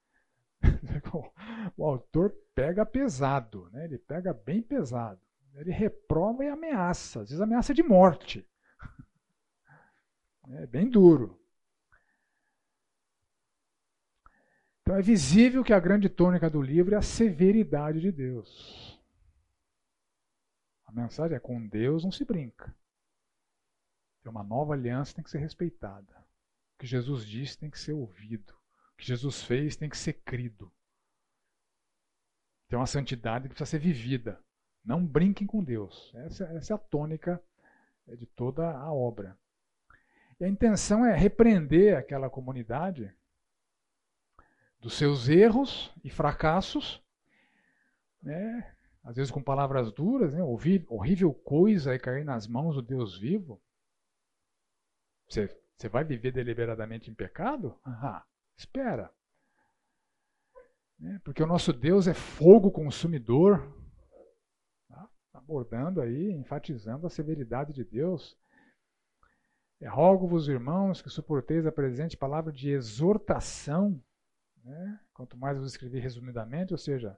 o 1.76 1.84
autor 1.84 2.32
pega 2.54 2.86
pesado, 2.86 3.68
né? 3.72 3.84
ele 3.84 3.98
pega 3.98 4.32
bem 4.32 4.62
pesado. 4.62 5.20
Ele 5.54 5.72
reprova 5.72 6.44
e 6.44 6.48
ameaça, 6.48 7.22
às 7.22 7.30
vezes 7.30 7.40
ameaça 7.40 7.74
de 7.74 7.82
morte. 7.82 8.46
É 10.52 10.66
bem 10.66 10.90
duro. 10.90 11.39
Então 14.90 14.98
é 14.98 15.02
visível 15.02 15.62
que 15.62 15.72
a 15.72 15.78
grande 15.78 16.08
tônica 16.08 16.50
do 16.50 16.60
livro 16.60 16.96
é 16.96 16.98
a 16.98 17.02
severidade 17.02 18.00
de 18.00 18.10
Deus. 18.10 19.00
A 20.84 20.90
mensagem 20.90 21.36
é: 21.36 21.38
com 21.38 21.64
Deus 21.64 22.02
não 22.02 22.10
se 22.10 22.24
brinca. 22.24 22.74
Tem 24.20 24.32
uma 24.32 24.42
nova 24.42 24.74
aliança 24.74 25.14
tem 25.14 25.22
que 25.22 25.30
ser 25.30 25.38
respeitada. 25.38 26.12
O 26.74 26.78
que 26.80 26.88
Jesus 26.88 27.24
disse 27.24 27.56
tem 27.56 27.70
que 27.70 27.78
ser 27.78 27.92
ouvido. 27.92 28.52
O 28.92 28.96
que 28.96 29.06
Jesus 29.06 29.44
fez 29.44 29.76
tem 29.76 29.88
que 29.88 29.96
ser 29.96 30.14
crido. 30.24 30.72
Tem 32.68 32.76
uma 32.76 32.84
santidade 32.84 33.44
que 33.44 33.54
precisa 33.54 33.70
ser 33.70 33.78
vivida. 33.78 34.42
Não 34.84 35.06
brinquem 35.06 35.46
com 35.46 35.62
Deus. 35.62 36.12
Essa, 36.16 36.46
essa 36.46 36.72
é 36.72 36.74
a 36.74 36.78
tônica 36.78 37.40
de 38.08 38.26
toda 38.26 38.68
a 38.68 38.92
obra. 38.92 39.38
E 40.40 40.44
a 40.44 40.48
intenção 40.48 41.06
é 41.06 41.14
repreender 41.14 41.96
aquela 41.96 42.28
comunidade 42.28 43.14
dos 44.80 44.94
seus 44.94 45.28
erros 45.28 45.92
e 46.02 46.10
fracassos, 46.10 47.02
né? 48.22 48.74
às 49.02 49.16
vezes 49.16 49.30
com 49.30 49.42
palavras 49.42 49.92
duras, 49.92 50.34
né? 50.34 50.42
horrível 50.42 51.34
coisa 51.34 51.94
é 51.94 51.98
cair 51.98 52.24
nas 52.24 52.46
mãos 52.46 52.74
do 52.74 52.82
Deus 52.82 53.18
vivo. 53.18 53.60
Você, 55.28 55.48
você 55.76 55.88
vai 55.88 56.04
viver 56.04 56.32
deliberadamente 56.32 57.10
em 57.10 57.14
pecado? 57.14 57.78
Ah, 57.84 58.24
espera. 58.56 59.12
Né? 60.98 61.20
Porque 61.24 61.42
o 61.42 61.46
nosso 61.46 61.72
Deus 61.72 62.06
é 62.06 62.14
fogo 62.14 62.70
consumidor, 62.70 63.74
tá? 64.88 65.08
abordando 65.32 66.00
aí, 66.00 66.32
enfatizando 66.32 67.06
a 67.06 67.10
severidade 67.10 67.72
de 67.72 67.84
Deus. 67.84 68.36
É, 69.80 69.88
Rogo-vos, 69.88 70.48
irmãos, 70.48 71.00
que 71.00 71.08
suporteis 71.08 71.64
a 71.64 71.72
presente 71.72 72.16
palavra 72.16 72.52
de 72.52 72.70
exortação 72.70 74.02
né? 74.64 75.00
Quanto 75.14 75.36
mais 75.36 75.56
eu 75.56 75.64
escrevi 75.64 75.98
resumidamente, 75.98 76.72
ou 76.72 76.78
seja, 76.78 77.16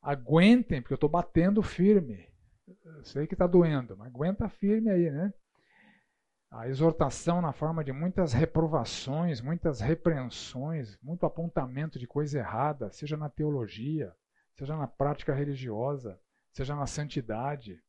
aguentem, 0.00 0.80
porque 0.80 0.94
eu 0.94 0.96
estou 0.96 1.08
batendo 1.08 1.62
firme. 1.62 2.28
Eu 2.84 3.04
sei 3.04 3.26
que 3.26 3.34
está 3.34 3.46
doendo, 3.46 3.96
mas 3.96 4.08
aguenta 4.08 4.48
firme 4.48 4.90
aí, 4.90 5.10
né? 5.10 5.32
A 6.50 6.68
exortação 6.68 7.40
na 7.40 7.52
forma 7.52 7.82
de 7.82 7.92
muitas 7.92 8.32
reprovações, 8.32 9.40
muitas 9.40 9.80
repreensões, 9.80 10.98
muito 11.02 11.24
apontamento 11.24 11.98
de 11.98 12.06
coisa 12.06 12.38
errada, 12.38 12.90
seja 12.92 13.16
na 13.16 13.28
teologia, 13.28 14.14
seja 14.54 14.76
na 14.76 14.86
prática 14.86 15.32
religiosa, 15.32 16.20
seja 16.52 16.76
na 16.76 16.86
santidade. 16.86 17.82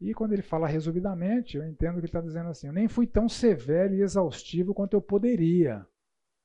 E 0.00 0.14
quando 0.14 0.32
ele 0.32 0.42
fala 0.42 0.68
resumidamente, 0.68 1.56
eu 1.56 1.66
entendo 1.66 1.94
que 1.94 2.00
ele 2.00 2.06
está 2.06 2.20
dizendo 2.20 2.50
assim: 2.50 2.68
eu 2.68 2.72
nem 2.72 2.88
fui 2.88 3.06
tão 3.06 3.28
severo 3.28 3.94
e 3.94 4.02
exaustivo 4.02 4.74
quanto 4.74 4.94
eu 4.94 5.02
poderia. 5.02 5.86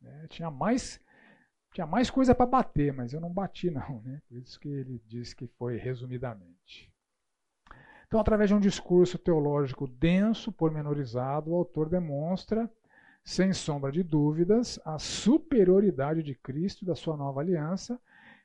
Né? 0.01 0.27
Tinha 0.29 0.49
mais 0.49 0.99
tinha 1.71 1.85
mais 1.85 2.09
coisa 2.09 2.33
para 2.33 2.45
bater, 2.45 2.91
mas 2.91 3.13
eu 3.13 3.21
não 3.21 3.31
bati 3.31 3.69
não, 3.71 4.01
né? 4.01 4.21
Por 4.27 4.37
isso 4.37 4.59
que 4.59 4.67
ele 4.67 5.01
disse 5.05 5.35
que 5.35 5.47
foi 5.47 5.77
resumidamente. 5.77 6.91
Então, 8.07 8.19
através 8.19 8.49
de 8.49 8.55
um 8.55 8.59
discurso 8.59 9.19
teológico 9.19 9.87
denso, 9.87 10.51
pormenorizado, 10.51 11.51
o 11.51 11.55
autor 11.55 11.87
demonstra, 11.87 12.67
sem 13.23 13.53
sombra 13.53 13.91
de 13.91 14.01
dúvidas, 14.01 14.79
a 14.83 14.97
superioridade 14.97 16.23
de 16.23 16.33
Cristo 16.33 16.81
e 16.81 16.87
da 16.87 16.95
sua 16.95 17.15
nova 17.15 17.39
aliança 17.41 18.01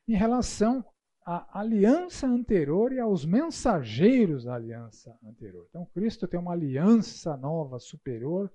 em 0.07 0.15
relação 0.15 0.85
à 1.25 1.61
aliança 1.61 2.27
anterior 2.27 2.93
e 2.93 3.01
aos 3.01 3.25
mensageiros 3.25 4.45
da 4.45 4.55
aliança 4.55 5.17
anterior. 5.25 5.67
Então, 5.71 5.87
Cristo 5.95 6.29
tem 6.29 6.39
uma 6.39 6.53
aliança 6.53 7.35
nova, 7.35 7.79
superior, 7.79 8.53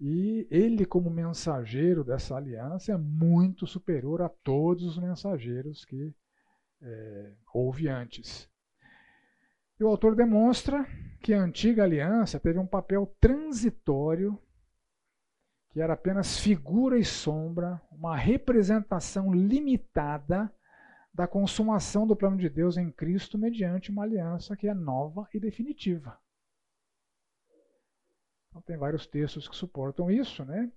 e 0.00 0.46
ele, 0.50 0.86
como 0.86 1.10
mensageiro 1.10 2.04
dessa 2.04 2.36
aliança, 2.36 2.92
é 2.92 2.96
muito 2.96 3.66
superior 3.66 4.22
a 4.22 4.28
todos 4.28 4.84
os 4.84 4.98
mensageiros 4.98 5.84
que 5.84 6.14
é, 6.80 7.32
houve 7.52 7.88
antes. 7.88 8.48
E 9.78 9.84
o 9.84 9.88
autor 9.88 10.14
demonstra 10.14 10.86
que 11.20 11.34
a 11.34 11.40
antiga 11.40 11.82
aliança 11.82 12.38
teve 12.38 12.58
um 12.58 12.66
papel 12.66 13.12
transitório, 13.20 14.40
que 15.70 15.80
era 15.80 15.94
apenas 15.94 16.38
figura 16.38 16.96
e 16.96 17.04
sombra, 17.04 17.80
uma 17.90 18.16
representação 18.16 19.32
limitada 19.32 20.52
da 21.12 21.26
consumação 21.26 22.06
do 22.06 22.14
plano 22.14 22.36
de 22.36 22.48
Deus 22.48 22.76
em 22.76 22.92
Cristo 22.92 23.36
mediante 23.36 23.90
uma 23.90 24.04
aliança 24.04 24.56
que 24.56 24.68
é 24.68 24.74
nova 24.74 25.28
e 25.34 25.40
definitiva. 25.40 26.16
Então, 28.58 28.62
tem 28.62 28.76
vários 28.76 29.06
textos 29.06 29.46
que 29.46 29.54
suportam 29.54 30.10
isso, 30.10 30.44
né? 30.44 30.72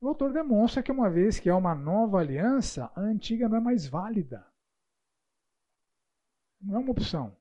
O 0.00 0.08
autor 0.08 0.32
demonstra 0.32 0.82
que 0.82 0.90
uma 0.90 1.10
vez 1.10 1.38
que 1.38 1.50
há 1.50 1.56
uma 1.56 1.74
nova 1.74 2.18
aliança, 2.18 2.90
a 2.96 3.00
antiga 3.00 3.48
não 3.48 3.58
é 3.58 3.60
mais 3.60 3.86
válida. 3.86 4.46
Não 6.60 6.76
é 6.76 6.78
uma 6.78 6.90
opção. 6.90 7.36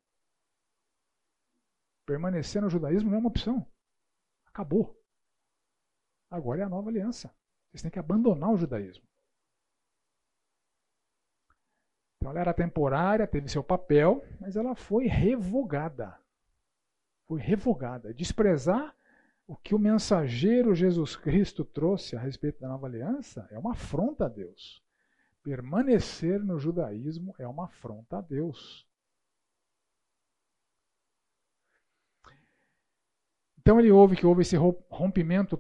Permanecer 2.06 2.62
no 2.62 2.70
judaísmo 2.70 3.10
não 3.10 3.18
é 3.18 3.20
uma 3.20 3.30
opção. 3.30 3.66
Acabou. 4.46 5.02
Agora 6.30 6.62
é 6.62 6.64
a 6.66 6.70
nova 6.70 6.90
aliança. 6.90 7.34
Vocês 7.70 7.82
têm 7.82 7.92
que 7.92 8.00
abandonar 8.00 8.52
o 8.52 8.58
judaísmo. 8.58 9.08
Então 12.18 12.32
ela 12.32 12.42
era 12.42 12.54
temporária, 12.54 13.26
teve 13.26 13.48
seu 13.48 13.64
papel, 13.64 14.22
mas 14.40 14.58
ela 14.58 14.76
foi 14.76 15.08
revogada. 15.08 16.20
Foi 17.26 17.40
revogada. 17.40 18.14
Desprezar 18.14 18.96
o 19.52 19.58
que 19.58 19.76
o 19.76 19.80
mensageiro 19.80 20.74
Jesus 20.74 21.18
Cristo 21.18 21.66
trouxe 21.66 22.16
a 22.16 22.20
respeito 22.22 22.62
da 22.62 22.70
nova 22.70 22.88
aliança 22.88 23.46
é 23.52 23.60
uma 23.60 23.74
afronta 23.74 24.28
a 24.28 24.30
Deus. 24.30 24.82
Permanecer 25.44 26.42
no 26.42 26.58
judaísmo 26.58 27.36
é 27.38 27.46
uma 27.46 27.66
afronta 27.66 28.20
a 28.20 28.22
Deus. 28.22 28.88
Então 33.60 33.78
ele 33.78 33.92
ouve 33.92 34.16
que 34.16 34.26
houve 34.26 34.44
esse 34.44 34.56
rompimento 34.56 35.58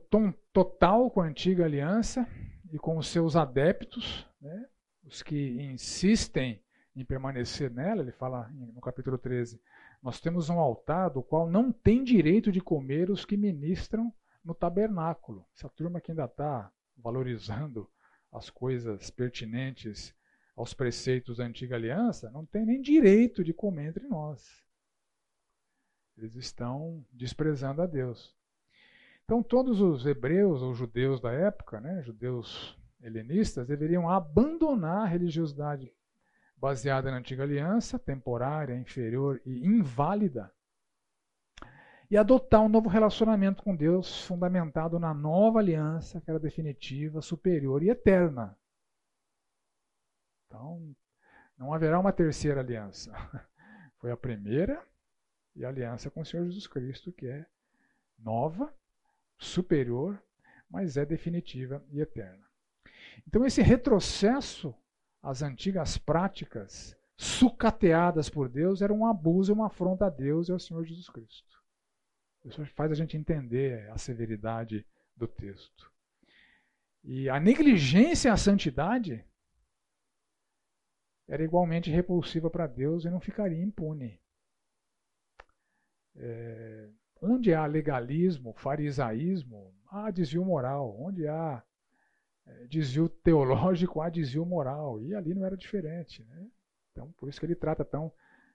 total 0.54 1.12
com 1.12 1.20
a 1.20 1.26
antiga 1.26 1.66
aliança 1.66 2.26
e 2.72 2.80
com 2.80 2.98
os 2.98 3.10
seus 3.10 3.36
adeptos, 3.36 4.26
né, 4.40 4.70
os 5.04 5.22
que 5.22 5.62
insistem 5.64 6.64
em 6.96 7.04
permanecer 7.04 7.70
nela, 7.70 8.02
ele 8.02 8.14
fala 8.14 8.50
no 8.54 8.80
capítulo 8.80 9.18
13, 9.18 9.62
nós 10.02 10.20
temos 10.20 10.50
um 10.50 10.60
altar 10.60 11.10
do 11.10 11.22
qual 11.22 11.50
não 11.50 11.72
tem 11.72 12.04
direito 12.04 12.52
de 12.52 12.60
comer 12.60 13.12
os 13.12 13.24
que 13.24 13.38
ministram 13.38 14.12
no 14.44 14.56
tabernáculo. 14.56 15.46
Essa 15.56 15.70
turma 15.70 16.02
que 16.02 16.12
ainda 16.12 16.26
está 16.26 16.72
valorizando 16.98 17.90
as 18.32 18.50
coisas 18.50 19.10
pertinentes 19.10 20.16
aos 20.56 20.74
preceitos 20.74 21.38
da 21.38 21.46
antiga 21.46 21.76
aliança, 21.76 22.32
não 22.32 22.46
tem 22.46 22.66
nem 22.66 22.82
direito 22.82 23.44
de 23.44 23.54
comer 23.54 23.90
entre 23.90 24.08
nós. 24.08 24.64
Eles 26.18 26.36
estão 26.36 27.06
desprezando 27.12 27.82
a 27.82 27.88
Deus. 27.88 28.36
Então, 29.24 29.42
todos 29.42 29.80
os 29.80 30.06
hebreus 30.06 30.62
ou 30.62 30.74
judeus 30.74 31.22
da 31.22 31.32
época, 31.32 31.80
né, 31.80 32.02
judeus 32.02 32.78
helenistas, 33.02 33.68
deveriam 33.68 34.10
abandonar 34.10 35.04
a 35.04 35.08
religiosidade 35.08 35.92
baseada 36.62 37.10
na 37.10 37.18
antiga 37.18 37.42
aliança, 37.42 37.98
temporária, 37.98 38.76
inferior 38.76 39.42
e 39.44 39.66
inválida, 39.66 40.54
e 42.08 42.16
adotar 42.16 42.62
um 42.62 42.70
novo 42.70 42.88
relacionamento 42.88 43.64
com 43.64 43.76
Deus 43.76 44.24
fundamentado 44.26 45.00
na 45.00 45.12
nova 45.12 45.58
aliança, 45.58 46.22
que 46.22 46.30
era 46.30 46.40
definitiva, 46.40 47.20
superior 47.20 47.82
e 47.82 47.90
eterna. 47.90 48.56
Então, 50.46 50.96
não 51.58 51.74
haverá 51.74 52.00
uma 52.00 52.14
terceira 52.14 52.60
aliança. 52.60 53.12
Foi 53.98 54.12
a 54.12 54.18
primeira 54.18 54.86
e 55.56 55.66
a 55.66 55.70
aliança 55.70 56.12
com 56.12 56.22
o 56.22 56.26
Senhor 56.26 56.46
Jesus 56.46 56.68
Cristo, 56.68 57.12
que 57.12 57.26
é 57.26 57.46
nova, 58.20 58.72
superior, 59.40 60.22
mas 60.70 60.96
é 60.96 61.06
definitiva 61.06 61.84
e 61.90 62.02
eterna. 62.02 62.46
Então, 63.26 63.46
esse 63.46 63.64
retrocesso 63.64 64.76
as 65.22 65.42
antigas 65.42 65.98
práticas 65.98 66.98
sucateadas 67.16 68.30
por 68.30 68.50
Deus 68.50 68.82
eram 68.82 69.00
um 69.00 69.06
abuso 69.06 69.52
e 69.52 69.54
uma 69.54 69.68
afronta 69.68 70.08
a 70.08 70.10
Deus 70.10 70.50
e 70.50 70.52
ao 70.52 70.60
Senhor 70.60 70.84
Jesus 70.84 71.08
Cristo. 71.10 71.62
Isso 72.44 72.66
faz 72.74 72.92
a 72.92 72.96
gente 72.96 73.16
entender 73.16 73.90
a 73.92 73.98
severidade 73.98 74.86
do 75.16 75.28
texto. 75.28 75.92
E 77.04 77.30
a 77.30 77.40
negligência 77.40 78.34
à 78.34 78.38
santidade 78.38 79.24
era 81.28 81.44
igualmente 81.44 81.90
repulsiva 81.90 82.50
para 82.50 82.68
Deus 82.68 83.06
e 83.06 83.10
não 83.10 83.20
ficaria 83.20 83.62
impune. 83.62 84.20
É, 86.16 86.90
onde 87.22 87.54
há 87.54 87.66
legalismo, 87.66 88.54
farisaísmo, 88.54 89.74
há 89.90 90.12
desvio 90.12 90.44
moral. 90.44 91.00
Onde 91.00 91.28
há 91.28 91.64
desvio 92.68 93.10
teológico 93.10 94.02
a 94.02 94.10
desvio 94.10 94.46
moral. 94.46 95.02
E 95.02 95.14
ali 95.14 95.34
não 95.34 95.46
era 95.46 95.58
diferente. 95.58 96.24
Né? 96.24 96.48
Então, 96.92 97.12
por 97.18 97.30
isso 97.30 97.40
que 97.40 97.46
ele 97.46 97.56
trata 97.56 97.84
tão 97.84 98.12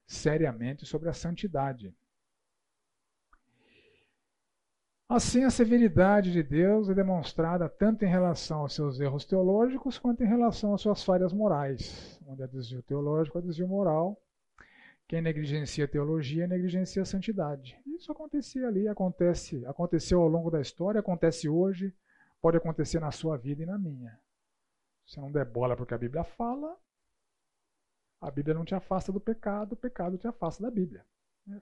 seriamente 0.07 0.86
sobre 0.86 1.09
a 1.09 1.12
santidade. 1.12 1.94
Assim, 5.09 5.44
a 5.44 5.51
severidade 5.51 6.32
de 6.32 6.42
Deus 6.42 6.88
é 6.88 6.94
demonstrada 6.94 7.68
tanto 7.68 8.05
em 8.05 8.09
relação 8.09 8.61
aos 8.61 8.74
seus 8.74 8.99
erros 8.99 9.24
teológicos 9.24 9.99
quanto 9.99 10.24
em 10.24 10.26
relação 10.26 10.74
às 10.74 10.80
suas 10.80 11.05
falhas 11.05 11.32
morais, 11.32 12.20
onde 12.26 12.42
há 12.42 12.47
desvio 12.47 12.82
teológico, 12.82 13.38
há 13.38 13.40
desvio 13.40 13.68
moral. 13.68 14.20
Quem 15.07 15.22
negligencia 15.22 15.84
a 15.84 15.88
teologia 15.88 16.49
negligencia 16.49 17.03
a 17.03 17.05
santidade. 17.05 17.78
Isso 17.86 18.11
acontecia 18.11 18.66
ali, 18.66 18.88
acontece, 18.88 19.64
aconteceu 19.66 20.20
ao 20.20 20.26
longo 20.26 20.51
da 20.51 20.61
história, 20.61 20.99
acontece 20.99 21.49
hoje, 21.49 21.94
pode 22.47 22.59
acontecer 22.59 23.01
na 23.01 23.11
sua 23.11 23.36
vida 23.36 23.64
e 23.64 23.66
na 23.66 23.76
minha. 23.76 24.16
Se 25.05 25.20
não 25.20 25.32
der 25.32 25.44
bola 25.44 25.76
porque 25.76 25.92
a 25.92 25.99
Bíblia 25.99 26.22
fala, 26.22 26.78
a 28.20 28.30
Bíblia 28.30 28.55
não 28.55 28.64
te 28.64 28.72
afasta 28.72 29.11
do 29.11 29.18
pecado, 29.18 29.72
o 29.72 29.76
pecado 29.76 30.16
te 30.16 30.28
afasta 30.28 30.62
da 30.62 30.70
Bíblia. 30.70 31.05
É, 31.51 31.61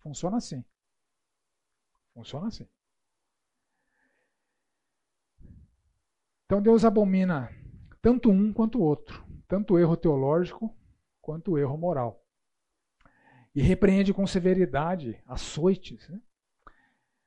funciona 0.00 0.38
assim. 0.38 0.64
Funciona 2.12 2.48
assim. 2.48 2.68
Então 6.46 6.60
Deus 6.60 6.84
abomina 6.84 7.48
tanto 8.02 8.28
um 8.28 8.52
quanto 8.52 8.80
o 8.80 8.82
outro, 8.82 9.24
tanto 9.46 9.74
o 9.74 9.78
erro 9.78 9.96
teológico 9.96 10.76
quanto 11.20 11.52
o 11.52 11.58
erro 11.58 11.78
moral. 11.78 12.26
E 13.54 13.62
repreende 13.62 14.12
com 14.12 14.26
severidade, 14.26 15.22
açoites, 15.26 16.08
né, 16.08 16.20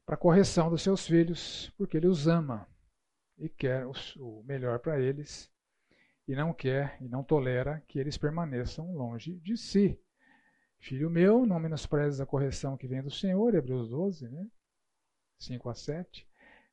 para 0.06 0.18
correção 0.18 0.70
dos 0.70 0.82
seus 0.82 1.08
filhos, 1.08 1.70
porque 1.78 1.96
ele 1.96 2.08
os 2.08 2.28
ama 2.28 2.68
e 3.38 3.50
quer 3.50 3.86
o 3.86 4.44
melhor 4.44 4.80
para 4.80 5.00
eles, 5.00 5.52
e 6.28 6.36
não 6.36 6.54
quer 6.54 6.98
e 7.02 7.08
não 7.08 7.24
tolera 7.24 7.84
que 7.88 8.00
eles 8.00 8.18
permaneçam 8.18 8.96
longe 8.96 9.40
de 9.40 9.56
si. 9.56 10.00
Filho 10.80 11.10
meu, 11.10 11.46
não 11.46 11.60
menosprezes 11.60 12.20
a 12.20 12.26
correção 12.26 12.78
que 12.78 12.88
vem 12.88 13.02
do 13.02 13.10
Senhor, 13.10 13.56
Hebreus 13.56 13.90
12, 13.90 14.30
né? 14.30 14.48
5 15.40 15.70
a 15.70 15.74
7 15.74 16.28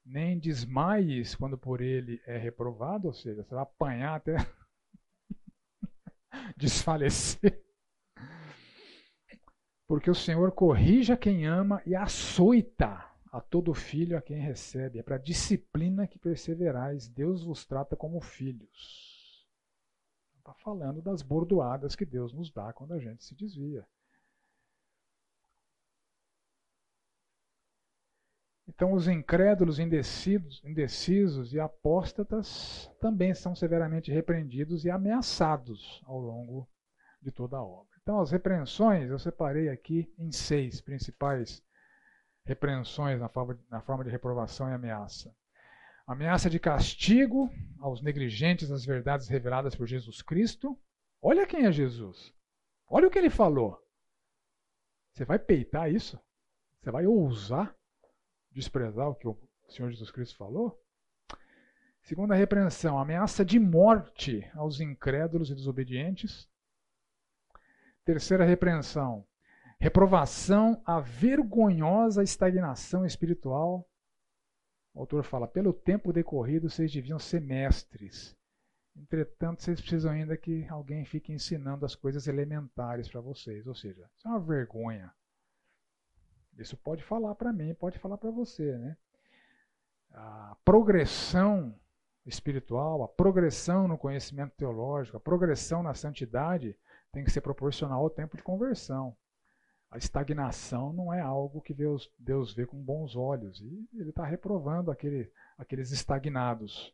nem 0.05 0.39
desmaies 0.39 1.35
quando 1.35 1.57
por 1.57 1.81
ele 1.81 2.21
é 2.27 2.37
reprovado, 2.37 3.07
ou 3.07 3.15
seja, 3.15 3.43
você 3.43 3.55
vai 3.55 3.63
apanhar 3.63 4.17
até 4.17 4.37
desfalecer. 6.57 7.63
Porque 9.87 10.11
o 10.11 10.15
Senhor 10.15 10.53
corrija 10.53 11.17
quem 11.17 11.47
ama 11.47 11.83
e 11.87 11.95
açoita 11.95 13.14
a 13.35 13.41
todo 13.41 13.75
filho 13.75 14.17
a 14.17 14.23
quem 14.23 14.39
recebe. 14.39 15.01
É 15.01 15.03
para 15.03 15.19
disciplina 15.19 16.07
que 16.07 16.21
perseverais. 16.21 17.09
Deus 17.09 17.43
vos 17.43 17.67
trata 17.67 17.97
como 17.97 18.21
filhos. 18.21 19.45
Está 20.39 20.55
falando 20.55 21.03
das 21.03 21.21
bordoadas 21.21 21.97
que 21.97 22.07
Deus 22.07 22.33
nos 22.33 22.53
dá 22.53 22.73
quando 22.73 22.95
a 22.95 22.99
gente 23.01 23.25
se 23.25 23.35
desvia. 23.35 23.85
Então, 28.69 28.93
os 28.93 29.09
incrédulos, 29.09 29.81
indecisos, 29.81 30.63
indecisos 30.65 31.53
e 31.53 31.59
apóstatas 31.59 32.89
também 33.01 33.35
são 33.35 33.53
severamente 33.55 34.13
repreendidos 34.13 34.85
e 34.85 34.91
ameaçados 34.91 36.01
ao 36.07 36.21
longo 36.21 36.69
de 37.21 37.33
toda 37.33 37.57
a 37.57 37.65
obra. 37.65 37.99
Então, 38.01 38.21
as 38.21 38.31
repreensões 38.31 39.11
eu 39.11 39.19
separei 39.19 39.69
aqui 39.69 40.09
em 40.17 40.31
seis 40.31 40.81
principais 40.81 41.61
repreensões 42.45 43.21
na 43.21 43.29
forma, 43.29 43.59
na 43.71 43.81
forma 43.81 44.05
de 44.05 44.11
reprovação 44.11 44.69
e 44.69 44.73
ameaça. 44.73 45.35
Ameaça 46.07 46.51
de 46.51 46.59
castigo 46.59 47.51
aos 47.81 48.03
negligentes 48.03 48.69
das 48.69 48.85
verdades 48.85 49.29
reveladas 49.29 49.75
por 49.75 49.87
Jesus 49.87 50.21
Cristo. 50.21 50.79
Olha 51.21 51.47
quem 51.47 51.65
é 51.65 51.73
Jesus. 51.73 52.35
Olha 52.87 53.09
o 53.09 53.11
que 53.11 53.19
ele 53.19 53.31
falou. 53.31 53.83
Você 55.13 55.25
vai 55.25 55.39
peitar 55.39 55.91
isso? 55.91 56.21
Você 56.81 56.91
vai 56.91 57.07
ousar? 57.07 57.75
desprezar 58.55 59.09
o 59.09 59.15
que 59.15 59.27
o 59.27 59.37
Senhor 59.69 59.91
Jesus 59.91 60.11
Cristo 60.11 60.37
falou? 60.37 60.81
Segunda 62.03 62.35
repreensão, 62.35 62.99
ameaça 62.99 63.45
de 63.45 63.59
morte 63.59 64.49
aos 64.55 64.81
incrédulos 64.81 65.51
e 65.51 65.55
desobedientes. 65.55 66.49
Terceira 68.05 68.45
repreensão, 68.45 69.27
reprovação 69.85 70.81
à 70.87 70.99
vergonhosa 70.99 72.23
estagnação 72.23 73.05
espiritual. 73.05 73.87
O 74.95 75.01
autor 75.01 75.23
fala: 75.25 75.47
pelo 75.47 75.75
tempo 75.75 76.11
decorrido, 76.11 76.71
vocês 76.71 76.91
deviam 76.91 77.19
ser 77.19 77.43
mestres. 77.43 78.35
Entretanto, 78.97 79.63
vocês 79.63 79.79
precisam 79.79 80.11
ainda 80.13 80.39
que 80.39 80.67
alguém 80.71 81.05
fique 81.05 81.35
ensinando 81.35 81.85
as 81.85 81.95
coisas 81.95 82.27
elementares 82.27 83.11
para 83.11 83.21
vocês. 83.21 83.67
Ou 83.67 83.75
seja, 83.75 84.09
isso 84.17 84.27
é 84.27 84.31
uma 84.31 84.41
vergonha. 84.41 85.13
Isso 86.57 86.79
pode 86.79 87.05
falar 87.05 87.35
para 87.35 87.53
mim, 87.53 87.75
pode 87.75 87.99
falar 87.99 88.17
para 88.17 88.31
você, 88.31 88.79
né? 88.79 88.97
A 90.13 90.57
progressão 90.65 91.79
espiritual, 92.25 93.03
a 93.03 93.09
progressão 93.09 93.87
no 93.87 93.99
conhecimento 93.99 94.55
teológico, 94.57 95.19
a 95.19 95.21
progressão 95.21 95.83
na 95.83 95.93
santidade 95.93 96.75
tem 97.13 97.23
que 97.23 97.31
ser 97.31 97.43
proporcional 97.43 98.01
ao 98.01 98.09
tempo 98.09 98.35
de 98.35 98.43
conversão. 98.43 99.15
A 99.95 99.99
estagnação 99.99 100.93
não 100.93 101.15
é 101.15 101.21
algo 101.21 101.61
que 101.61 101.73
Deus, 101.73 102.11
Deus 102.19 102.53
vê 102.53 102.67
com 102.67 102.77
bons 102.77 103.15
olhos 103.15 103.61
e 103.61 103.89
ele 103.95 104.11
está 104.11 104.25
reprovando 104.25 104.91
aquele, 104.91 105.31
aqueles 105.57 105.93
estagnados. 105.93 106.93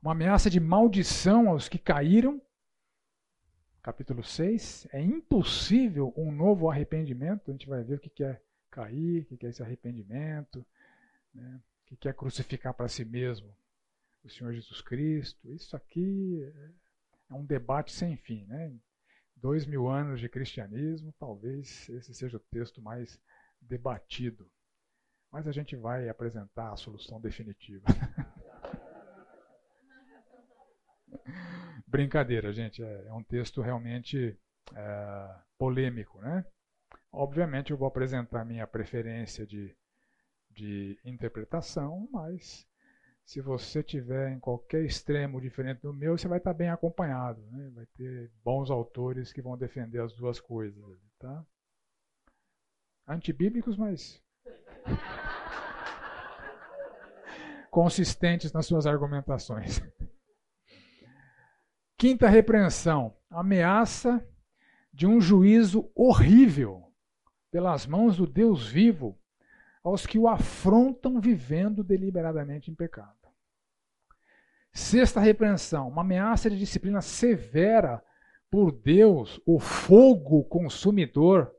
Uma 0.00 0.12
ameaça 0.12 0.48
de 0.48 0.60
maldição 0.60 1.48
aos 1.48 1.68
que 1.68 1.76
caíram 1.76 2.40
capítulo 3.82 4.22
6, 4.22 4.86
é 4.92 5.00
impossível 5.00 6.12
um 6.14 6.30
novo 6.30 6.70
arrependimento. 6.70 7.50
A 7.50 7.52
gente 7.52 7.66
vai 7.66 7.82
ver 7.82 7.94
o 7.94 7.98
que 7.98 8.22
é 8.22 8.38
cair, 8.70 9.26
o 9.30 9.36
que 9.36 9.46
é 9.46 9.48
esse 9.48 9.62
arrependimento, 9.62 10.64
né? 11.32 11.60
o 11.90 11.96
que 11.96 12.08
é 12.08 12.12
crucificar 12.12 12.74
para 12.74 12.86
si 12.86 13.02
mesmo 13.02 13.48
o 14.22 14.28
Senhor 14.28 14.52
Jesus 14.52 14.82
Cristo. 14.82 15.50
Isso 15.52 15.74
aqui 15.74 16.52
é 17.30 17.34
um 17.34 17.44
debate 17.44 17.92
sem 17.92 18.14
fim. 18.16 18.44
Né? 18.46 18.74
Dois 19.40 19.64
mil 19.66 19.88
anos 19.88 20.20
de 20.20 20.28
cristianismo, 20.28 21.14
talvez 21.18 21.88
esse 21.88 22.12
seja 22.12 22.36
o 22.36 22.40
texto 22.50 22.82
mais 22.82 23.20
debatido. 23.60 24.50
Mas 25.30 25.46
a 25.46 25.52
gente 25.52 25.76
vai 25.76 26.08
apresentar 26.08 26.72
a 26.72 26.76
solução 26.76 27.20
definitiva. 27.20 27.84
Brincadeira, 31.86 32.52
gente. 32.52 32.82
É, 32.82 33.06
é 33.06 33.12
um 33.12 33.22
texto 33.22 33.62
realmente 33.62 34.36
é, 34.74 35.34
polêmico, 35.56 36.20
né? 36.20 36.44
Obviamente 37.12 37.70
eu 37.70 37.76
vou 37.76 37.88
apresentar 37.88 38.44
minha 38.44 38.66
preferência 38.66 39.46
de, 39.46 39.74
de 40.50 40.98
interpretação, 41.04 42.08
mas 42.12 42.67
se 43.28 43.42
você 43.42 43.82
tiver 43.82 44.32
em 44.32 44.40
qualquer 44.40 44.82
extremo 44.86 45.38
diferente 45.38 45.82
do 45.82 45.92
meu, 45.92 46.16
você 46.16 46.26
vai 46.26 46.38
estar 46.38 46.54
bem 46.54 46.70
acompanhado. 46.70 47.42
Né? 47.50 47.70
Vai 47.74 47.84
ter 47.94 48.32
bons 48.42 48.70
autores 48.70 49.34
que 49.34 49.42
vão 49.42 49.54
defender 49.54 50.00
as 50.00 50.14
duas 50.14 50.40
coisas. 50.40 50.82
Tá? 51.18 51.44
Antibíblicos, 53.06 53.76
mas 53.76 54.18
consistentes 57.70 58.50
nas 58.50 58.64
suas 58.64 58.86
argumentações. 58.86 59.82
Quinta 61.98 62.30
repreensão: 62.30 63.14
ameaça 63.28 64.26
de 64.90 65.06
um 65.06 65.20
juízo 65.20 65.92
horrível 65.94 66.90
pelas 67.50 67.86
mãos 67.86 68.16
do 68.16 68.26
Deus 68.26 68.66
vivo 68.66 69.20
aos 69.84 70.06
que 70.06 70.18
o 70.18 70.26
afrontam 70.26 71.20
vivendo 71.20 71.84
deliberadamente 71.84 72.70
em 72.70 72.74
pecado. 72.74 73.17
Sexta 74.72 75.20
repreensão: 75.20 75.88
uma 75.88 76.02
ameaça 76.02 76.48
de 76.48 76.58
disciplina 76.58 77.00
severa 77.00 78.02
por 78.50 78.72
Deus, 78.72 79.40
o 79.44 79.58
fogo 79.58 80.44
consumidor, 80.44 81.54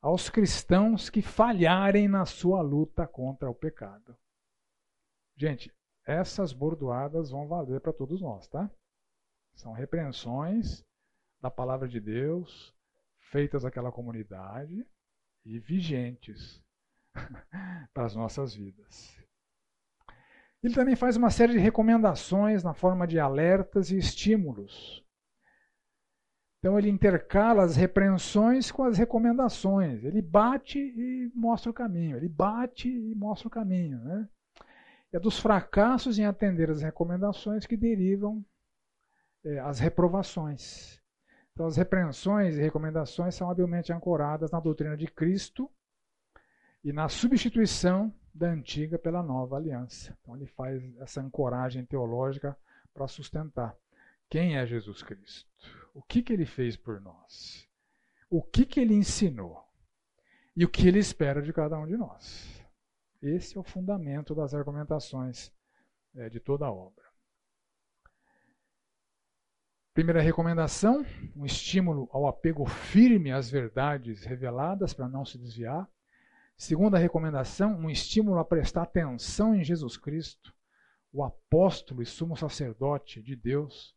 aos 0.00 0.28
cristãos 0.28 1.10
que 1.10 1.22
falharem 1.22 2.08
na 2.08 2.24
sua 2.24 2.62
luta 2.62 3.06
contra 3.06 3.50
o 3.50 3.54
pecado. 3.54 4.16
Gente, 5.36 5.72
essas 6.04 6.52
bordoadas 6.52 7.30
vão 7.30 7.46
valer 7.46 7.80
para 7.80 7.92
todos 7.92 8.20
nós, 8.20 8.48
tá? 8.48 8.70
São 9.54 9.72
repreensões 9.72 10.84
da 11.40 11.50
palavra 11.50 11.88
de 11.88 12.00
Deus 12.00 12.74
feitas 13.30 13.64
àquela 13.64 13.92
comunidade 13.92 14.86
e 15.44 15.58
vigentes 15.58 16.62
para 17.94 18.06
as 18.06 18.14
nossas 18.14 18.54
vidas. 18.54 19.19
Ele 20.62 20.74
também 20.74 20.94
faz 20.94 21.16
uma 21.16 21.30
série 21.30 21.52
de 21.52 21.58
recomendações 21.58 22.62
na 22.62 22.74
forma 22.74 23.06
de 23.06 23.18
alertas 23.18 23.90
e 23.90 23.96
estímulos. 23.96 25.04
Então 26.58 26.78
ele 26.78 26.90
intercala 26.90 27.62
as 27.62 27.76
repreensões 27.76 28.70
com 28.70 28.82
as 28.84 28.98
recomendações. 28.98 30.04
Ele 30.04 30.20
bate 30.20 30.78
e 30.78 31.32
mostra 31.34 31.70
o 31.70 31.74
caminho. 31.74 32.16
Ele 32.18 32.28
bate 32.28 32.88
e 32.88 33.14
mostra 33.14 33.48
o 33.48 33.50
caminho. 33.50 33.98
Né? 34.00 34.28
É 35.12 35.18
dos 35.18 35.38
fracassos 35.38 36.18
em 36.18 36.26
atender 36.26 36.70
as 36.70 36.82
recomendações 36.82 37.66
que 37.66 37.76
derivam 37.76 38.44
é, 39.42 39.58
as 39.60 39.78
reprovações. 39.78 41.00
Então, 41.52 41.66
as 41.66 41.76
repreensões 41.76 42.56
e 42.56 42.60
recomendações 42.60 43.34
são 43.34 43.50
habilmente 43.50 43.92
ancoradas 43.92 44.50
na 44.50 44.60
doutrina 44.60 44.96
de 44.96 45.06
Cristo, 45.06 45.70
e 46.82 46.92
na 46.92 47.08
substituição 47.08 48.12
da 48.32 48.48
antiga 48.48 48.98
pela 48.98 49.22
nova 49.22 49.56
aliança. 49.56 50.16
Então 50.20 50.36
ele 50.36 50.46
faz 50.46 50.82
essa 50.98 51.20
ancoragem 51.20 51.84
teológica 51.84 52.56
para 52.92 53.08
sustentar 53.08 53.76
quem 54.28 54.56
é 54.56 54.64
Jesus 54.64 55.02
Cristo, 55.02 55.50
o 55.92 56.02
que, 56.02 56.22
que 56.22 56.32
ele 56.32 56.46
fez 56.46 56.76
por 56.76 57.00
nós, 57.00 57.68
o 58.28 58.42
que, 58.42 58.64
que 58.64 58.78
ele 58.78 58.94
ensinou 58.94 59.64
e 60.56 60.64
o 60.64 60.68
que 60.68 60.86
ele 60.86 60.98
espera 60.98 61.42
de 61.42 61.52
cada 61.52 61.78
um 61.78 61.86
de 61.86 61.96
nós. 61.96 62.64
Esse 63.20 63.56
é 63.56 63.60
o 63.60 63.64
fundamento 63.64 64.34
das 64.34 64.54
argumentações 64.54 65.52
é, 66.14 66.28
de 66.28 66.40
toda 66.40 66.66
a 66.66 66.72
obra. 66.72 67.04
Primeira 69.92 70.22
recomendação: 70.22 71.04
um 71.36 71.44
estímulo 71.44 72.08
ao 72.12 72.26
apego 72.26 72.64
firme 72.64 73.32
às 73.32 73.50
verdades 73.50 74.24
reveladas 74.24 74.94
para 74.94 75.08
não 75.08 75.24
se 75.24 75.36
desviar. 75.36 75.88
Segunda 76.60 76.98
recomendação: 76.98 77.74
um 77.74 77.88
estímulo 77.88 78.38
a 78.38 78.44
prestar 78.44 78.82
atenção 78.82 79.54
em 79.54 79.64
Jesus 79.64 79.96
Cristo, 79.96 80.54
o 81.10 81.24
apóstolo 81.24 82.02
e 82.02 82.06
sumo 82.06 82.36
sacerdote 82.36 83.22
de 83.22 83.34
Deus. 83.34 83.96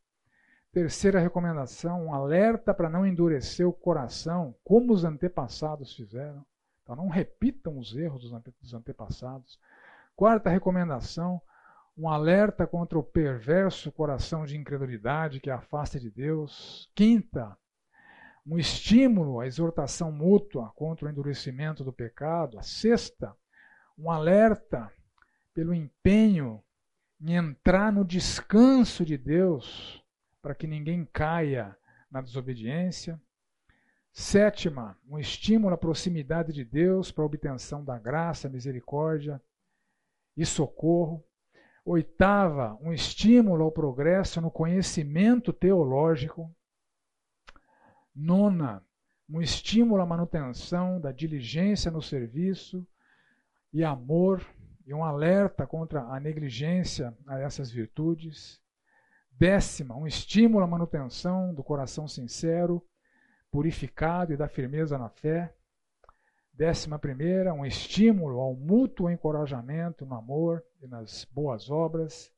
Terceira 0.72 1.20
recomendação: 1.20 2.06
um 2.06 2.14
alerta 2.14 2.74
para 2.74 2.90
não 2.90 3.06
endurecer 3.06 3.68
o 3.68 3.74
coração, 3.74 4.56
como 4.64 4.94
os 4.94 5.04
antepassados 5.04 5.94
fizeram. 5.94 6.46
Então, 6.82 6.96
não 6.96 7.10
repitam 7.10 7.78
os 7.78 7.94
erros 7.98 8.22
dos 8.22 8.74
antepassados. 8.74 9.60
Quarta 10.16 10.50
recomendação: 10.50 11.42
um 11.98 12.08
alerta 12.08 12.66
contra 12.66 12.98
o 12.98 13.04
perverso 13.04 13.92
coração 13.92 14.46
de 14.46 14.56
incredulidade 14.56 15.42
que 15.42 15.50
afasta 15.50 16.00
de 16.00 16.10
Deus. 16.10 16.90
Quinta, 16.96 17.58
um 18.46 18.58
estímulo 18.58 19.40
à 19.40 19.48
exortação 19.48 20.12
mútua 20.12 20.72
contra 20.76 21.08
o 21.08 21.10
endurecimento 21.10 21.84
do 21.84 21.94
pecado. 21.94 22.60
A 22.60 22.62
sexta, 22.62 23.36
um 23.98 24.12
alerta 24.12 24.92
pelo 25.54 25.74
empenho 25.74 26.64
em 27.22 27.36
entrar 27.36 27.92
no 27.92 28.04
descanso 28.04 29.06
de 29.06 29.18
Deus, 29.18 30.04
para 30.42 30.54
que 30.54 30.68
ninguém 30.68 31.06
caia 31.06 31.76
na 32.12 32.22
desobediência. 32.22 33.20
Sétima, 34.12 34.98
um 35.08 35.18
estímulo 35.18 35.74
à 35.74 35.78
proximidade 35.78 36.52
de 36.52 36.66
Deus 36.66 37.12
para 37.12 37.24
a 37.24 37.26
obtenção 37.26 37.84
da 37.84 37.98
graça, 37.98 38.50
misericórdia 38.50 39.42
e 40.36 40.46
socorro. 40.46 41.24
Oitava, 41.86 42.78
um 42.82 42.94
estímulo 42.94 43.64
ao 43.64 43.72
progresso 43.72 44.40
no 44.42 44.52
conhecimento 44.52 45.52
teológico. 45.52 46.54
Nona, 48.16 48.84
um 49.30 49.42
estímulo 49.42 50.02
à 50.02 50.06
manutenção 50.06 51.00
da 51.00 51.12
diligência 51.12 51.90
no 51.90 52.02
serviço 52.02 52.86
e 53.72 53.84
amor, 53.84 54.46
e 54.86 54.94
um 54.94 55.04
alerta 55.04 55.66
contra 55.66 56.02
a 56.02 56.20
negligência 56.20 57.16
a 57.26 57.40
essas 57.40 57.72
virtudes. 57.72 58.62
Décima, 59.32 59.96
um 59.96 60.06
estímulo 60.06 60.64
à 60.64 60.68
manutenção 60.68 61.54
do 61.54 61.64
coração 61.64 62.08
sincero, 62.08 62.86
purificado 63.50 64.34
e 64.34 64.38
da 64.38 64.48
firmeza 64.48 64.98
na 64.98 65.10
fé. 65.10 65.56
Décima 66.54 67.00
primeira, 67.00 67.54
um 67.54 67.66
estímulo 67.66 68.40
ao 68.40 68.54
mútuo 68.54 69.10
encorajamento 69.10 70.06
no 70.06 70.16
amor 70.16 70.64
e 70.82 70.88
nas 70.88 71.26
boas 71.26 71.70
obras. 71.70 72.32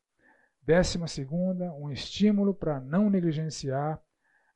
Décima 0.61 1.07
segunda, 1.07 1.73
um 1.73 1.91
estímulo 1.91 2.53
para 2.53 2.79
não 2.79 3.09
negligenciar 3.09 4.01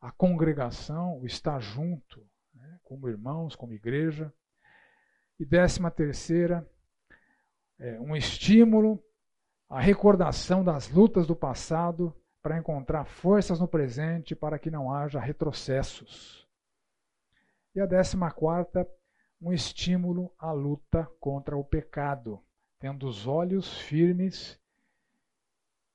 a 0.01 0.11
congregação, 0.11 1.19
o 1.19 1.25
estar 1.25 1.59
junto, 1.59 2.25
né, 2.53 2.79
como 2.83 3.09
irmãos, 3.09 3.55
como 3.55 3.73
igreja. 3.73 4.33
E 5.39 5.45
décima 5.45 5.89
terceira, 5.89 6.69
é, 7.77 7.99
um 7.99 8.15
estímulo 8.15 9.03
à 9.69 9.79
recordação 9.79 10.63
das 10.63 10.89
lutas 10.89 11.27
do 11.27 11.35
passado 11.35 12.15
para 12.41 12.57
encontrar 12.57 13.05
forças 13.05 13.59
no 13.59 13.67
presente 13.67 14.35
para 14.35 14.57
que 14.57 14.71
não 14.71 14.91
haja 14.91 15.19
retrocessos. 15.19 16.47
E 17.75 17.79
a 17.79 17.85
décima 17.85 18.31
quarta, 18.31 18.87
um 19.41 19.53
estímulo 19.53 20.33
à 20.37 20.51
luta 20.51 21.09
contra 21.19 21.55
o 21.55 21.63
pecado, 21.63 22.43
tendo 22.79 23.07
os 23.07 23.27
olhos 23.27 23.77
firmes 23.79 24.59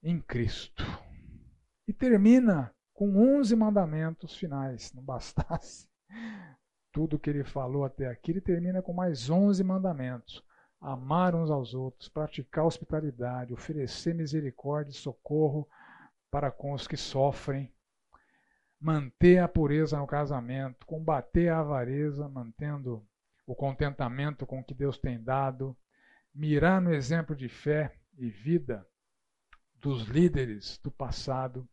em 0.03 0.21
Cristo. 0.21 0.85
E 1.87 1.93
termina 1.93 2.75
com 2.95 3.39
11 3.39 3.55
mandamentos 3.57 4.37
finais. 4.37 4.93
Não 4.95 5.03
bastasse 5.03 5.89
tudo 6.93 7.19
que 7.19 7.29
ele 7.29 7.45
falou 7.45 7.85
até 7.85 8.07
aqui, 8.07 8.31
ele 8.31 8.41
termina 8.41 8.81
com 8.81 8.93
mais 8.95 9.29
11 9.29 9.63
mandamentos. 9.65 10.43
Amar 10.81 11.35
uns 11.35 11.51
aos 11.51 11.75
outros, 11.75 12.09
praticar 12.09 12.65
hospitalidade, 12.65 13.53
oferecer 13.53 14.15
misericórdia 14.15 14.93
e 14.93 14.95
socorro 14.95 15.69
para 16.31 16.51
com 16.51 16.73
os 16.73 16.87
que 16.87 16.97
sofrem, 16.97 17.73
manter 18.81 19.39
a 19.39 19.49
pureza 19.49 19.99
no 19.99 20.07
casamento, 20.07 20.87
combater 20.87 21.49
a 21.49 21.61
avareza, 21.61 22.29
mantendo 22.29 23.07
o 23.47 23.55
contentamento 23.55 24.47
com 24.47 24.61
o 24.61 24.65
que 24.65 24.75
Deus 24.75 24.99
tem 24.99 25.23
dado, 25.23 25.77
mirar 26.35 26.81
no 26.81 26.93
exemplo 26.93 27.35
de 27.35 27.49
fé 27.49 27.97
e 28.19 28.29
vida 28.29 28.87
dos 29.77 30.05
líderes 30.05 30.79
do 30.83 30.91
passado, 30.91 31.69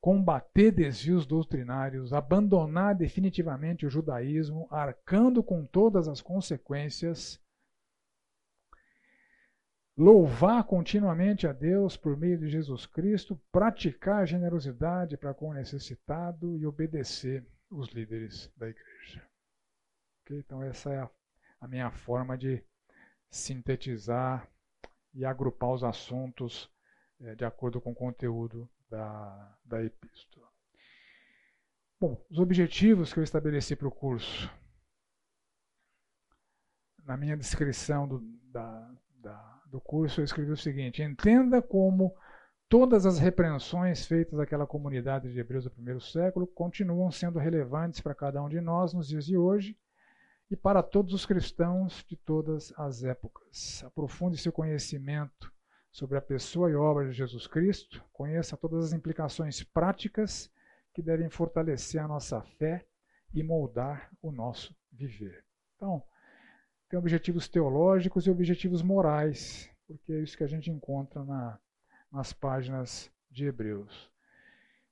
combater 0.00 0.72
desvios 0.72 1.26
doutrinários, 1.26 2.12
abandonar 2.12 2.94
definitivamente 2.94 3.84
o 3.84 3.90
judaísmo, 3.90 4.66
arcando 4.70 5.42
com 5.42 5.66
todas 5.66 6.08
as 6.08 6.22
consequências, 6.22 7.38
louvar 9.96 10.64
continuamente 10.64 11.46
a 11.46 11.52
Deus 11.52 11.96
por 11.96 12.16
meio 12.16 12.38
de 12.38 12.48
Jesus 12.48 12.86
Cristo, 12.86 13.38
praticar 13.52 14.26
generosidade 14.26 15.18
para 15.18 15.34
com 15.34 15.50
o 15.50 15.54
necessitado 15.54 16.56
e 16.56 16.66
obedecer 16.66 17.46
os 17.70 17.90
líderes 17.90 18.50
da 18.56 18.68
igreja. 18.68 19.28
Então, 20.30 20.62
essa 20.62 20.90
é 20.90 20.98
a, 21.00 21.10
a 21.60 21.68
minha 21.68 21.90
forma 21.90 22.38
de 22.38 22.64
sintetizar 23.30 24.48
e 25.12 25.24
agrupar 25.24 25.70
os 25.70 25.84
assuntos 25.84 26.70
é, 27.20 27.34
de 27.34 27.44
acordo 27.44 27.80
com 27.80 27.90
o 27.90 27.94
conteúdo 27.94 28.68
da, 28.90 29.56
da 29.64 29.82
epístola. 29.82 30.48
Bom, 32.00 32.20
os 32.30 32.38
objetivos 32.38 33.12
que 33.12 33.20
eu 33.20 33.24
estabeleci 33.24 33.76
para 33.76 33.88
o 33.88 33.92
curso. 33.92 34.50
Na 37.04 37.16
minha 37.16 37.36
descrição 37.36 38.08
do, 38.08 38.20
da, 38.50 38.94
da, 39.16 39.62
do 39.66 39.80
curso, 39.80 40.20
eu 40.20 40.24
escrevi 40.24 40.50
o 40.50 40.56
seguinte: 40.56 41.02
entenda 41.02 41.62
como 41.62 42.14
todas 42.68 43.04
as 43.06 43.18
repreensões 43.18 44.06
feitas 44.06 44.38
àquela 44.38 44.66
comunidade 44.66 45.32
de 45.32 45.38
hebreus 45.38 45.64
do 45.64 45.70
primeiro 45.70 46.00
século 46.00 46.46
continuam 46.46 47.10
sendo 47.10 47.38
relevantes 47.38 48.00
para 48.00 48.14
cada 48.14 48.42
um 48.42 48.48
de 48.48 48.60
nós 48.60 48.94
nos 48.94 49.08
dias 49.08 49.26
de 49.26 49.36
hoje 49.36 49.76
e 50.50 50.56
para 50.56 50.82
todos 50.82 51.12
os 51.12 51.26
cristãos 51.26 52.04
de 52.08 52.16
todas 52.16 52.72
as 52.76 53.04
épocas. 53.04 53.82
Aprofunde 53.84 54.36
seu 54.36 54.52
conhecimento 54.52 55.52
sobre 55.90 56.16
a 56.16 56.22
pessoa 56.22 56.70
e 56.70 56.74
obra 56.74 57.06
de 57.06 57.12
Jesus 57.12 57.46
Cristo, 57.46 58.04
conheça 58.12 58.56
todas 58.56 58.86
as 58.86 58.92
implicações 58.92 59.62
práticas 59.62 60.50
que 60.94 61.02
devem 61.02 61.28
fortalecer 61.28 62.00
a 62.00 62.08
nossa 62.08 62.40
fé 62.42 62.86
e 63.32 63.42
moldar 63.42 64.10
o 64.22 64.30
nosso 64.30 64.74
viver. 64.92 65.44
Então, 65.76 66.02
tem 66.88 66.98
objetivos 66.98 67.48
teológicos 67.48 68.26
e 68.26 68.30
objetivos 68.30 68.82
morais, 68.82 69.70
porque 69.86 70.12
é 70.12 70.20
isso 70.20 70.36
que 70.36 70.44
a 70.44 70.48
gente 70.48 70.70
encontra 70.70 71.24
na, 71.24 71.58
nas 72.10 72.32
páginas 72.32 73.10
de 73.30 73.46
Hebreus. 73.46 74.10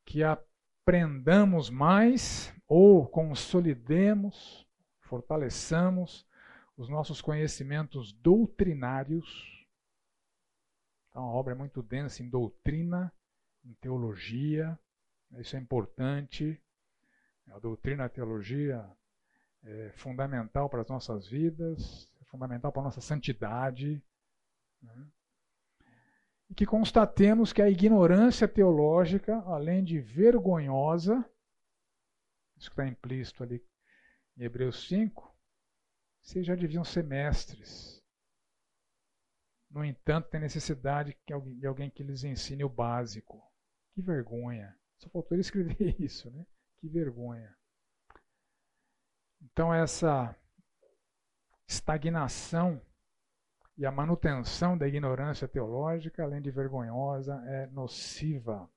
Que 0.04 0.22
aprendamos 0.22 1.70
mais 1.70 2.54
ou 2.66 3.06
consolidemos 3.06 4.68
fortaleçamos 5.08 6.26
os 6.76 6.88
nossos 6.88 7.20
conhecimentos 7.20 8.12
doutrinários. 8.12 9.57
Então, 11.18 11.30
a 11.30 11.32
obra 11.32 11.52
é 11.52 11.56
muito 11.56 11.82
densa 11.82 12.22
em 12.22 12.28
doutrina, 12.28 13.12
em 13.64 13.74
teologia, 13.74 14.78
isso 15.38 15.56
é 15.56 15.58
importante. 15.58 16.62
A 17.48 17.58
doutrina, 17.58 18.04
a 18.04 18.08
teologia 18.08 18.88
é 19.64 19.90
fundamental 19.96 20.70
para 20.70 20.82
as 20.82 20.88
nossas 20.88 21.26
vidas, 21.26 22.08
é 22.20 22.24
fundamental 22.26 22.70
para 22.70 22.82
a 22.82 22.84
nossa 22.84 23.00
santidade. 23.00 24.00
Né? 24.80 25.08
E 26.50 26.54
que 26.54 26.64
constatemos 26.64 27.52
que 27.52 27.62
a 27.62 27.68
ignorância 27.68 28.46
teológica, 28.46 29.38
além 29.40 29.82
de 29.82 29.98
vergonhosa, 29.98 31.28
isso 32.56 32.70
que 32.70 32.74
está 32.80 32.86
implícito 32.86 33.42
ali 33.42 33.60
em 34.36 34.44
Hebreus 34.44 34.86
5, 34.86 35.36
vocês 36.22 36.46
já 36.46 36.54
deviam 36.54 36.84
ser 36.84 37.02
mestres. 37.02 37.97
No 39.70 39.84
entanto, 39.84 40.30
tem 40.30 40.40
necessidade 40.40 41.16
de 41.26 41.66
alguém 41.66 41.90
que 41.90 42.02
lhes 42.02 42.24
ensine 42.24 42.64
o 42.64 42.68
básico. 42.68 43.42
Que 43.92 44.00
vergonha. 44.00 44.74
Só 44.96 45.08
faltou 45.10 45.34
ele 45.34 45.42
escrever 45.42 46.00
isso, 46.00 46.30
né? 46.30 46.46
Que 46.78 46.88
vergonha. 46.88 47.54
Então 49.40 49.72
essa 49.72 50.34
estagnação 51.66 52.80
e 53.76 53.86
a 53.86 53.92
manutenção 53.92 54.76
da 54.76 54.88
ignorância 54.88 55.46
teológica, 55.46 56.24
além 56.24 56.42
de 56.42 56.50
vergonhosa, 56.50 57.34
é 57.46 57.66
nociva 57.68 58.68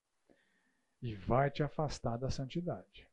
e 1.02 1.16
vai 1.16 1.50
te 1.50 1.64
afastar 1.64 2.18
da 2.18 2.30
santidade. 2.30 3.10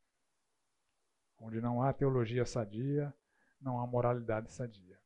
Onde 1.39 1.59
não 1.59 1.81
há 1.81 1.91
teologia 1.91 2.45
sadia, 2.45 3.11
não 3.59 3.79
há 3.79 3.87
moralidade 3.87 4.51
sadia. 4.51 4.98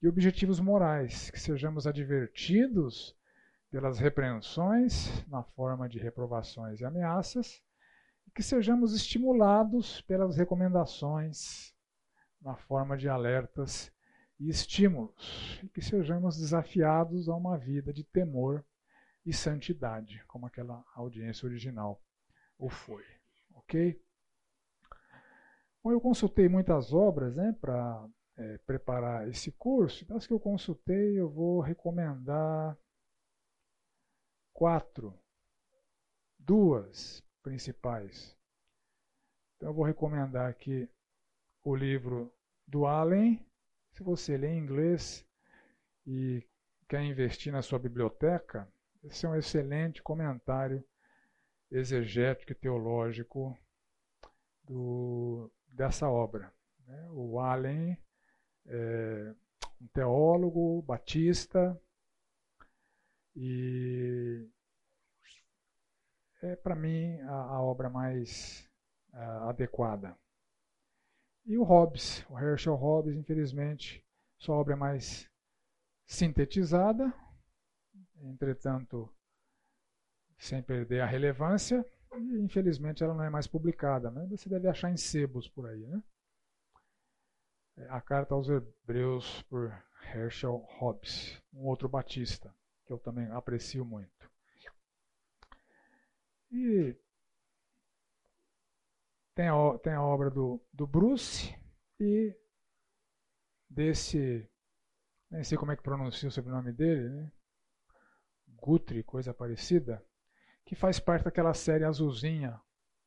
E 0.00 0.06
objetivos 0.06 0.60
morais, 0.60 1.30
que 1.30 1.40
sejamos 1.40 1.86
advertidos 1.86 3.16
pelas 3.70 3.98
repreensões 3.98 5.26
na 5.26 5.42
forma 5.42 5.88
de 5.88 5.98
reprovações 5.98 6.80
e 6.80 6.84
ameaças, 6.84 7.60
e 8.26 8.30
que 8.30 8.42
sejamos 8.42 8.94
estimulados 8.94 10.00
pelas 10.02 10.36
recomendações 10.36 11.74
na 12.40 12.54
forma 12.54 12.96
de 12.96 13.08
alertas 13.08 13.92
e 14.38 14.48
estímulos, 14.48 15.60
e 15.64 15.68
que 15.68 15.82
sejamos 15.82 16.38
desafiados 16.38 17.28
a 17.28 17.34
uma 17.34 17.58
vida 17.58 17.92
de 17.92 18.04
temor 18.04 18.64
e 19.26 19.32
santidade, 19.32 20.22
como 20.28 20.46
aquela 20.46 20.84
audiência 20.94 21.46
original 21.46 22.00
o 22.56 22.68
foi. 22.68 23.04
Ok? 23.54 24.00
Bom, 25.82 25.90
eu 25.90 26.00
consultei 26.00 26.48
muitas 26.48 26.92
obras 26.92 27.36
né, 27.36 27.54
para 27.60 28.08
é, 28.38 28.56
preparar 28.58 29.28
esse 29.28 29.50
curso. 29.52 30.06
Das 30.06 30.26
que 30.26 30.32
eu 30.32 30.40
consultei, 30.40 31.18
eu 31.18 31.28
vou 31.28 31.60
recomendar 31.60 32.78
quatro, 34.52 35.12
duas 36.38 37.22
principais. 37.42 38.36
Então, 39.56 39.70
eu 39.70 39.74
vou 39.74 39.84
recomendar 39.84 40.48
aqui 40.48 40.88
o 41.64 41.74
livro 41.74 42.32
do 42.66 42.86
Allen. 42.86 43.44
Se 43.92 44.02
você 44.02 44.36
lê 44.36 44.48
em 44.48 44.58
inglês 44.58 45.26
e 46.06 46.46
quer 46.88 47.02
investir 47.02 47.52
na 47.52 47.60
sua 47.60 47.78
biblioteca, 47.78 48.72
esse 49.02 49.26
é 49.26 49.28
um 49.28 49.34
excelente 49.34 50.00
comentário 50.00 50.84
exegético 51.70 52.52
e 52.52 52.54
teológico 52.54 53.58
do, 54.62 55.50
dessa 55.66 56.08
obra. 56.08 56.52
Né? 56.86 57.08
O 57.10 57.40
Allen 57.40 57.98
é 58.68 59.34
um 59.80 59.86
teólogo 59.88 60.82
batista 60.82 61.80
e 63.34 64.48
é 66.42 66.56
para 66.56 66.74
mim 66.74 67.20
a, 67.22 67.32
a, 67.32 67.62
obra 67.62 67.88
mais 67.88 68.68
a, 69.12 69.50
adequada. 69.50 70.16
E 71.46 71.56
o 71.56 71.62
Hobbes, 71.62 72.26
o 72.28 72.38
Herschel 72.38 72.74
Hobbes, 72.74 73.16
infelizmente, 73.16 74.04
sua 74.36 74.56
obra 74.56 74.74
é 74.74 74.76
mais 74.76 75.30
sintetizada, 76.04 77.12
entretanto, 78.22 79.08
sem 80.38 80.62
perder 80.62 81.00
a 81.00 81.06
relevância, 81.06 81.84
e 82.16 82.38
infelizmente 82.38 83.02
ela 83.02 83.14
não 83.14 83.24
é 83.24 83.30
mais 83.30 83.46
publicada. 83.46 84.10
Né? 84.10 84.26
Você 84.30 84.48
deve 84.48 84.68
achar 84.68 84.90
em 84.90 84.96
sebos 84.96 85.48
por 85.48 85.66
aí. 85.66 85.86
Né? 85.86 86.02
É, 87.78 87.88
a 87.90 88.00
carta 88.00 88.34
aos 88.34 88.48
Hebreus 88.48 89.42
por 89.42 89.72
Herschel 90.12 90.56
Hobbes, 90.78 91.40
um 91.52 91.66
outro 91.66 91.88
batista, 91.88 92.54
que 92.84 92.92
eu 92.92 92.98
também 92.98 93.30
aprecio 93.30 93.84
muito. 93.84 94.30
E 96.50 96.96
tem 99.34 99.48
a, 99.48 99.78
tem 99.78 99.92
a 99.92 100.02
obra 100.02 100.30
do, 100.30 100.60
do 100.72 100.86
Bruce 100.86 101.54
e 102.00 102.34
desse, 103.68 104.48
nem 105.30 105.44
sei 105.44 105.56
como 105.56 105.70
é 105.70 105.76
que 105.76 105.82
pronuncia 105.82 106.28
o 106.28 106.32
sobrenome 106.32 106.72
dele, 106.72 107.08
né? 107.08 107.32
Guthrie, 108.48 109.04
coisa 109.04 109.32
parecida, 109.32 110.04
que 110.64 110.74
faz 110.74 110.98
parte 110.98 111.26
daquela 111.26 111.54
série 111.54 111.84
azulzinha, 111.84 112.60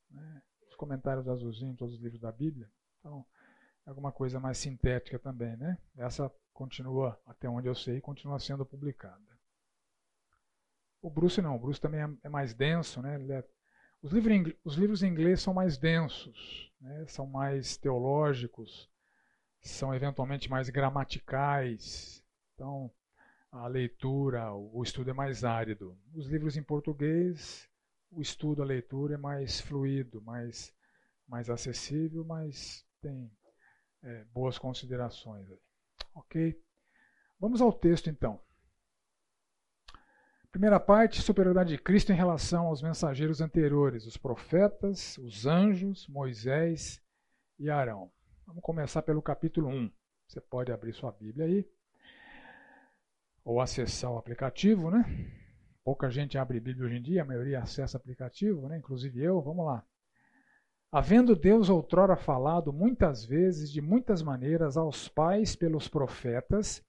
né? 0.10 0.42
os 0.68 0.76
comentários 0.76 1.28
azulzinhos 1.28 1.78
todos 1.78 1.96
os 1.96 2.02
livros 2.02 2.22
da 2.22 2.32
Bíblia. 2.32 2.72
Então, 3.00 3.26
alguma 3.92 4.12
coisa 4.12 4.40
mais 4.40 4.58
sintética 4.58 5.20
também, 5.20 5.56
né? 5.58 5.78
Essa 5.98 6.32
continua, 6.54 7.20
até 7.26 7.50
onde 7.50 7.68
eu 7.68 7.76
sei, 7.76 8.02
continua 8.02 8.40
sendo 8.40 8.66
publicada. 8.66 9.22
O 11.02 11.10
Bruce 11.10 11.42
não, 11.42 11.56
o 11.56 11.60
Bruce 11.60 11.82
também 11.82 12.02
é, 12.02 12.10
é 12.24 12.30
mais 12.30 12.54
denso, 12.54 13.02
né? 13.02 13.20
É, 13.30 13.44
os, 14.02 14.12
livros, 14.12 14.54
os 14.64 14.76
livros 14.76 15.04
em 15.04 15.08
inglês 15.08 15.42
são 15.42 15.54
mais 15.54 15.78
densos, 15.78 16.72
né? 16.80 17.06
são 17.08 17.26
mais 17.28 17.78
teológicos, 17.78 18.90
são 19.62 19.94
eventualmente 19.94 20.50
mais 20.50 20.70
gramaticais. 20.70 22.24
Então, 22.54 22.92
a 23.52 23.68
leitura, 23.68 24.54
o 24.54 24.82
estudo 24.84 25.10
é 25.10 25.14
mais 25.14 25.44
árido. 25.44 25.98
Os 26.14 26.28
livros 26.28 26.56
em 26.56 26.64
português, 26.64 27.68
o 28.12 28.22
estudo, 28.22 28.62
a 28.62 28.66
leitura 28.66 29.16
é 29.16 29.18
mais 29.18 29.60
fluido, 29.60 30.22
mais, 30.22 30.74
mais 31.28 31.50
acessível, 31.50 32.24
mas 32.24 32.86
tem 33.02 33.30
é, 34.04 34.24
boas 34.26 34.58
considerações. 34.58 35.48
Ok? 36.14 36.60
Vamos 37.40 37.62
ao 37.62 37.72
texto 37.72 38.10
então. 38.10 38.40
Primeira 40.52 40.80
parte, 40.80 41.22
superioridade 41.22 41.70
de 41.70 41.82
Cristo 41.82 42.12
em 42.12 42.16
relação 42.16 42.68
aos 42.68 42.82
mensageiros 42.82 43.40
anteriores, 43.40 44.06
os 44.06 44.18
profetas, 44.18 45.18
os 45.18 45.46
anjos, 45.46 46.08
Moisés 46.10 47.02
e 47.58 47.70
Arão. 47.70 48.12
Vamos 48.46 48.62
começar 48.62 49.02
pelo 49.02 49.22
capítulo 49.22 49.70
1. 49.70 49.90
Você 50.28 50.42
pode 50.42 50.72
abrir 50.72 50.94
sua 50.94 51.12
Bíblia 51.12 51.46
aí 51.46 51.66
ou 53.44 53.60
acessar 53.60 54.12
o 54.12 54.18
aplicativo, 54.18 54.92
né? 54.92 55.04
Pouca 55.84 56.10
gente 56.10 56.38
abre 56.38 56.60
Bíblia 56.60 56.86
hoje 56.86 56.98
em 56.98 57.02
dia, 57.02 57.22
a 57.24 57.26
maioria 57.26 57.60
acessa 57.60 57.98
aplicativo, 57.98 58.68
né? 58.68 58.78
Inclusive 58.78 59.22
eu, 59.22 59.42
vamos 59.42 59.66
lá. 59.66 59.86
Havendo 60.94 61.38
Deus 61.38 61.70
outrora 61.70 62.18
falado 62.18 62.74
muitas 62.74 63.24
vezes, 63.24 63.72
de 63.72 63.80
muitas 63.80 64.22
maneiras, 64.22 64.76
aos 64.76 65.08
pais 65.08 65.56
pelos 65.56 65.88
profetas, 65.88 66.84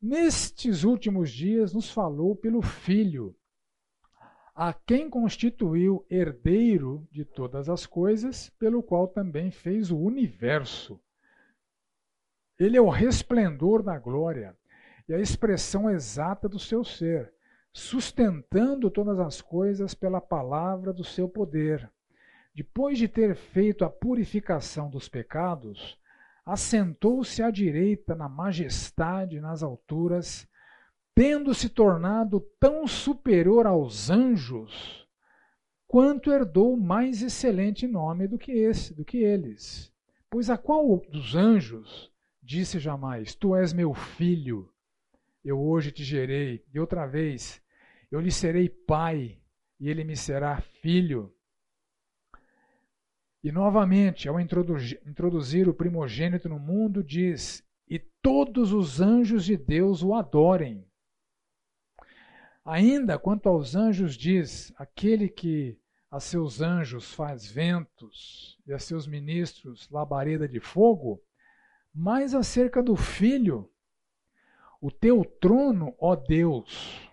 nestes 0.00 0.84
últimos 0.84 1.30
dias 1.30 1.72
nos 1.72 1.90
falou 1.90 2.36
pelo 2.36 2.60
Filho, 2.60 3.34
a 4.54 4.74
quem 4.74 5.08
constituiu 5.08 6.04
herdeiro 6.10 7.08
de 7.10 7.24
todas 7.24 7.70
as 7.70 7.86
coisas, 7.86 8.50
pelo 8.58 8.82
qual 8.82 9.08
também 9.08 9.50
fez 9.50 9.90
o 9.90 9.96
universo. 9.96 11.00
Ele 12.58 12.76
é 12.76 12.80
o 12.80 12.90
resplendor 12.90 13.82
da 13.82 13.98
glória 13.98 14.54
e 15.08 15.14
a 15.14 15.18
expressão 15.18 15.88
exata 15.88 16.46
do 16.46 16.58
seu 16.58 16.84
ser, 16.84 17.32
sustentando 17.72 18.90
todas 18.90 19.18
as 19.18 19.40
coisas 19.40 19.94
pela 19.94 20.20
palavra 20.20 20.92
do 20.92 21.02
seu 21.02 21.26
poder. 21.26 21.90
Depois 22.54 22.98
de 22.98 23.06
ter 23.06 23.34
feito 23.34 23.84
a 23.84 23.90
purificação 23.90 24.90
dos 24.90 25.08
pecados, 25.08 25.98
assentou-se 26.44 27.42
à 27.42 27.50
direita 27.50 28.14
na 28.14 28.28
majestade 28.28 29.40
nas 29.40 29.62
alturas, 29.62 30.48
tendo 31.14 31.54
se 31.54 31.68
tornado 31.68 32.40
tão 32.58 32.86
superior 32.86 33.66
aos 33.66 34.10
anjos, 34.10 35.06
quanto 35.86 36.32
herdou 36.32 36.76
mais 36.76 37.22
excelente 37.22 37.86
nome 37.86 38.26
do 38.26 38.38
que 38.38 38.52
esse, 38.52 38.94
do 38.94 39.04
que 39.04 39.18
eles. 39.18 39.92
Pois 40.28 40.48
a 40.48 40.56
qual 40.56 40.98
dos 41.08 41.34
anjos 41.34 42.10
disse 42.42 42.78
jamais: 42.78 43.34
Tu 43.34 43.54
és 43.54 43.72
meu 43.72 43.94
filho, 43.94 44.72
eu 45.44 45.60
hoje 45.60 45.90
te 45.90 46.04
gerei, 46.04 46.64
e 46.72 46.78
outra 46.78 47.06
vez, 47.06 47.62
eu 48.10 48.20
lhe 48.20 48.30
serei 48.30 48.68
pai, 48.68 49.38
e 49.78 49.88
ele 49.88 50.04
me 50.04 50.16
será 50.16 50.60
filho. 50.60 51.34
E 53.42 53.50
novamente, 53.50 54.28
ao 54.28 54.38
introduzir 54.38 55.68
o 55.68 55.74
primogênito 55.74 56.48
no 56.48 56.58
mundo, 56.58 57.02
diz: 57.02 57.66
E 57.88 57.98
todos 57.98 58.72
os 58.72 59.00
anjos 59.00 59.46
de 59.46 59.56
Deus 59.56 60.02
o 60.02 60.14
adorem. 60.14 60.86
Ainda 62.62 63.18
quanto 63.18 63.48
aos 63.48 63.74
anjos, 63.74 64.14
diz: 64.14 64.72
Aquele 64.76 65.28
que 65.28 65.78
a 66.10 66.20
seus 66.20 66.60
anjos 66.60 67.14
faz 67.14 67.50
ventos 67.50 68.58
e 68.66 68.72
a 68.72 68.78
seus 68.78 69.06
ministros 69.06 69.88
labareda 69.90 70.46
de 70.46 70.60
fogo, 70.60 71.22
mais 71.94 72.34
acerca 72.34 72.82
do 72.82 72.94
filho, 72.94 73.70
o 74.80 74.90
teu 74.90 75.24
trono, 75.24 75.94
ó 75.98 76.14
Deus, 76.14 77.08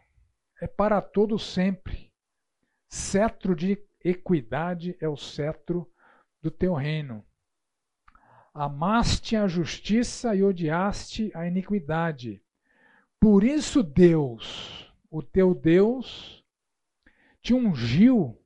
é 0.62 0.68
para 0.68 1.02
todo 1.02 1.40
sempre. 1.40 2.12
Cetro 2.90 3.56
de 3.56 3.78
equidade 4.04 4.98
é 5.00 5.08
o 5.08 5.18
cetro 5.18 5.90
do 6.48 6.52
teu 6.52 6.74
reino. 6.74 7.26
Amaste 8.54 9.36
a 9.36 9.48
justiça 9.48 10.34
e 10.34 10.42
odiaste 10.42 11.30
a 11.36 11.46
iniquidade. 11.46 12.42
Por 13.20 13.44
isso 13.44 13.84
Deus, 13.84 14.90
o 15.12 15.22
teu 15.22 15.54
Deus, 15.54 16.42
te 17.42 17.54
ungiu 17.54 18.42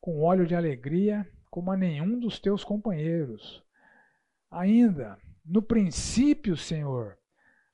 com 0.00 0.22
óleo 0.22 0.44
de 0.44 0.56
alegria 0.56 1.24
como 1.48 1.70
a 1.70 1.76
nenhum 1.76 2.18
dos 2.18 2.40
teus 2.40 2.64
companheiros. 2.64 3.62
Ainda, 4.50 5.16
No 5.44 5.62
princípio, 5.62 6.56
Senhor, 6.56 7.18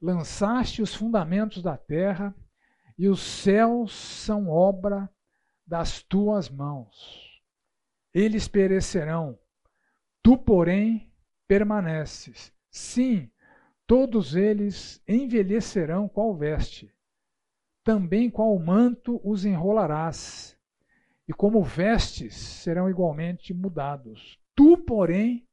lançaste 0.01 0.81
os 0.81 0.95
fundamentos 0.95 1.63
da 1.63 1.77
terra, 1.77 2.35
e 2.97 3.09
os 3.09 3.21
céus 3.21 3.93
são 3.93 4.49
obra 4.49 5.11
das 5.67 6.03
tuas 6.03 6.49
mãos. 6.49 7.43
Eles 8.15 8.49
perecerão, 8.49 9.39
tu, 10.27 10.37
porém, 10.37 11.09
permaneces. 11.47 12.53
Sim, 12.68 13.31
todos 13.87 14.35
eles 14.35 15.01
envelhecerão 15.07 16.09
qual 16.09 16.37
veste. 16.37 16.93
Também 17.85 18.29
qual 18.29 18.59
manto 18.59 19.20
os 19.22 19.45
enrolarás, 19.45 20.59
e 21.29 21.33
como 21.33 21.62
vestes 21.62 22.35
serão 22.35 22.91
igualmente 22.91 23.55
mudados. 23.55 24.37
Tu, 24.53 24.77
porém, 24.79 25.47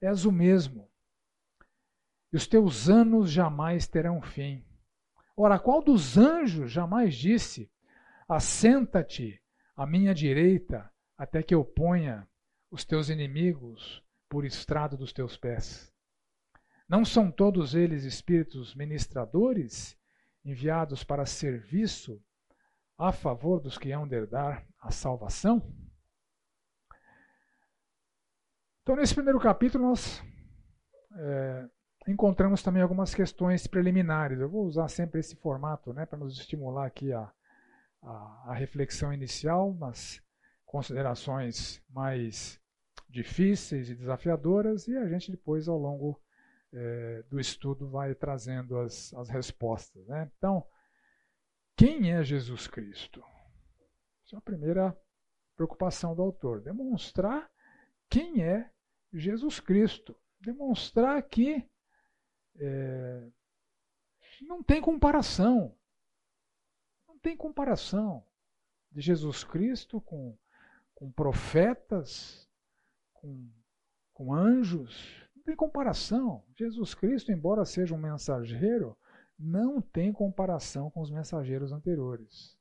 és 0.00 0.24
o 0.24 0.30
mesmo, 0.30 0.88
e 2.32 2.36
os 2.36 2.46
teus 2.46 2.88
anos 2.88 3.28
jamais 3.28 3.88
terão 3.88 4.22
fim. 4.22 4.64
Ora, 5.36 5.58
qual 5.58 5.82
dos 5.82 6.16
anjos 6.16 6.70
jamais 6.70 7.16
disse: 7.16 7.68
Assenta-te 8.28 9.42
à 9.74 9.84
minha 9.84 10.14
direita, 10.14 10.88
até 11.18 11.42
que 11.42 11.52
eu 11.52 11.64
ponha 11.64 12.24
os 12.70 12.84
teus 12.84 13.08
inimigos 13.08 14.00
por 14.32 14.46
estrado 14.46 14.96
dos 14.96 15.12
teus 15.12 15.36
pés? 15.36 15.92
Não 16.88 17.04
são 17.04 17.30
todos 17.30 17.74
eles 17.74 18.04
espíritos 18.04 18.74
ministradores, 18.74 19.94
enviados 20.42 21.04
para 21.04 21.26
serviço 21.26 22.18
a 22.96 23.12
favor 23.12 23.60
dos 23.60 23.76
que 23.76 23.92
hão 23.92 24.08
de 24.08 24.16
herdar 24.16 24.66
a 24.80 24.90
salvação? 24.90 25.60
Então, 28.80 28.96
nesse 28.96 29.14
primeiro 29.14 29.38
capítulo, 29.38 29.88
nós 29.88 30.22
é, 31.14 31.68
encontramos 32.08 32.62
também 32.62 32.82
algumas 32.82 33.14
questões 33.14 33.66
preliminares. 33.66 34.40
Eu 34.40 34.48
vou 34.48 34.64
usar 34.64 34.88
sempre 34.88 35.20
esse 35.20 35.36
formato 35.36 35.92
né, 35.92 36.06
para 36.06 36.18
nos 36.18 36.38
estimular 36.40 36.86
aqui 36.86 37.12
a, 37.12 37.30
a, 38.02 38.44
a, 38.46 38.54
reflexão 38.54 39.12
inicial, 39.12 39.68
umas 39.70 40.22
considerações 40.64 41.82
mais 41.90 42.61
difíceis 43.12 43.90
e 43.90 43.94
desafiadoras, 43.94 44.88
e 44.88 44.96
a 44.96 45.06
gente 45.06 45.30
depois, 45.30 45.68
ao 45.68 45.78
longo 45.78 46.20
é, 46.72 47.22
do 47.28 47.38
estudo, 47.38 47.86
vai 47.86 48.14
trazendo 48.14 48.78
as, 48.78 49.12
as 49.14 49.28
respostas. 49.28 50.06
Né? 50.08 50.30
Então, 50.36 50.66
quem 51.76 52.12
é 52.12 52.24
Jesus 52.24 52.66
Cristo? 52.66 53.22
Essa 54.24 54.36
é 54.36 54.38
a 54.38 54.42
primeira 54.42 54.96
preocupação 55.54 56.14
do 56.14 56.22
autor, 56.22 56.60
demonstrar 56.60 57.50
quem 58.08 58.42
é 58.42 58.70
Jesus 59.12 59.60
Cristo. 59.60 60.16
Demonstrar 60.40 61.22
que 61.22 61.64
é, 62.56 63.28
não 64.40 64.62
tem 64.62 64.80
comparação. 64.80 65.76
Não 67.06 67.18
tem 67.18 67.36
comparação 67.36 68.26
de 68.90 69.00
Jesus 69.00 69.44
Cristo 69.44 70.00
com, 70.00 70.36
com 70.94 71.12
profetas, 71.12 72.48
com, 73.22 73.48
com 74.12 74.34
anjos. 74.34 75.26
Não 75.34 75.42
tem 75.44 75.56
comparação. 75.56 76.44
Jesus 76.54 76.92
Cristo, 76.92 77.32
embora 77.32 77.64
seja 77.64 77.94
um 77.94 77.98
mensageiro, 77.98 78.96
não 79.38 79.80
tem 79.80 80.12
comparação 80.12 80.90
com 80.90 81.00
os 81.00 81.10
mensageiros 81.10 81.72
anteriores. 81.72 82.58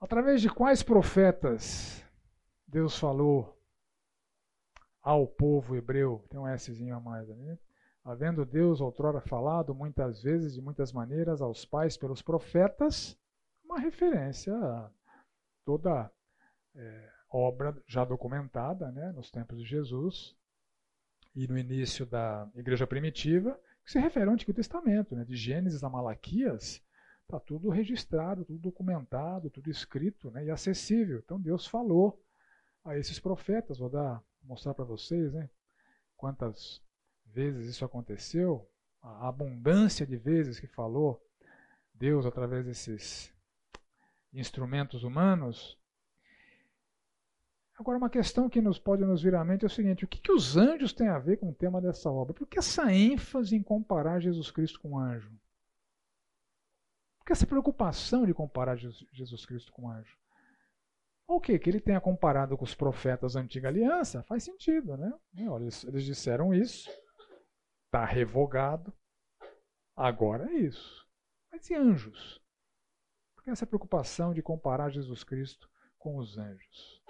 Através 0.00 0.42
de 0.42 0.50
quais 0.50 0.82
profetas 0.82 2.04
Deus 2.66 2.98
falou 2.98 3.56
ao 5.00 5.28
povo 5.28 5.76
hebreu? 5.76 6.24
Tem 6.28 6.40
um 6.40 6.58
Szinho 6.58 6.96
a 6.96 7.00
mais 7.00 7.30
ali. 7.30 7.40
Né? 7.40 7.58
Havendo 8.04 8.44
Deus 8.44 8.80
outrora 8.80 9.20
falado 9.20 9.72
muitas 9.72 10.22
vezes, 10.22 10.54
de 10.54 10.60
muitas 10.60 10.92
maneiras, 10.92 11.40
aos 11.40 11.64
pais 11.64 11.96
pelos 11.96 12.20
profetas, 12.20 13.16
uma 13.64 13.78
referência 13.78 14.52
a 14.52 14.90
toda 15.64 16.10
é, 16.74 17.10
obra 17.30 17.76
já 17.86 18.04
documentada 18.04 18.90
né, 18.92 19.12
nos 19.12 19.30
tempos 19.30 19.58
de 19.58 19.64
Jesus 19.64 20.36
e 21.34 21.46
no 21.46 21.56
início 21.56 22.04
da 22.04 22.48
igreja 22.54 22.86
primitiva, 22.86 23.58
que 23.84 23.90
se 23.90 23.98
refere 23.98 24.26
ao 24.26 24.34
Antigo 24.34 24.52
Testamento, 24.52 25.16
né, 25.16 25.24
de 25.24 25.34
Gênesis 25.34 25.82
a 25.82 25.88
Malaquias, 25.88 26.82
Está 27.32 27.40
tudo 27.40 27.70
registrado, 27.70 28.44
tudo 28.44 28.58
documentado, 28.58 29.48
tudo 29.48 29.70
escrito 29.70 30.30
né, 30.30 30.44
e 30.44 30.50
acessível. 30.50 31.18
Então 31.24 31.40
Deus 31.40 31.66
falou 31.66 32.22
a 32.84 32.98
esses 32.98 33.18
profetas. 33.18 33.78
Vou 33.78 33.88
dar, 33.88 34.22
mostrar 34.42 34.74
para 34.74 34.84
vocês 34.84 35.32
né, 35.32 35.48
quantas 36.14 36.82
vezes 37.24 37.66
isso 37.66 37.86
aconteceu, 37.86 38.68
a 39.00 39.28
abundância 39.28 40.06
de 40.06 40.16
vezes 40.16 40.60
que 40.60 40.66
falou 40.66 41.26
Deus 41.94 42.26
através 42.26 42.66
desses 42.66 43.32
instrumentos 44.32 45.04
humanos. 45.04 45.78
Agora, 47.78 47.98
uma 47.98 48.10
questão 48.10 48.48
que 48.48 48.60
nos 48.60 48.78
pode 48.78 49.04
nos 49.04 49.22
vir 49.22 49.34
à 49.34 49.44
mente 49.44 49.64
é 49.64 49.66
o 49.66 49.70
seguinte: 49.70 50.04
o 50.04 50.08
que, 50.08 50.20
que 50.20 50.32
os 50.32 50.56
anjos 50.56 50.92
têm 50.92 51.08
a 51.08 51.18
ver 51.18 51.38
com 51.38 51.50
o 51.50 51.54
tema 51.54 51.80
dessa 51.80 52.10
obra? 52.10 52.34
Por 52.34 52.46
que 52.46 52.58
essa 52.58 52.92
ênfase 52.92 53.56
em 53.56 53.62
comparar 53.62 54.20
Jesus 54.20 54.50
Cristo 54.50 54.80
com 54.80 54.90
um 54.90 54.98
anjo? 54.98 55.32
Porque 57.18 57.32
essa 57.32 57.46
preocupação 57.46 58.26
de 58.26 58.34
comparar 58.34 58.76
Jesus 58.76 59.46
Cristo 59.46 59.72
com 59.72 59.88
anjo. 59.88 60.18
O 61.26 61.40
que? 61.40 61.58
Que 61.58 61.70
ele 61.70 61.80
tenha 61.80 62.00
comparado 62.00 62.58
com 62.58 62.64
os 62.64 62.74
profetas 62.74 63.34
da 63.34 63.40
antiga 63.40 63.68
aliança, 63.68 64.22
faz 64.24 64.42
sentido, 64.42 64.96
né? 64.96 65.12
Olha, 65.48 65.62
eles 65.62 66.04
disseram 66.04 66.52
isso, 66.52 66.90
está 67.86 68.04
revogado, 68.04 68.92
agora 69.96 70.50
é 70.50 70.56
isso. 70.56 71.06
Mas 71.50 71.70
e 71.70 71.74
anjos? 71.74 72.41
Por 73.42 73.46
que 73.46 73.50
essa 73.50 73.66
preocupação 73.66 74.32
de 74.32 74.40
comparar 74.40 74.88
Jesus 74.88 75.24
Cristo 75.24 75.68
com 75.98 76.16
os 76.16 76.38
anjos? 76.38 77.02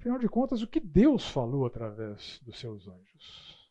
Afinal 0.00 0.18
de 0.18 0.26
contas, 0.26 0.62
o 0.62 0.66
que 0.66 0.80
Deus 0.80 1.28
falou 1.28 1.66
através 1.66 2.40
dos 2.42 2.58
seus 2.58 2.88
anjos? 2.88 3.70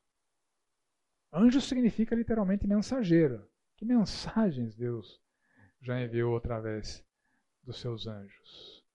Anjo 1.33 1.59
significa 1.59 2.13
literalmente 2.13 2.67
mensageiro. 2.67 3.43
Que 3.75 3.83
mensagens 3.83 4.75
Deus 4.75 5.19
já 5.81 5.99
enviou 5.99 6.37
através 6.37 7.03
dos 7.63 7.81
seus 7.81 8.05
anjos? 8.05 8.85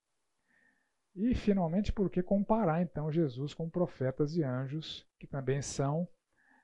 E, 1.17 1.35
finalmente, 1.35 1.93
por 1.93 2.09
que 2.09 2.23
comparar 2.23 2.81
então 2.81 3.11
Jesus 3.11 3.55
com 3.55 3.69
profetas 3.69 4.37
e 4.37 4.45
anjos, 4.45 5.05
que 5.19 5.27
também 5.27 5.61
são 5.61 6.09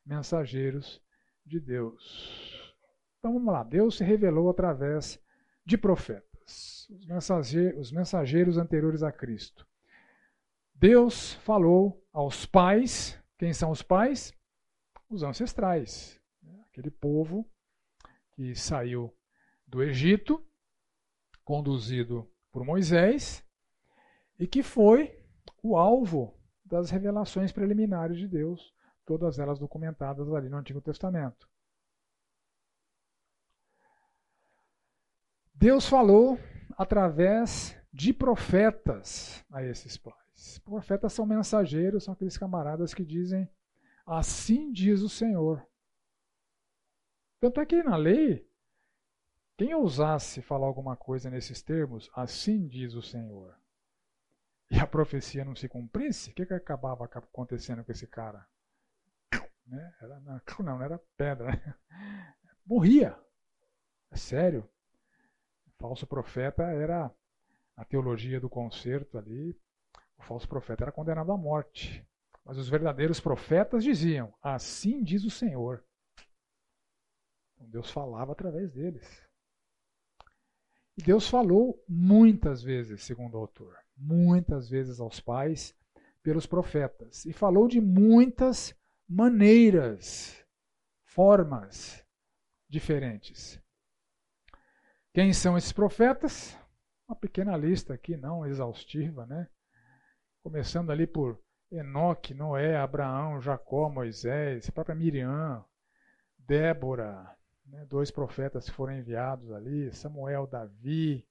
mensageiros 0.05 1.03
de 1.45 1.59
Deus? 1.59 2.73
Então 3.19 3.33
vamos 3.33 3.53
lá. 3.53 3.65
Deus 3.65 3.97
se 3.97 4.05
revelou 4.05 4.49
através 4.49 5.21
de 5.67 5.77
profetas, 5.77 6.89
os 6.89 7.05
mensageiros, 7.05 7.81
os 7.81 7.93
mensageiros 7.93 8.57
anteriores 8.57 9.03
a 9.03 9.11
Cristo. 9.11 9.67
Deus 10.73 11.35
falou 11.35 12.01
aos 12.13 12.47
pais. 12.47 13.21
Quem 13.37 13.53
são 13.53 13.71
os 13.73 13.83
pais? 13.83 14.33
Os 15.11 15.25
ancestrais. 15.25 16.21
Aquele 16.71 16.91
povo 16.91 17.45
que 18.33 18.55
saiu 18.55 19.13
do 19.67 19.83
Egito, 19.83 20.47
conduzido 21.45 22.31
por 22.53 22.65
Moisés, 22.65 23.45
e 24.39 24.47
que 24.47 24.63
foi 24.63 25.19
o 25.63 25.77
alvo 25.77 26.39
das 26.65 26.91
revelações 26.91 27.51
preliminares 27.51 28.19
de 28.19 28.29
Deus, 28.29 28.73
todas 29.05 29.39
elas 29.39 29.59
documentadas 29.59 30.33
ali 30.33 30.49
no 30.49 30.59
Antigo 30.59 30.81
Testamento. 30.81 31.49
Deus 35.59 35.89
falou 35.89 36.39
através 36.77 37.75
de 37.91 38.13
profetas 38.13 39.43
a 39.51 39.65
esses 39.65 39.97
pais. 39.97 40.59
Profetas 40.65 41.15
são 41.15 41.25
mensageiros, 41.25 42.05
são 42.05 42.13
aqueles 42.13 42.37
camaradas 42.37 42.93
que 42.93 43.05
dizem: 43.05 43.49
Assim 44.05 44.71
diz 44.71 45.01
o 45.01 45.09
Senhor. 45.09 45.67
Tanto 47.41 47.61
é 47.61 47.67
que 47.67 47.83
na 47.83 47.97
lei, 47.97 48.47
quem 49.57 49.75
ousasse 49.75 50.43
falar 50.43 50.67
alguma 50.67 50.95
coisa 50.95 51.31
nesses 51.31 51.63
termos, 51.63 52.11
assim 52.15 52.69
diz 52.69 52.93
o 52.95 53.03
Senhor, 53.03 53.59
e 54.71 54.79
a 54.79 54.87
profecia 54.87 55.45
não 55.45 55.57
se 55.57 55.69
cumprisse, 55.69 56.31
o 56.31 56.35
que, 56.35 56.45
que 56.45 56.53
acabava 56.53 57.05
acontecendo 57.07 57.83
com 57.83 57.93
esse 57.93 58.07
cara? 58.07 58.47
Né? 59.67 59.95
Era, 60.01 60.21
não, 60.21 60.41
não 60.61 60.83
era 60.83 60.99
pedra. 61.17 61.51
Né? 61.51 61.75
Morria. 62.65 63.19
É 64.11 64.17
sério. 64.17 64.69
Falso 65.79 66.07
profeta 66.07 66.63
era 66.65 67.15
a 67.77 67.85
teologia 67.85 68.41
do 68.41 68.49
concerto 68.49 69.19
ali. 69.19 69.59
O 70.19 70.23
falso 70.23 70.49
profeta 70.49 70.85
era 70.85 70.93
condenado 70.93 71.31
à 71.33 71.37
morte. 71.37 72.07
Mas 72.45 72.57
os 72.59 72.69
verdadeiros 72.69 73.21
profetas 73.21 73.85
diziam: 73.85 74.33
Assim 74.41 75.03
diz 75.03 75.25
o 75.25 75.31
Senhor. 75.31 75.85
Então 77.55 77.69
Deus 77.69 77.91
falava 77.91 78.33
através 78.33 78.73
deles. 78.73 79.27
E 80.97 81.03
Deus 81.03 81.29
falou 81.29 81.83
muitas 81.87 82.63
vezes, 82.63 83.03
segundo 83.03 83.35
o 83.35 83.39
autor, 83.39 83.77
muitas 83.97 84.69
vezes 84.71 84.99
aos 84.99 85.21
pais, 85.21 85.77
pelos 86.23 86.47
profetas. 86.47 87.27
E 87.27 87.33
falou 87.33 87.69
de 87.69 87.81
muitas 87.81 88.75
maneiras, 89.07 90.43
formas 91.05 92.03
diferentes. 92.69 93.61
Quem 95.17 95.33
são 95.33 95.57
esses 95.57 95.73
profetas? 95.73 96.55
Uma 97.09 97.17
pequena 97.17 97.57
lista 97.57 97.95
aqui, 97.95 98.19
não 98.19 98.45
exaustiva, 98.45 99.25
né? 99.25 99.49
Começando 100.43 100.93
ali 100.93 101.07
por 101.07 101.43
Enoque, 101.73 102.35
Noé, 102.35 102.77
Abraão, 102.77 103.41
Jacó, 103.41 103.89
Moisés, 103.89 104.69
a 104.69 104.73
própria 104.73 104.95
Miriam, 104.95 105.65
Débora, 106.39 107.35
né? 107.65 107.87
dois 107.87 108.11
profetas 108.11 108.67
que 108.67 108.73
foram 108.77 108.93
enviados 108.93 109.51
ali, 109.53 109.91
Samuel, 109.91 110.47
Davi, 110.47 111.27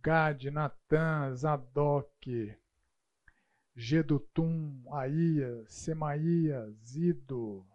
Gade, 0.00 0.50
Natã, 0.50 1.30
Zadok, 1.34 2.56
Gedutum, 3.76 4.82
Aías, 4.90 5.70
Semaías, 5.70 6.96
Ido, 6.96 7.66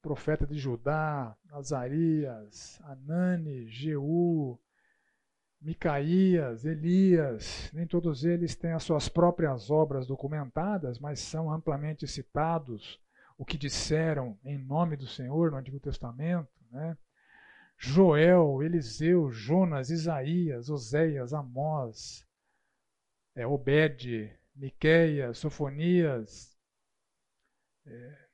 profeta 0.00 0.46
de 0.46 0.58
Judá, 0.58 1.36
Azarias, 1.50 2.80
Anani, 2.84 3.68
Jeú, 3.68 4.58
Micaías, 5.60 6.64
Elias, 6.64 7.70
nem 7.74 7.86
todos 7.86 8.24
eles 8.24 8.56
têm 8.56 8.72
as 8.72 8.82
suas 8.82 9.08
próprias 9.08 9.70
obras 9.70 10.06
documentadas, 10.06 10.98
mas 10.98 11.20
são 11.20 11.52
amplamente 11.52 12.06
citados 12.06 12.98
o 13.36 13.44
que 13.44 13.58
disseram 13.58 14.38
em 14.44 14.56
nome 14.58 14.96
do 14.96 15.06
Senhor 15.06 15.50
no 15.50 15.58
Antigo 15.58 15.78
Testamento, 15.78 16.50
né? 16.70 16.96
Joel, 17.76 18.62
Eliseu, 18.62 19.30
Jonas, 19.30 19.88
Isaías, 19.88 20.68
Oséias, 20.68 21.32
Amós, 21.32 22.26
é, 23.34 23.46
Obed, 23.46 24.30
Miqueias, 24.54 25.38
Sofonias, 25.38 26.54
é, 27.86 28.29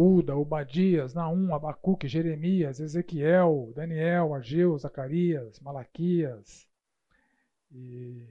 Uda, 0.00 0.36
Obadias, 0.36 1.12
Naum, 1.12 1.52
Abacuque, 1.52 2.06
Jeremias, 2.06 2.78
Ezequiel, 2.78 3.72
Daniel, 3.74 4.32
Ageu, 4.32 4.78
Zacarias, 4.78 5.58
Malaquias, 5.58 6.68
e 7.72 8.24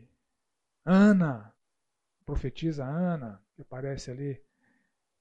Ana, 0.86 1.54
profetiza 2.26 2.86
Ana, 2.86 3.44
que 3.54 3.62
aparece 3.62 4.10
ali 4.10 4.42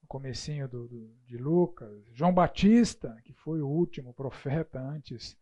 no 0.01 0.07
comecinho 0.07 0.69
do, 0.69 0.87
do, 0.87 1.17
de 1.27 1.37
Lucas, 1.37 2.05
João 2.13 2.33
Batista, 2.33 3.21
que 3.25 3.33
foi 3.33 3.61
o 3.61 3.69
último 3.69 4.15
profeta 4.15 4.79
antes 4.79 5.37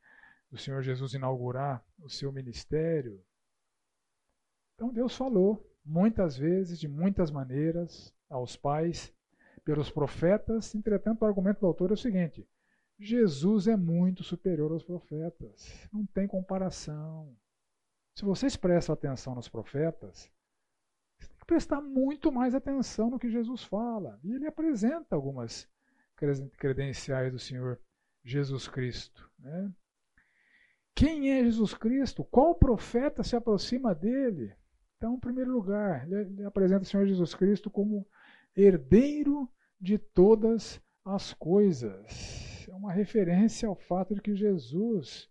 do 0.51 0.56
Senhor 0.56 0.81
Jesus 0.81 1.12
inaugurar 1.12 1.85
o 1.98 2.09
seu 2.09 2.32
ministério. 2.32 3.22
Então 4.74 4.90
Deus 4.90 5.14
falou 5.14 5.70
muitas 5.85 6.35
vezes, 6.35 6.81
de 6.81 6.89
muitas 6.89 7.31
maneiras, 7.31 8.10
aos 8.31 8.56
pais, 8.56 9.12
pelos 9.65 9.91
profetas. 9.91 10.74
Entretanto, 10.74 11.23
o 11.23 11.27
argumento 11.27 11.61
do 11.61 11.66
autor 11.66 11.91
é 11.91 11.95
o 11.95 11.97
seguinte: 11.97 12.47
Jesus 12.99 13.66
é 13.66 13.77
muito 13.77 14.23
superior 14.23 14.73
aos 14.73 14.85
profetas. 14.85 15.89
Não 15.93 16.05
tem 16.07 16.27
comparação. 16.27 17.36
Se 18.15 18.24
vocês 18.24 18.57
prestam 18.57 18.93
atenção 18.93 19.35
nos 19.35 19.49
profetas, 19.49 20.31
que 21.45 21.47
prestar 21.47 21.81
muito 21.81 22.32
mais 22.32 22.55
atenção 22.55 23.11
no 23.11 23.19
que 23.19 23.31
Jesus 23.31 23.62
fala. 23.65 24.19
E 24.24 24.32
ele 24.32 24.47
apresenta 24.47 25.15
algumas 25.15 25.69
credenciais 26.57 27.32
do 27.32 27.39
Senhor 27.39 27.78
Jesus 28.24 28.66
Cristo. 28.66 29.31
Né? 29.39 29.73
Quem 30.95 31.32
é 31.32 31.45
Jesus 31.45 31.74
Cristo? 31.74 32.24
Qual 32.24 32.55
profeta 32.55 33.23
se 33.23 33.36
aproxima 33.36 33.95
dele? 33.95 34.55
Então, 34.97 35.16
em 35.16 35.20
primeiro 35.20 35.53
lugar, 35.53 36.11
ele 36.11 36.45
apresenta 36.45 36.82
o 36.82 36.86
Senhor 36.86 37.05
Jesus 37.07 37.35
Cristo 37.35 37.69
como 37.69 38.07
herdeiro 38.56 39.51
de 39.81 39.98
todas 39.98 40.81
as 41.05 41.35
coisas. 41.35 42.66
É 42.68 42.74
uma 42.74 42.93
referência 42.93 43.68
ao 43.68 43.76
fato 43.76 44.14
de 44.14 44.20
que 44.20 44.35
Jesus 44.35 45.31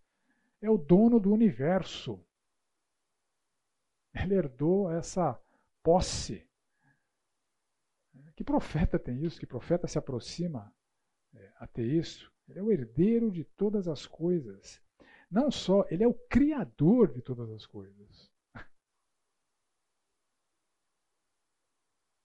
é 0.61 0.69
o 0.69 0.77
dono 0.77 1.19
do 1.19 1.31
universo. 1.31 2.23
Ele 4.13 4.35
herdou 4.35 4.91
essa 4.91 5.39
posse. 5.81 6.47
Que 8.35 8.43
profeta 8.43 8.97
tem 8.97 9.23
isso? 9.23 9.39
Que 9.39 9.45
profeta 9.45 9.87
se 9.87 9.97
aproxima 9.97 10.73
é, 11.33 11.51
a 11.57 11.67
ter 11.67 11.85
isso? 11.85 12.31
Ele 12.47 12.59
é 12.59 12.63
o 12.63 12.71
herdeiro 12.71 13.31
de 13.31 13.43
todas 13.43 13.87
as 13.87 14.05
coisas. 14.05 14.81
Não 15.29 15.49
só, 15.49 15.85
ele 15.89 16.03
é 16.03 16.07
o 16.07 16.13
criador 16.13 17.11
de 17.11 17.21
todas 17.21 17.49
as 17.49 17.65
coisas. 17.65 18.31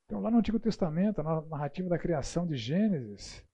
Então, 0.09 0.21
lá 0.23 0.31
no 0.31 0.39
Antigo 0.39 0.59
Testamento, 0.59 1.23
na 1.23 1.43
narrativa 1.43 1.87
da 1.87 1.99
criação 1.99 2.47
de 2.47 2.57
Gênesis, 2.57 3.47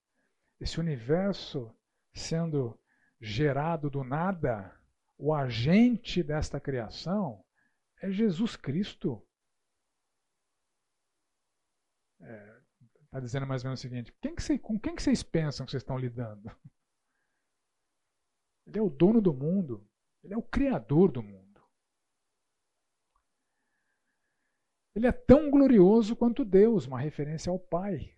esse 0.61 0.79
universo 0.79 1.77
sendo 2.15 2.79
gerado 3.21 3.91
do 3.91 4.05
nada, 4.05 4.73
o 5.19 5.35
agente 5.35 6.23
desta 6.23 6.61
criação 6.61 7.45
é 8.01 8.09
Jesus 8.09 8.55
Cristo. 8.55 9.27
Está 12.21 12.33
é, 12.33 12.63
tá 13.11 13.19
dizendo 13.19 13.49
mais 13.49 13.65
ou 13.65 13.71
menos 13.71 13.81
o 13.81 13.83
seguinte: 13.83 14.15
quem 14.23 14.37
que 14.37 14.43
cê, 14.43 14.57
com 14.57 14.79
quem 14.79 14.95
que 14.95 15.03
vocês 15.03 15.25
pensam 15.25 15.67
que 15.67 15.73
vocês 15.73 15.83
estão 15.83 15.99
lidando? 15.99 16.49
Ele 18.65 18.79
é 18.79 18.83
o 18.83 18.89
dono 18.89 19.21
do 19.21 19.35
mundo, 19.35 19.85
ele 20.23 20.35
é 20.35 20.37
o 20.37 20.43
criador 20.43 21.11
do 21.11 21.21
mundo. 21.21 21.44
Ele 24.95 25.07
é 25.07 25.13
tão 25.13 25.51
glorioso 25.51 26.15
quanto 26.15 26.45
Deus, 26.45 26.87
uma 26.87 27.01
referência 27.01 27.51
ao 27.51 27.59
Pai. 27.59 28.15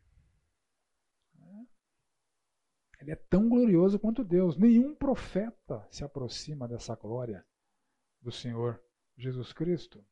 Ele 3.00 3.12
é 3.12 3.16
tão 3.16 3.48
glorioso 3.48 3.98
quanto 3.98 4.24
Deus. 4.24 4.56
Nenhum 4.56 4.94
profeta 4.94 5.86
se 5.90 6.02
aproxima 6.02 6.66
dessa 6.66 6.94
glória 6.94 7.46
do 8.20 8.32
Senhor 8.32 8.82
Jesus 9.16 9.52
Cristo. 9.52 10.04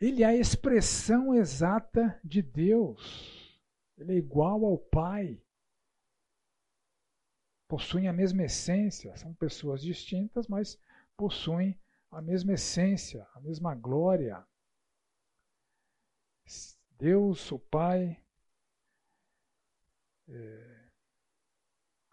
Ele 0.00 0.22
é 0.22 0.26
a 0.26 0.36
expressão 0.36 1.34
exata 1.34 2.18
de 2.22 2.40
Deus. 2.40 3.60
Ele 3.96 4.12
é 4.12 4.16
igual 4.16 4.64
ao 4.64 4.78
Pai. 4.78 5.42
Possuem 7.66 8.08
a 8.08 8.12
mesma 8.12 8.44
essência. 8.44 9.16
São 9.16 9.34
pessoas 9.34 9.82
distintas, 9.82 10.46
mas 10.46 10.78
possuem 11.16 11.78
a 12.10 12.22
mesma 12.22 12.52
essência, 12.52 13.26
a 13.34 13.40
mesma 13.40 13.74
glória. 13.74 14.46
Deus, 16.98 17.50
o 17.52 17.58
Pai, 17.58 18.20
é, 20.28 20.88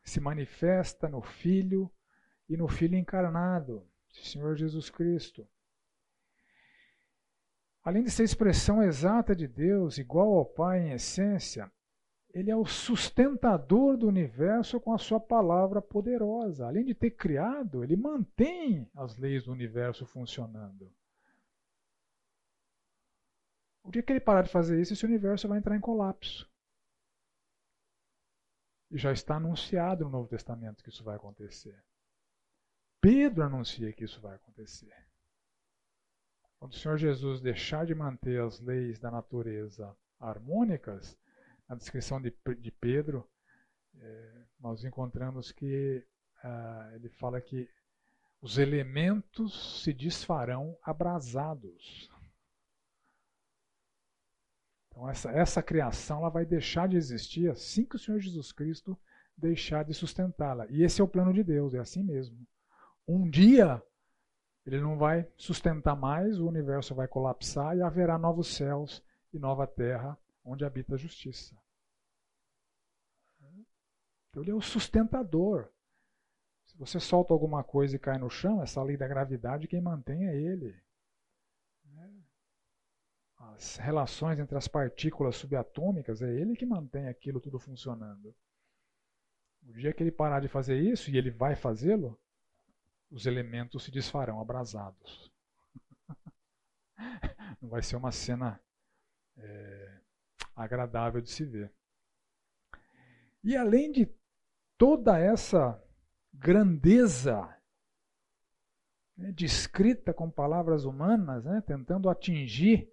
se 0.04 0.20
manifesta 0.20 1.10
no 1.10 1.22
Filho 1.22 1.92
e 2.48 2.56
no 2.56 2.68
Filho 2.68 2.96
encarnado, 2.96 3.88
Senhor 4.10 4.56
Jesus 4.56 4.90
Cristo. 4.90 5.48
Além 7.84 8.04
de 8.04 8.12
ser 8.12 8.24
expressão 8.24 8.82
exata 8.82 9.36
de 9.36 9.48
Deus, 9.48 9.98
igual 9.98 10.34
ao 10.34 10.46
Pai 10.46 10.80
em 10.80 10.92
essência, 10.92 11.72
ele 12.34 12.52
é 12.52 12.56
o 12.56 12.66
sustentador 12.66 13.96
do 13.96 14.08
universo 14.08 14.80
com 14.80 14.94
a 14.94 14.98
sua 14.98 15.20
palavra 15.20 15.82
poderosa. 15.82 16.68
Além 16.68 16.84
de 16.84 16.94
ter 16.94 17.12
criado, 17.12 17.84
ele 17.84 17.96
mantém 17.96 18.90
as 18.94 19.18
leis 19.18 19.46
do 19.46 19.52
universo 19.52 20.06
funcionando. 20.06 20.92
O 23.86 23.92
dia 23.92 24.02
que 24.02 24.12
ele 24.12 24.20
parar 24.20 24.42
de 24.42 24.50
fazer 24.50 24.82
isso, 24.82 24.94
esse 24.94 25.06
universo 25.06 25.48
vai 25.48 25.60
entrar 25.60 25.78
em 25.78 25.80
colapso. 25.80 26.50
E 28.90 28.98
já 28.98 29.12
está 29.12 29.36
anunciado 29.36 30.04
no 30.04 30.10
Novo 30.10 30.28
Testamento 30.28 30.84
que 30.84 30.90
isso 30.90 31.04
vai 31.04 31.16
acontecer. 31.16 31.84
Pedro 33.00 33.44
anuncia 33.44 33.94
que 33.94 34.04
isso 34.04 34.20
vai 34.20 34.36
acontecer. 34.36 34.94
Quando 36.58 36.74
o 36.74 36.76
Senhor 36.76 36.98
Jesus 36.98 37.42
deixar 37.42 37.86
de 37.86 37.94
manter 37.94 38.42
as 38.42 38.60
leis 38.60 38.98
da 38.98 39.12
natureza 39.12 39.96
harmônicas, 40.20 41.16
na 41.70 41.76
descrição 41.76 42.20
de, 42.20 42.34
de 42.58 42.72
Pedro, 42.72 43.30
é, 44.00 44.46
nós 44.60 44.84
encontramos 44.84 45.52
que 45.52 46.04
ah, 46.44 46.92
ele 46.96 47.10
fala 47.10 47.40
que 47.40 47.70
os 48.42 48.58
elementos 48.58 49.82
se 49.84 49.94
desfarão 49.94 50.78
abrasados. 50.84 52.10
Então 54.96 55.10
essa, 55.10 55.30
essa 55.32 55.62
criação 55.62 56.20
ela 56.20 56.30
vai 56.30 56.46
deixar 56.46 56.88
de 56.88 56.96
existir 56.96 57.52
assim 57.52 57.84
que 57.84 57.98
o 57.98 58.00
Senhor 58.00 58.18
Jesus 58.22 58.54
Cristo 58.54 58.98
deixar 59.36 59.84
de 59.84 59.94
sustentá-la. 59.94 60.66
E 60.70 60.84
esse 60.84 61.02
é 61.02 61.04
o 61.04 61.08
plano 61.08 61.34
de 61.34 61.44
Deus, 61.44 61.74
é 61.74 61.80
assim 61.80 62.02
mesmo. 62.02 62.48
Um 63.06 63.30
dia 63.30 63.84
ele 64.66 64.80
não 64.80 64.98
vai 64.98 65.30
sustentar 65.36 65.96
mais, 65.98 66.40
o 66.40 66.48
universo 66.48 66.96
vai 66.96 67.10
colapsar 67.10 67.76
e 67.76 67.82
haverá 67.82 68.18
novos 68.18 68.56
céus 68.56 69.04
e 69.34 69.38
nova 69.38 69.68
terra 69.68 70.18
onde 70.46 70.64
habita 70.64 70.96
a 70.96 70.98
justiça. 70.98 71.56
Então, 74.30 74.42
ele 74.44 74.52
é 74.52 74.56
o 74.56 74.62
sustentador. 74.62 75.70
Se 76.66 76.78
você 76.78 77.00
solta 77.00 77.34
alguma 77.34 77.64
coisa 77.64 77.96
e 77.96 78.00
cai 78.00 78.18
no 78.18 78.30
chão, 78.30 78.62
essa 78.62 78.82
lei 78.82 78.98
da 78.98 79.08
gravidade, 79.08 79.68
quem 79.68 79.82
mantém 79.82 80.28
é 80.28 80.36
ele. 80.36 80.76
As 83.54 83.78
relações 83.78 84.40
entre 84.40 84.58
as 84.58 84.68
partículas 84.68 85.36
subatômicas, 85.36 86.22
é 86.22 86.30
ele 86.30 86.56
que 86.56 86.66
mantém 86.66 87.08
aquilo 87.08 87.40
tudo 87.40 87.60
funcionando. 87.60 88.36
O 89.64 89.74
dia 89.74 89.94
que 89.94 90.04
ele 90.04 90.12
parar 90.12 90.40
de 90.40 90.48
fazer 90.48 90.80
isso, 90.80 91.10
e 91.10 91.18
ele 91.18 91.32
vai 91.32 91.56
fazê-lo, 91.56 92.20
os 93.10 93.26
elementos 93.26 93.84
se 93.84 93.92
desfarão 93.92 94.40
abrasados. 94.40 95.32
Não 97.62 97.70
vai 97.70 97.82
ser 97.82 97.96
uma 97.96 98.12
cena 98.12 98.60
é, 99.38 100.00
agradável 100.56 101.22
de 101.22 101.30
se 101.30 101.46
ver. 101.46 101.72
E 103.44 103.56
além 103.56 103.92
de 103.92 104.12
toda 104.78 105.20
essa 105.20 105.82
grandeza 106.34 107.48
né, 109.18 109.32
descrita 109.32 110.14
com 110.14 110.30
palavras 110.30 110.84
humanas, 110.84 111.46
né, 111.46 111.62
tentando 111.66 112.10
atingir 112.10 112.92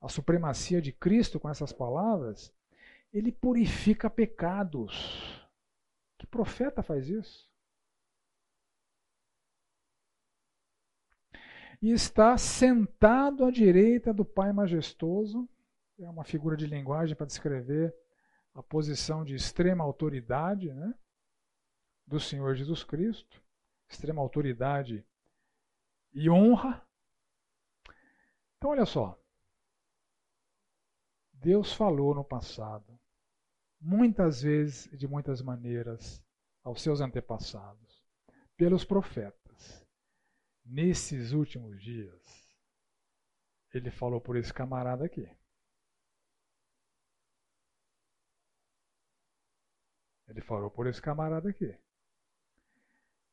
a 0.00 0.08
supremacia 0.08 0.80
de 0.80 0.92
Cristo 0.92 1.38
com 1.38 1.48
essas 1.48 1.72
palavras, 1.72 2.52
ele 3.12 3.30
purifica 3.30 4.08
pecados. 4.08 5.46
Que 6.18 6.26
profeta 6.26 6.82
faz 6.82 7.08
isso? 7.08 7.50
E 11.82 11.90
está 11.90 12.36
sentado 12.36 13.44
à 13.44 13.50
direita 13.50 14.12
do 14.12 14.24
Pai 14.24 14.52
majestoso, 14.52 15.48
é 15.98 16.08
uma 16.08 16.24
figura 16.24 16.56
de 16.56 16.66
linguagem 16.66 17.16
para 17.16 17.26
descrever 17.26 17.94
a 18.54 18.62
posição 18.62 19.24
de 19.24 19.34
extrema 19.34 19.84
autoridade 19.84 20.72
né, 20.72 20.94
do 22.06 22.18
Senhor 22.18 22.54
Jesus 22.54 22.84
Cristo, 22.84 23.42
extrema 23.88 24.20
autoridade 24.20 25.04
e 26.12 26.28
honra. 26.28 26.86
Então, 28.56 28.70
olha 28.70 28.84
só. 28.84 29.18
Deus 31.40 31.72
falou 31.72 32.14
no 32.14 32.22
passado, 32.22 33.00
muitas 33.80 34.42
vezes 34.42 34.86
e 34.92 34.96
de 34.96 35.08
muitas 35.08 35.40
maneiras, 35.40 36.22
aos 36.62 36.82
seus 36.82 37.00
antepassados, 37.00 38.04
pelos 38.58 38.84
profetas. 38.84 39.86
Nesses 40.62 41.32
últimos 41.32 41.82
dias, 41.82 42.46
ele 43.72 43.90
falou 43.90 44.20
por 44.20 44.36
esse 44.36 44.52
camarada 44.52 45.06
aqui. 45.06 45.26
Ele 50.28 50.42
falou 50.42 50.70
por 50.70 50.86
esse 50.86 51.00
camarada 51.00 51.48
aqui. 51.48 51.74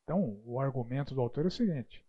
Então, 0.03 0.41
o 0.45 0.61
argumento 0.61 1.13
do 1.13 1.19
autor 1.19 1.43
é 1.43 1.47
o 1.49 1.51
seguinte: 1.51 2.07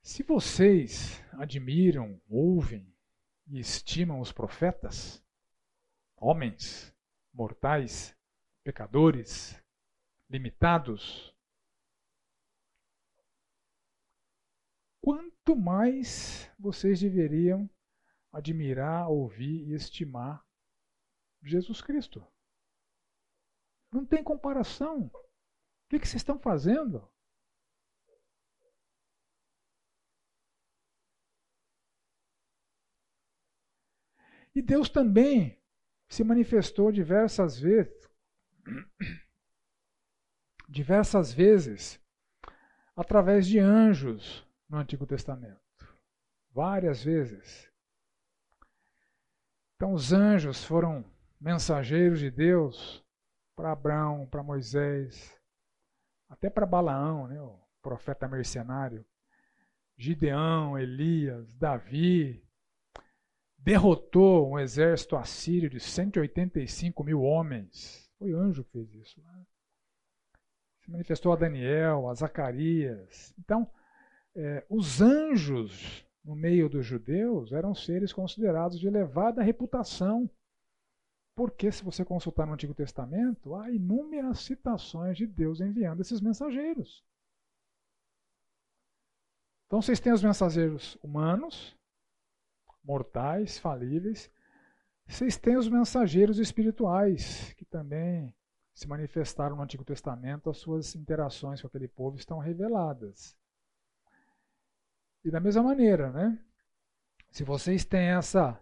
se 0.00 0.22
vocês 0.22 1.22
admiram, 1.34 2.18
ouvem 2.28 2.97
e 3.48 3.58
estimam 3.58 4.20
os 4.20 4.32
profetas, 4.32 5.24
homens, 6.16 6.94
mortais, 7.32 8.16
pecadores, 8.62 9.62
limitados, 10.28 11.34
quanto 15.02 15.56
mais 15.56 16.50
vocês 16.58 17.00
deveriam 17.00 17.68
admirar, 18.30 19.08
ouvir 19.08 19.68
e 19.68 19.72
estimar 19.72 20.46
Jesus 21.42 21.80
Cristo. 21.80 22.26
Não 23.90 24.04
tem 24.04 24.22
comparação. 24.22 25.06
O 25.06 25.88
que, 25.88 25.98
vocês 25.98 26.16
estão 26.16 26.38
fazendo? 26.38 27.10
E 34.58 34.62
Deus 34.62 34.88
também 34.88 35.56
se 36.08 36.24
manifestou 36.24 36.90
diversas 36.90 37.60
vezes, 37.60 38.10
diversas 40.68 41.32
vezes, 41.32 42.00
através 42.96 43.46
de 43.46 43.60
anjos 43.60 44.44
no 44.68 44.78
Antigo 44.78 45.06
Testamento. 45.06 45.60
Várias 46.50 47.04
vezes. 47.04 47.70
Então, 49.76 49.92
os 49.92 50.12
anjos 50.12 50.64
foram 50.64 51.04
mensageiros 51.40 52.18
de 52.18 52.28
Deus 52.28 53.06
para 53.54 53.70
Abraão, 53.70 54.26
para 54.26 54.42
Moisés, 54.42 55.40
até 56.28 56.50
para 56.50 56.66
Balaão, 56.66 57.28
né, 57.28 57.40
o 57.40 57.56
profeta 57.80 58.26
mercenário, 58.26 59.06
Gideão, 59.96 60.76
Elias, 60.76 61.54
Davi, 61.54 62.47
derrotou 63.58 64.50
um 64.50 64.58
exército 64.58 65.16
assírio 65.16 65.68
de 65.68 65.80
185 65.80 67.04
mil 67.04 67.22
homens. 67.22 68.10
Foi 68.18 68.32
o 68.32 68.38
anjo 68.38 68.64
que 68.64 68.72
fez 68.72 68.94
isso. 68.94 69.20
Né? 69.22 69.46
Se 70.80 70.90
manifestou 70.90 71.32
a 71.32 71.36
Daniel, 71.36 72.08
a 72.08 72.14
Zacarias. 72.14 73.34
Então, 73.38 73.70
é, 74.34 74.64
os 74.68 75.00
anjos 75.00 76.06
no 76.24 76.34
meio 76.34 76.68
dos 76.68 76.86
judeus 76.86 77.52
eram 77.52 77.74
seres 77.74 78.12
considerados 78.12 78.78
de 78.78 78.86
elevada 78.86 79.42
reputação 79.42 80.30
porque 81.38 81.70
se 81.70 81.84
você 81.84 82.04
consultar 82.04 82.48
no 82.48 82.54
Antigo 82.54 82.74
Testamento, 82.74 83.54
há 83.54 83.70
inúmeras 83.70 84.40
citações 84.40 85.16
de 85.16 85.24
Deus 85.24 85.60
enviando 85.60 86.00
esses 86.00 86.20
mensageiros. 86.20 87.04
Então 89.66 89.80
vocês 89.80 90.00
têm 90.00 90.12
os 90.12 90.20
mensageiros 90.20 90.96
humanos, 91.00 91.77
mortais, 92.88 93.58
falíveis. 93.58 94.30
Vocês 95.06 95.36
têm 95.36 95.56
os 95.56 95.68
mensageiros 95.68 96.38
espirituais, 96.38 97.52
que 97.52 97.64
também 97.66 98.34
se 98.72 98.88
manifestaram 98.88 99.56
no 99.56 99.62
Antigo 99.62 99.84
Testamento, 99.84 100.48
as 100.48 100.56
suas 100.56 100.94
interações 100.94 101.60
com 101.60 101.66
aquele 101.66 101.88
povo 101.88 102.16
estão 102.16 102.38
reveladas. 102.38 103.36
E 105.22 105.30
da 105.30 105.40
mesma 105.40 105.62
maneira, 105.62 106.10
né? 106.10 106.38
Se 107.30 107.44
vocês 107.44 107.84
têm 107.84 108.08
essa 108.08 108.58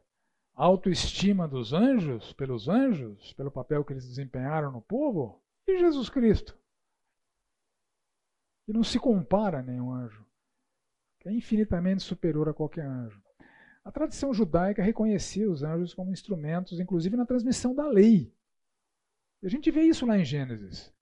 autoestima 0.55 1.47
dos 1.47 1.73
anjos, 1.73 2.33
pelos 2.33 2.69
anjos, 2.69 3.33
pelo 3.35 3.51
papel 3.51 3.85
que 3.85 3.93
eles 3.93 4.09
desempenharam 4.09 4.73
no 4.73 4.83
povo, 4.83 5.41
e 5.67 5.79
Jesus 5.79 6.09
Cristo. 6.09 6.59
E 8.67 8.73
não 8.73 8.83
se 8.83 8.99
compara 8.99 9.61
a 9.61 9.63
nenhum 9.63 9.93
anjo, 9.93 10.27
que 11.21 11.29
é 11.29 11.33
infinitamente 11.33 12.03
superior 12.03 12.49
a 12.49 12.55
qualquer 12.55 12.87
anjo. 12.87 13.26
A 13.87 13.93
tradição 13.93 14.35
judaica 14.35 14.83
reconhecia 14.83 15.49
os 15.49 15.63
anjos 15.63 15.95
como 15.95 16.11
instrumentos, 16.11 16.81
inclusive 16.81 17.17
na 17.17 17.25
transmissão 17.25 17.73
da 17.73 17.87
lei. 17.87 18.35
A 19.45 19.49
gente 19.49 19.71
vê 19.71 19.83
isso 19.83 20.05
lá 20.05 20.19
em 20.19 20.25
Gênesis. 20.25 20.93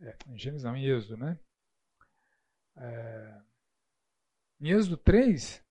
É, 0.00 0.16
em 0.26 0.36
Gênesis 0.36 0.64
não, 0.64 0.76
em 0.76 0.84
Êxodo, 0.84 1.16
né? 1.16 1.38
É, 2.74 3.40
em 4.60 4.70
Êxodo 4.70 4.96
3, 4.96 5.64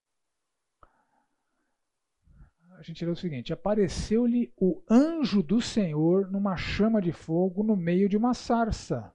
a 2.78 2.82
gente 2.82 3.04
lê 3.04 3.12
o 3.12 3.16
seguinte: 3.18 3.52
Apareceu-lhe 3.52 4.54
o 4.56 4.82
anjo 4.90 5.44
do 5.44 5.62
Senhor 5.62 6.32
numa 6.32 6.56
chama 6.56 7.02
de 7.02 7.12
fogo 7.12 7.62
no 7.62 7.76
meio 7.76 8.08
de 8.08 8.16
uma 8.16 8.34
sarça. 8.34 9.14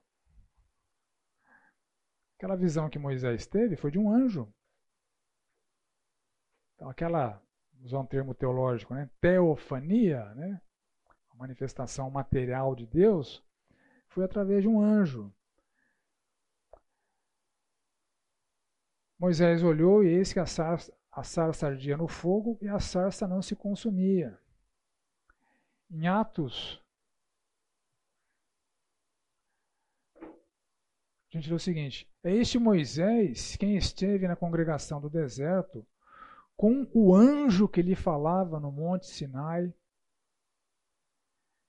Aquela 2.37 2.55
visão 2.55 2.87
que 2.87 2.99
Moisés 2.99 3.47
teve 3.47 3.75
foi 3.75 3.89
de 3.89 3.97
um 3.97 4.11
anjo. 4.11 4.47
Então, 6.75 6.87
aquela, 6.87 7.41
usar 7.81 7.99
um 7.99 8.05
termo 8.05 8.35
teológico, 8.35 8.93
né? 8.93 9.09
teofania, 9.19 10.23
né? 10.35 10.61
a 11.31 11.35
manifestação 11.35 12.11
material 12.11 12.75
de 12.75 12.85
Deus, 12.85 13.43
foi 14.07 14.23
através 14.23 14.61
de 14.61 14.67
um 14.67 14.79
anjo. 14.79 15.33
Moisés 19.17 19.63
olhou 19.63 20.03
e 20.03 20.09
eis 20.09 20.31
que 20.31 20.39
a 20.39 20.45
sarça, 20.45 20.95
a 21.11 21.23
sarça 21.23 21.65
ardia 21.65 21.97
no 21.97 22.07
fogo 22.07 22.55
e 22.61 22.67
a 22.67 22.79
sarça 22.79 23.27
não 23.27 23.41
se 23.41 23.55
consumia. 23.55 24.39
Em 25.89 26.05
Atos, 26.05 26.79
a 31.31 31.37
gente 31.37 31.49
lê 31.49 31.55
o 31.55 31.59
seguinte: 31.59 32.09
É 32.23 32.33
este 32.33 32.57
Moisés 32.57 33.55
quem 33.57 33.75
esteve 33.75 34.27
na 34.27 34.35
congregação 34.35 35.01
do 35.01 35.09
deserto 35.09 35.85
com 36.55 36.87
o 36.93 37.15
anjo 37.15 37.67
que 37.67 37.81
lhe 37.81 37.95
falava 37.95 38.59
no 38.59 38.71
monte 38.71 39.05
Sinai 39.05 39.73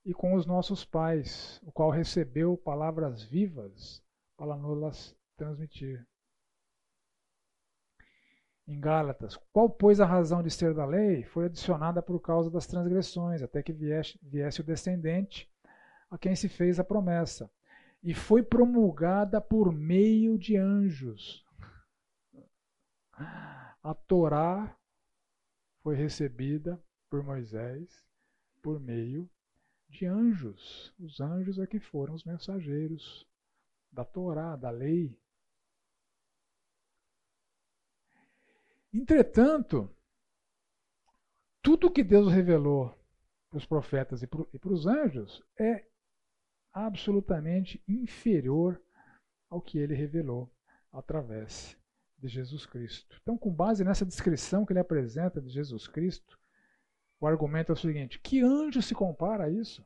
e 0.05 0.15
com 0.15 0.35
os 0.35 0.47
nossos 0.47 0.85
pais, 0.85 1.61
o 1.63 1.71
qual 1.71 1.91
recebeu 1.91 2.57
palavras 2.57 3.23
vivas 3.23 4.03
para 4.37 4.57
nos 4.57 5.15
transmitir 5.37 6.07
em 8.67 8.79
Gálatas. 8.79 9.37
Qual, 9.53 9.69
pois, 9.69 10.01
a 10.01 10.07
razão 10.07 10.43
de 10.43 10.51
ser 10.51 10.75
da 10.75 10.87
lei? 10.87 11.25
Foi 11.25 11.47
adicionada 11.47 12.03
por 12.03 12.21
causa 12.21 12.51
das 12.51 12.67
transgressões, 12.67 13.43
até 13.43 13.63
que 13.63 13.73
viesse, 13.73 14.19
viesse 14.23 14.61
o 14.61 14.65
descendente 14.65 15.51
a 16.11 16.17
quem 16.17 16.35
se 16.35 16.49
fez 16.49 16.79
a 16.79 16.85
promessa. 16.85 17.51
E 18.03 18.15
foi 18.15 18.43
promulgada 18.43 19.41
por 19.41 19.73
meio 19.73 20.39
de 20.39 20.57
anjos. 20.57 21.45
A 23.83 23.95
Torá 24.07 24.77
foi 25.83 25.97
recebida 25.97 26.83
por 27.11 27.23
Moisés 27.23 28.07
por 28.63 28.79
meio 28.79 29.29
de 29.89 30.07
anjos. 30.07 30.95
Os 30.99 31.21
anjos 31.21 31.59
é 31.59 31.67
que 31.67 31.81
foram 31.81 32.15
os 32.15 32.25
mensageiros 32.25 33.27
da 33.91 34.05
Torá, 34.05 34.55
da 34.57 34.71
lei. 34.71 35.19
Entretanto, 38.93 39.91
tudo 41.63 41.91
que 41.91 42.05
Deus 42.05 42.33
revelou 42.33 42.95
para 43.49 43.59
os 43.59 43.67
profetas 43.67 44.23
e 44.23 44.27
para 44.27 44.73
os 44.73 44.87
anjos 44.87 45.43
é 45.59 45.87
absolutamente 46.87 47.83
inferior 47.89 48.81
ao 49.51 49.61
que 49.61 49.79
ele 49.79 49.95
revelou 49.95 50.51
através 50.93 51.77
de 52.19 52.29
Jesus 52.29 52.67
Cristo. 52.67 53.19
Então, 53.23 53.39
com 53.39 53.53
base 53.53 53.85
nessa 53.85 54.05
descrição 54.05 54.65
que 54.65 54.73
ele 54.73 54.81
apresenta 54.81 55.41
de 55.41 55.49
Jesus 55.49 55.87
Cristo, 55.87 56.39
o 57.21 57.27
argumento 57.27 57.73
é 57.73 57.75
o 57.75 57.77
seguinte: 57.77 58.19
que 58.21 58.41
anjo 58.41 58.83
se 58.83 58.95
compara 58.95 59.45
a 59.45 59.51
isso? 59.51 59.85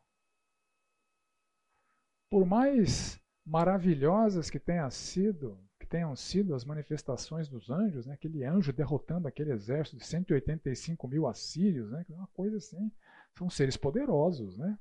Por 2.30 2.44
mais 2.46 3.20
maravilhosas 3.44 4.48
que 4.48 4.58
tenham 4.58 4.90
sido, 4.90 5.58
que 5.78 5.86
tenham 5.86 6.14
sido 6.16 6.54
as 6.54 6.64
manifestações 6.64 7.48
dos 7.48 7.70
anjos, 7.70 8.06
né? 8.06 8.14
aquele 8.14 8.44
anjo 8.44 8.72
derrotando 8.72 9.28
aquele 9.28 9.52
exército 9.52 9.96
de 9.96 10.06
185 10.06 11.08
mil 11.08 11.26
assírios, 11.26 11.90
né? 11.90 12.04
uma 12.08 12.28
coisa 12.28 12.56
assim, 12.56 12.90
são 13.36 13.50
seres 13.50 13.76
poderosos, 13.76 14.56
né? 14.56 14.78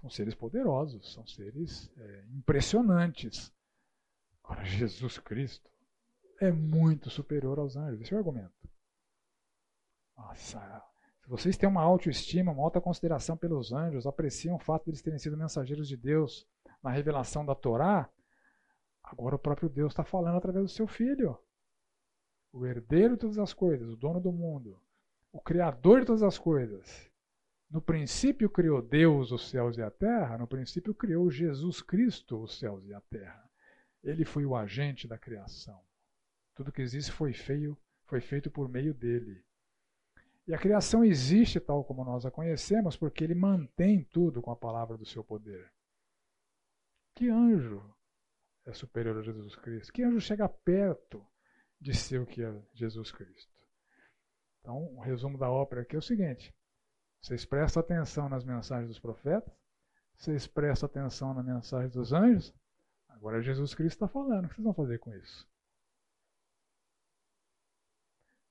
São 0.00 0.08
seres 0.08 0.34
poderosos, 0.34 1.12
são 1.12 1.26
seres 1.26 1.90
é, 1.96 2.24
impressionantes. 2.30 3.52
Agora, 4.42 4.64
Jesus 4.64 5.18
Cristo 5.18 5.70
é 6.40 6.50
muito 6.50 7.10
superior 7.10 7.58
aos 7.58 7.76
anjos. 7.76 8.00
Esse 8.00 8.14
é 8.14 8.16
o 8.16 8.18
argumento. 8.18 8.52
Nossa, 10.16 10.82
se 11.22 11.28
vocês 11.28 11.56
têm 11.56 11.68
uma 11.68 11.82
autoestima, 11.82 12.52
uma 12.52 12.62
alta 12.62 12.80
consideração 12.80 13.36
pelos 13.36 13.72
anjos, 13.72 14.06
apreciam 14.06 14.56
o 14.56 14.58
fato 14.58 14.84
de 14.84 14.90
eles 14.90 15.02
terem 15.02 15.18
sido 15.18 15.36
mensageiros 15.36 15.86
de 15.86 15.96
Deus 15.96 16.46
na 16.82 16.90
revelação 16.90 17.44
da 17.44 17.54
Torá, 17.54 18.10
agora 19.02 19.36
o 19.36 19.38
próprio 19.38 19.68
Deus 19.68 19.92
está 19.92 20.04
falando 20.04 20.36
através 20.38 20.64
do 20.64 20.70
seu 20.70 20.86
filho. 20.86 21.38
O 22.52 22.66
herdeiro 22.66 23.14
de 23.14 23.20
todas 23.20 23.38
as 23.38 23.52
coisas, 23.52 23.88
o 23.88 23.96
dono 23.96 24.20
do 24.20 24.32
mundo, 24.32 24.80
o 25.30 25.40
criador 25.40 26.00
de 26.00 26.06
todas 26.06 26.22
as 26.22 26.38
coisas. 26.38 27.09
No 27.70 27.80
princípio 27.80 28.50
criou 28.50 28.82
Deus 28.82 29.30
os 29.30 29.48
céus 29.48 29.78
e 29.78 29.82
a 29.82 29.90
terra, 29.90 30.36
no 30.36 30.46
princípio 30.48 30.92
criou 30.92 31.30
Jesus 31.30 31.80
Cristo 31.80 32.42
os 32.42 32.58
céus 32.58 32.84
e 32.84 32.92
a 32.92 33.00
terra. 33.00 33.48
Ele 34.02 34.24
foi 34.24 34.44
o 34.44 34.56
agente 34.56 35.06
da 35.06 35.16
criação. 35.16 35.80
Tudo 36.54 36.72
que 36.72 36.82
existe 36.82 37.12
foi, 37.12 37.32
feio, 37.32 37.78
foi 38.06 38.20
feito 38.20 38.50
por 38.50 38.68
meio 38.68 38.92
dele. 38.92 39.44
E 40.48 40.54
a 40.54 40.58
criação 40.58 41.04
existe 41.04 41.60
tal 41.60 41.84
como 41.84 42.04
nós 42.04 42.26
a 42.26 42.30
conhecemos 42.30 42.96
porque 42.96 43.22
ele 43.22 43.36
mantém 43.36 44.02
tudo 44.02 44.42
com 44.42 44.50
a 44.50 44.56
palavra 44.56 44.98
do 44.98 45.06
seu 45.06 45.22
poder. 45.22 45.72
Que 47.14 47.28
anjo 47.28 47.94
é 48.66 48.72
superior 48.72 49.16
a 49.18 49.22
Jesus 49.22 49.54
Cristo? 49.54 49.92
Que 49.92 50.02
anjo 50.02 50.20
chega 50.20 50.48
perto 50.48 51.24
de 51.80 51.94
ser 51.94 52.20
o 52.20 52.26
que 52.26 52.42
é 52.42 52.62
Jesus 52.74 53.12
Cristo? 53.12 53.52
Então, 54.58 54.92
o 54.96 55.00
resumo 55.00 55.38
da 55.38 55.48
ópera 55.48 55.82
aqui 55.82 55.94
é 55.94 55.98
o 55.98 56.02
seguinte: 56.02 56.52
vocês 57.20 57.44
prestam 57.44 57.80
atenção 57.80 58.28
nas 58.28 58.44
mensagens 58.44 58.88
dos 58.88 58.98
profetas, 58.98 59.52
vocês 60.16 60.46
prestam 60.46 60.86
atenção 60.86 61.34
na 61.34 61.42
mensagem 61.42 61.90
dos 61.90 62.12
anjos, 62.12 62.54
agora 63.08 63.42
Jesus 63.42 63.74
Cristo 63.74 63.96
está 63.96 64.08
falando. 64.08 64.46
O 64.46 64.48
que 64.48 64.54
vocês 64.54 64.64
vão 64.64 64.74
fazer 64.74 64.98
com 64.98 65.14
isso? 65.14 65.48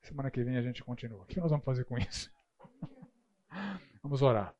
Semana 0.01 0.31
que 0.31 0.43
vem 0.43 0.57
a 0.57 0.61
gente 0.61 0.83
continua. 0.83 1.21
O 1.21 1.25
que 1.25 1.39
nós 1.39 1.51
vamos 1.51 1.65
fazer 1.65 1.83
com 1.85 1.97
isso? 1.97 2.31
vamos 4.01 4.21
orar. 4.21 4.55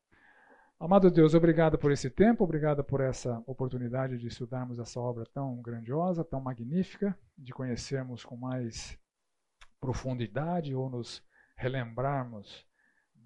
Amado 0.78 1.10
Deus, 1.10 1.34
obrigado 1.34 1.78
por 1.78 1.92
esse 1.92 2.08
tempo, 2.08 2.42
obrigado 2.42 2.82
por 2.82 3.00
essa 3.00 3.42
oportunidade 3.46 4.16
de 4.16 4.28
estudarmos 4.28 4.78
essa 4.78 4.98
obra 4.98 5.26
tão 5.26 5.60
grandiosa, 5.60 6.24
tão 6.24 6.40
magnífica, 6.40 7.18
de 7.36 7.52
conhecermos 7.52 8.24
com 8.24 8.36
mais 8.36 8.98
profundidade 9.78 10.74
ou 10.74 10.88
nos 10.88 11.22
relembrarmos 11.54 12.66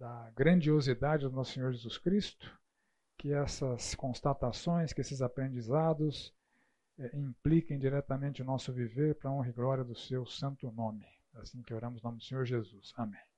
da 0.05 0.31
grandiosidade 0.37 1.27
do 1.27 1.35
nosso 1.35 1.53
Senhor 1.55 1.73
Jesus 1.73 1.97
Cristo, 1.97 2.61
que 3.17 3.33
essas 3.33 3.95
constatações, 3.95 4.93
que 4.93 5.01
esses 5.01 5.23
aprendizados 5.23 6.31
é, 6.99 7.17
impliquem 7.17 7.79
diretamente 7.79 8.43
o 8.43 8.45
nosso 8.45 8.71
viver 8.71 9.15
para 9.15 9.31
a 9.31 9.33
honra 9.33 9.49
e 9.49 9.53
glória 9.53 9.83
do 9.83 9.95
seu 9.95 10.27
santo 10.27 10.71
nome. 10.73 11.07
Assim 11.37 11.63
que 11.63 11.73
oramos 11.73 12.03
no 12.03 12.11
nome 12.11 12.19
do 12.19 12.25
Senhor 12.25 12.45
Jesus. 12.45 12.93
Amém. 12.99 13.34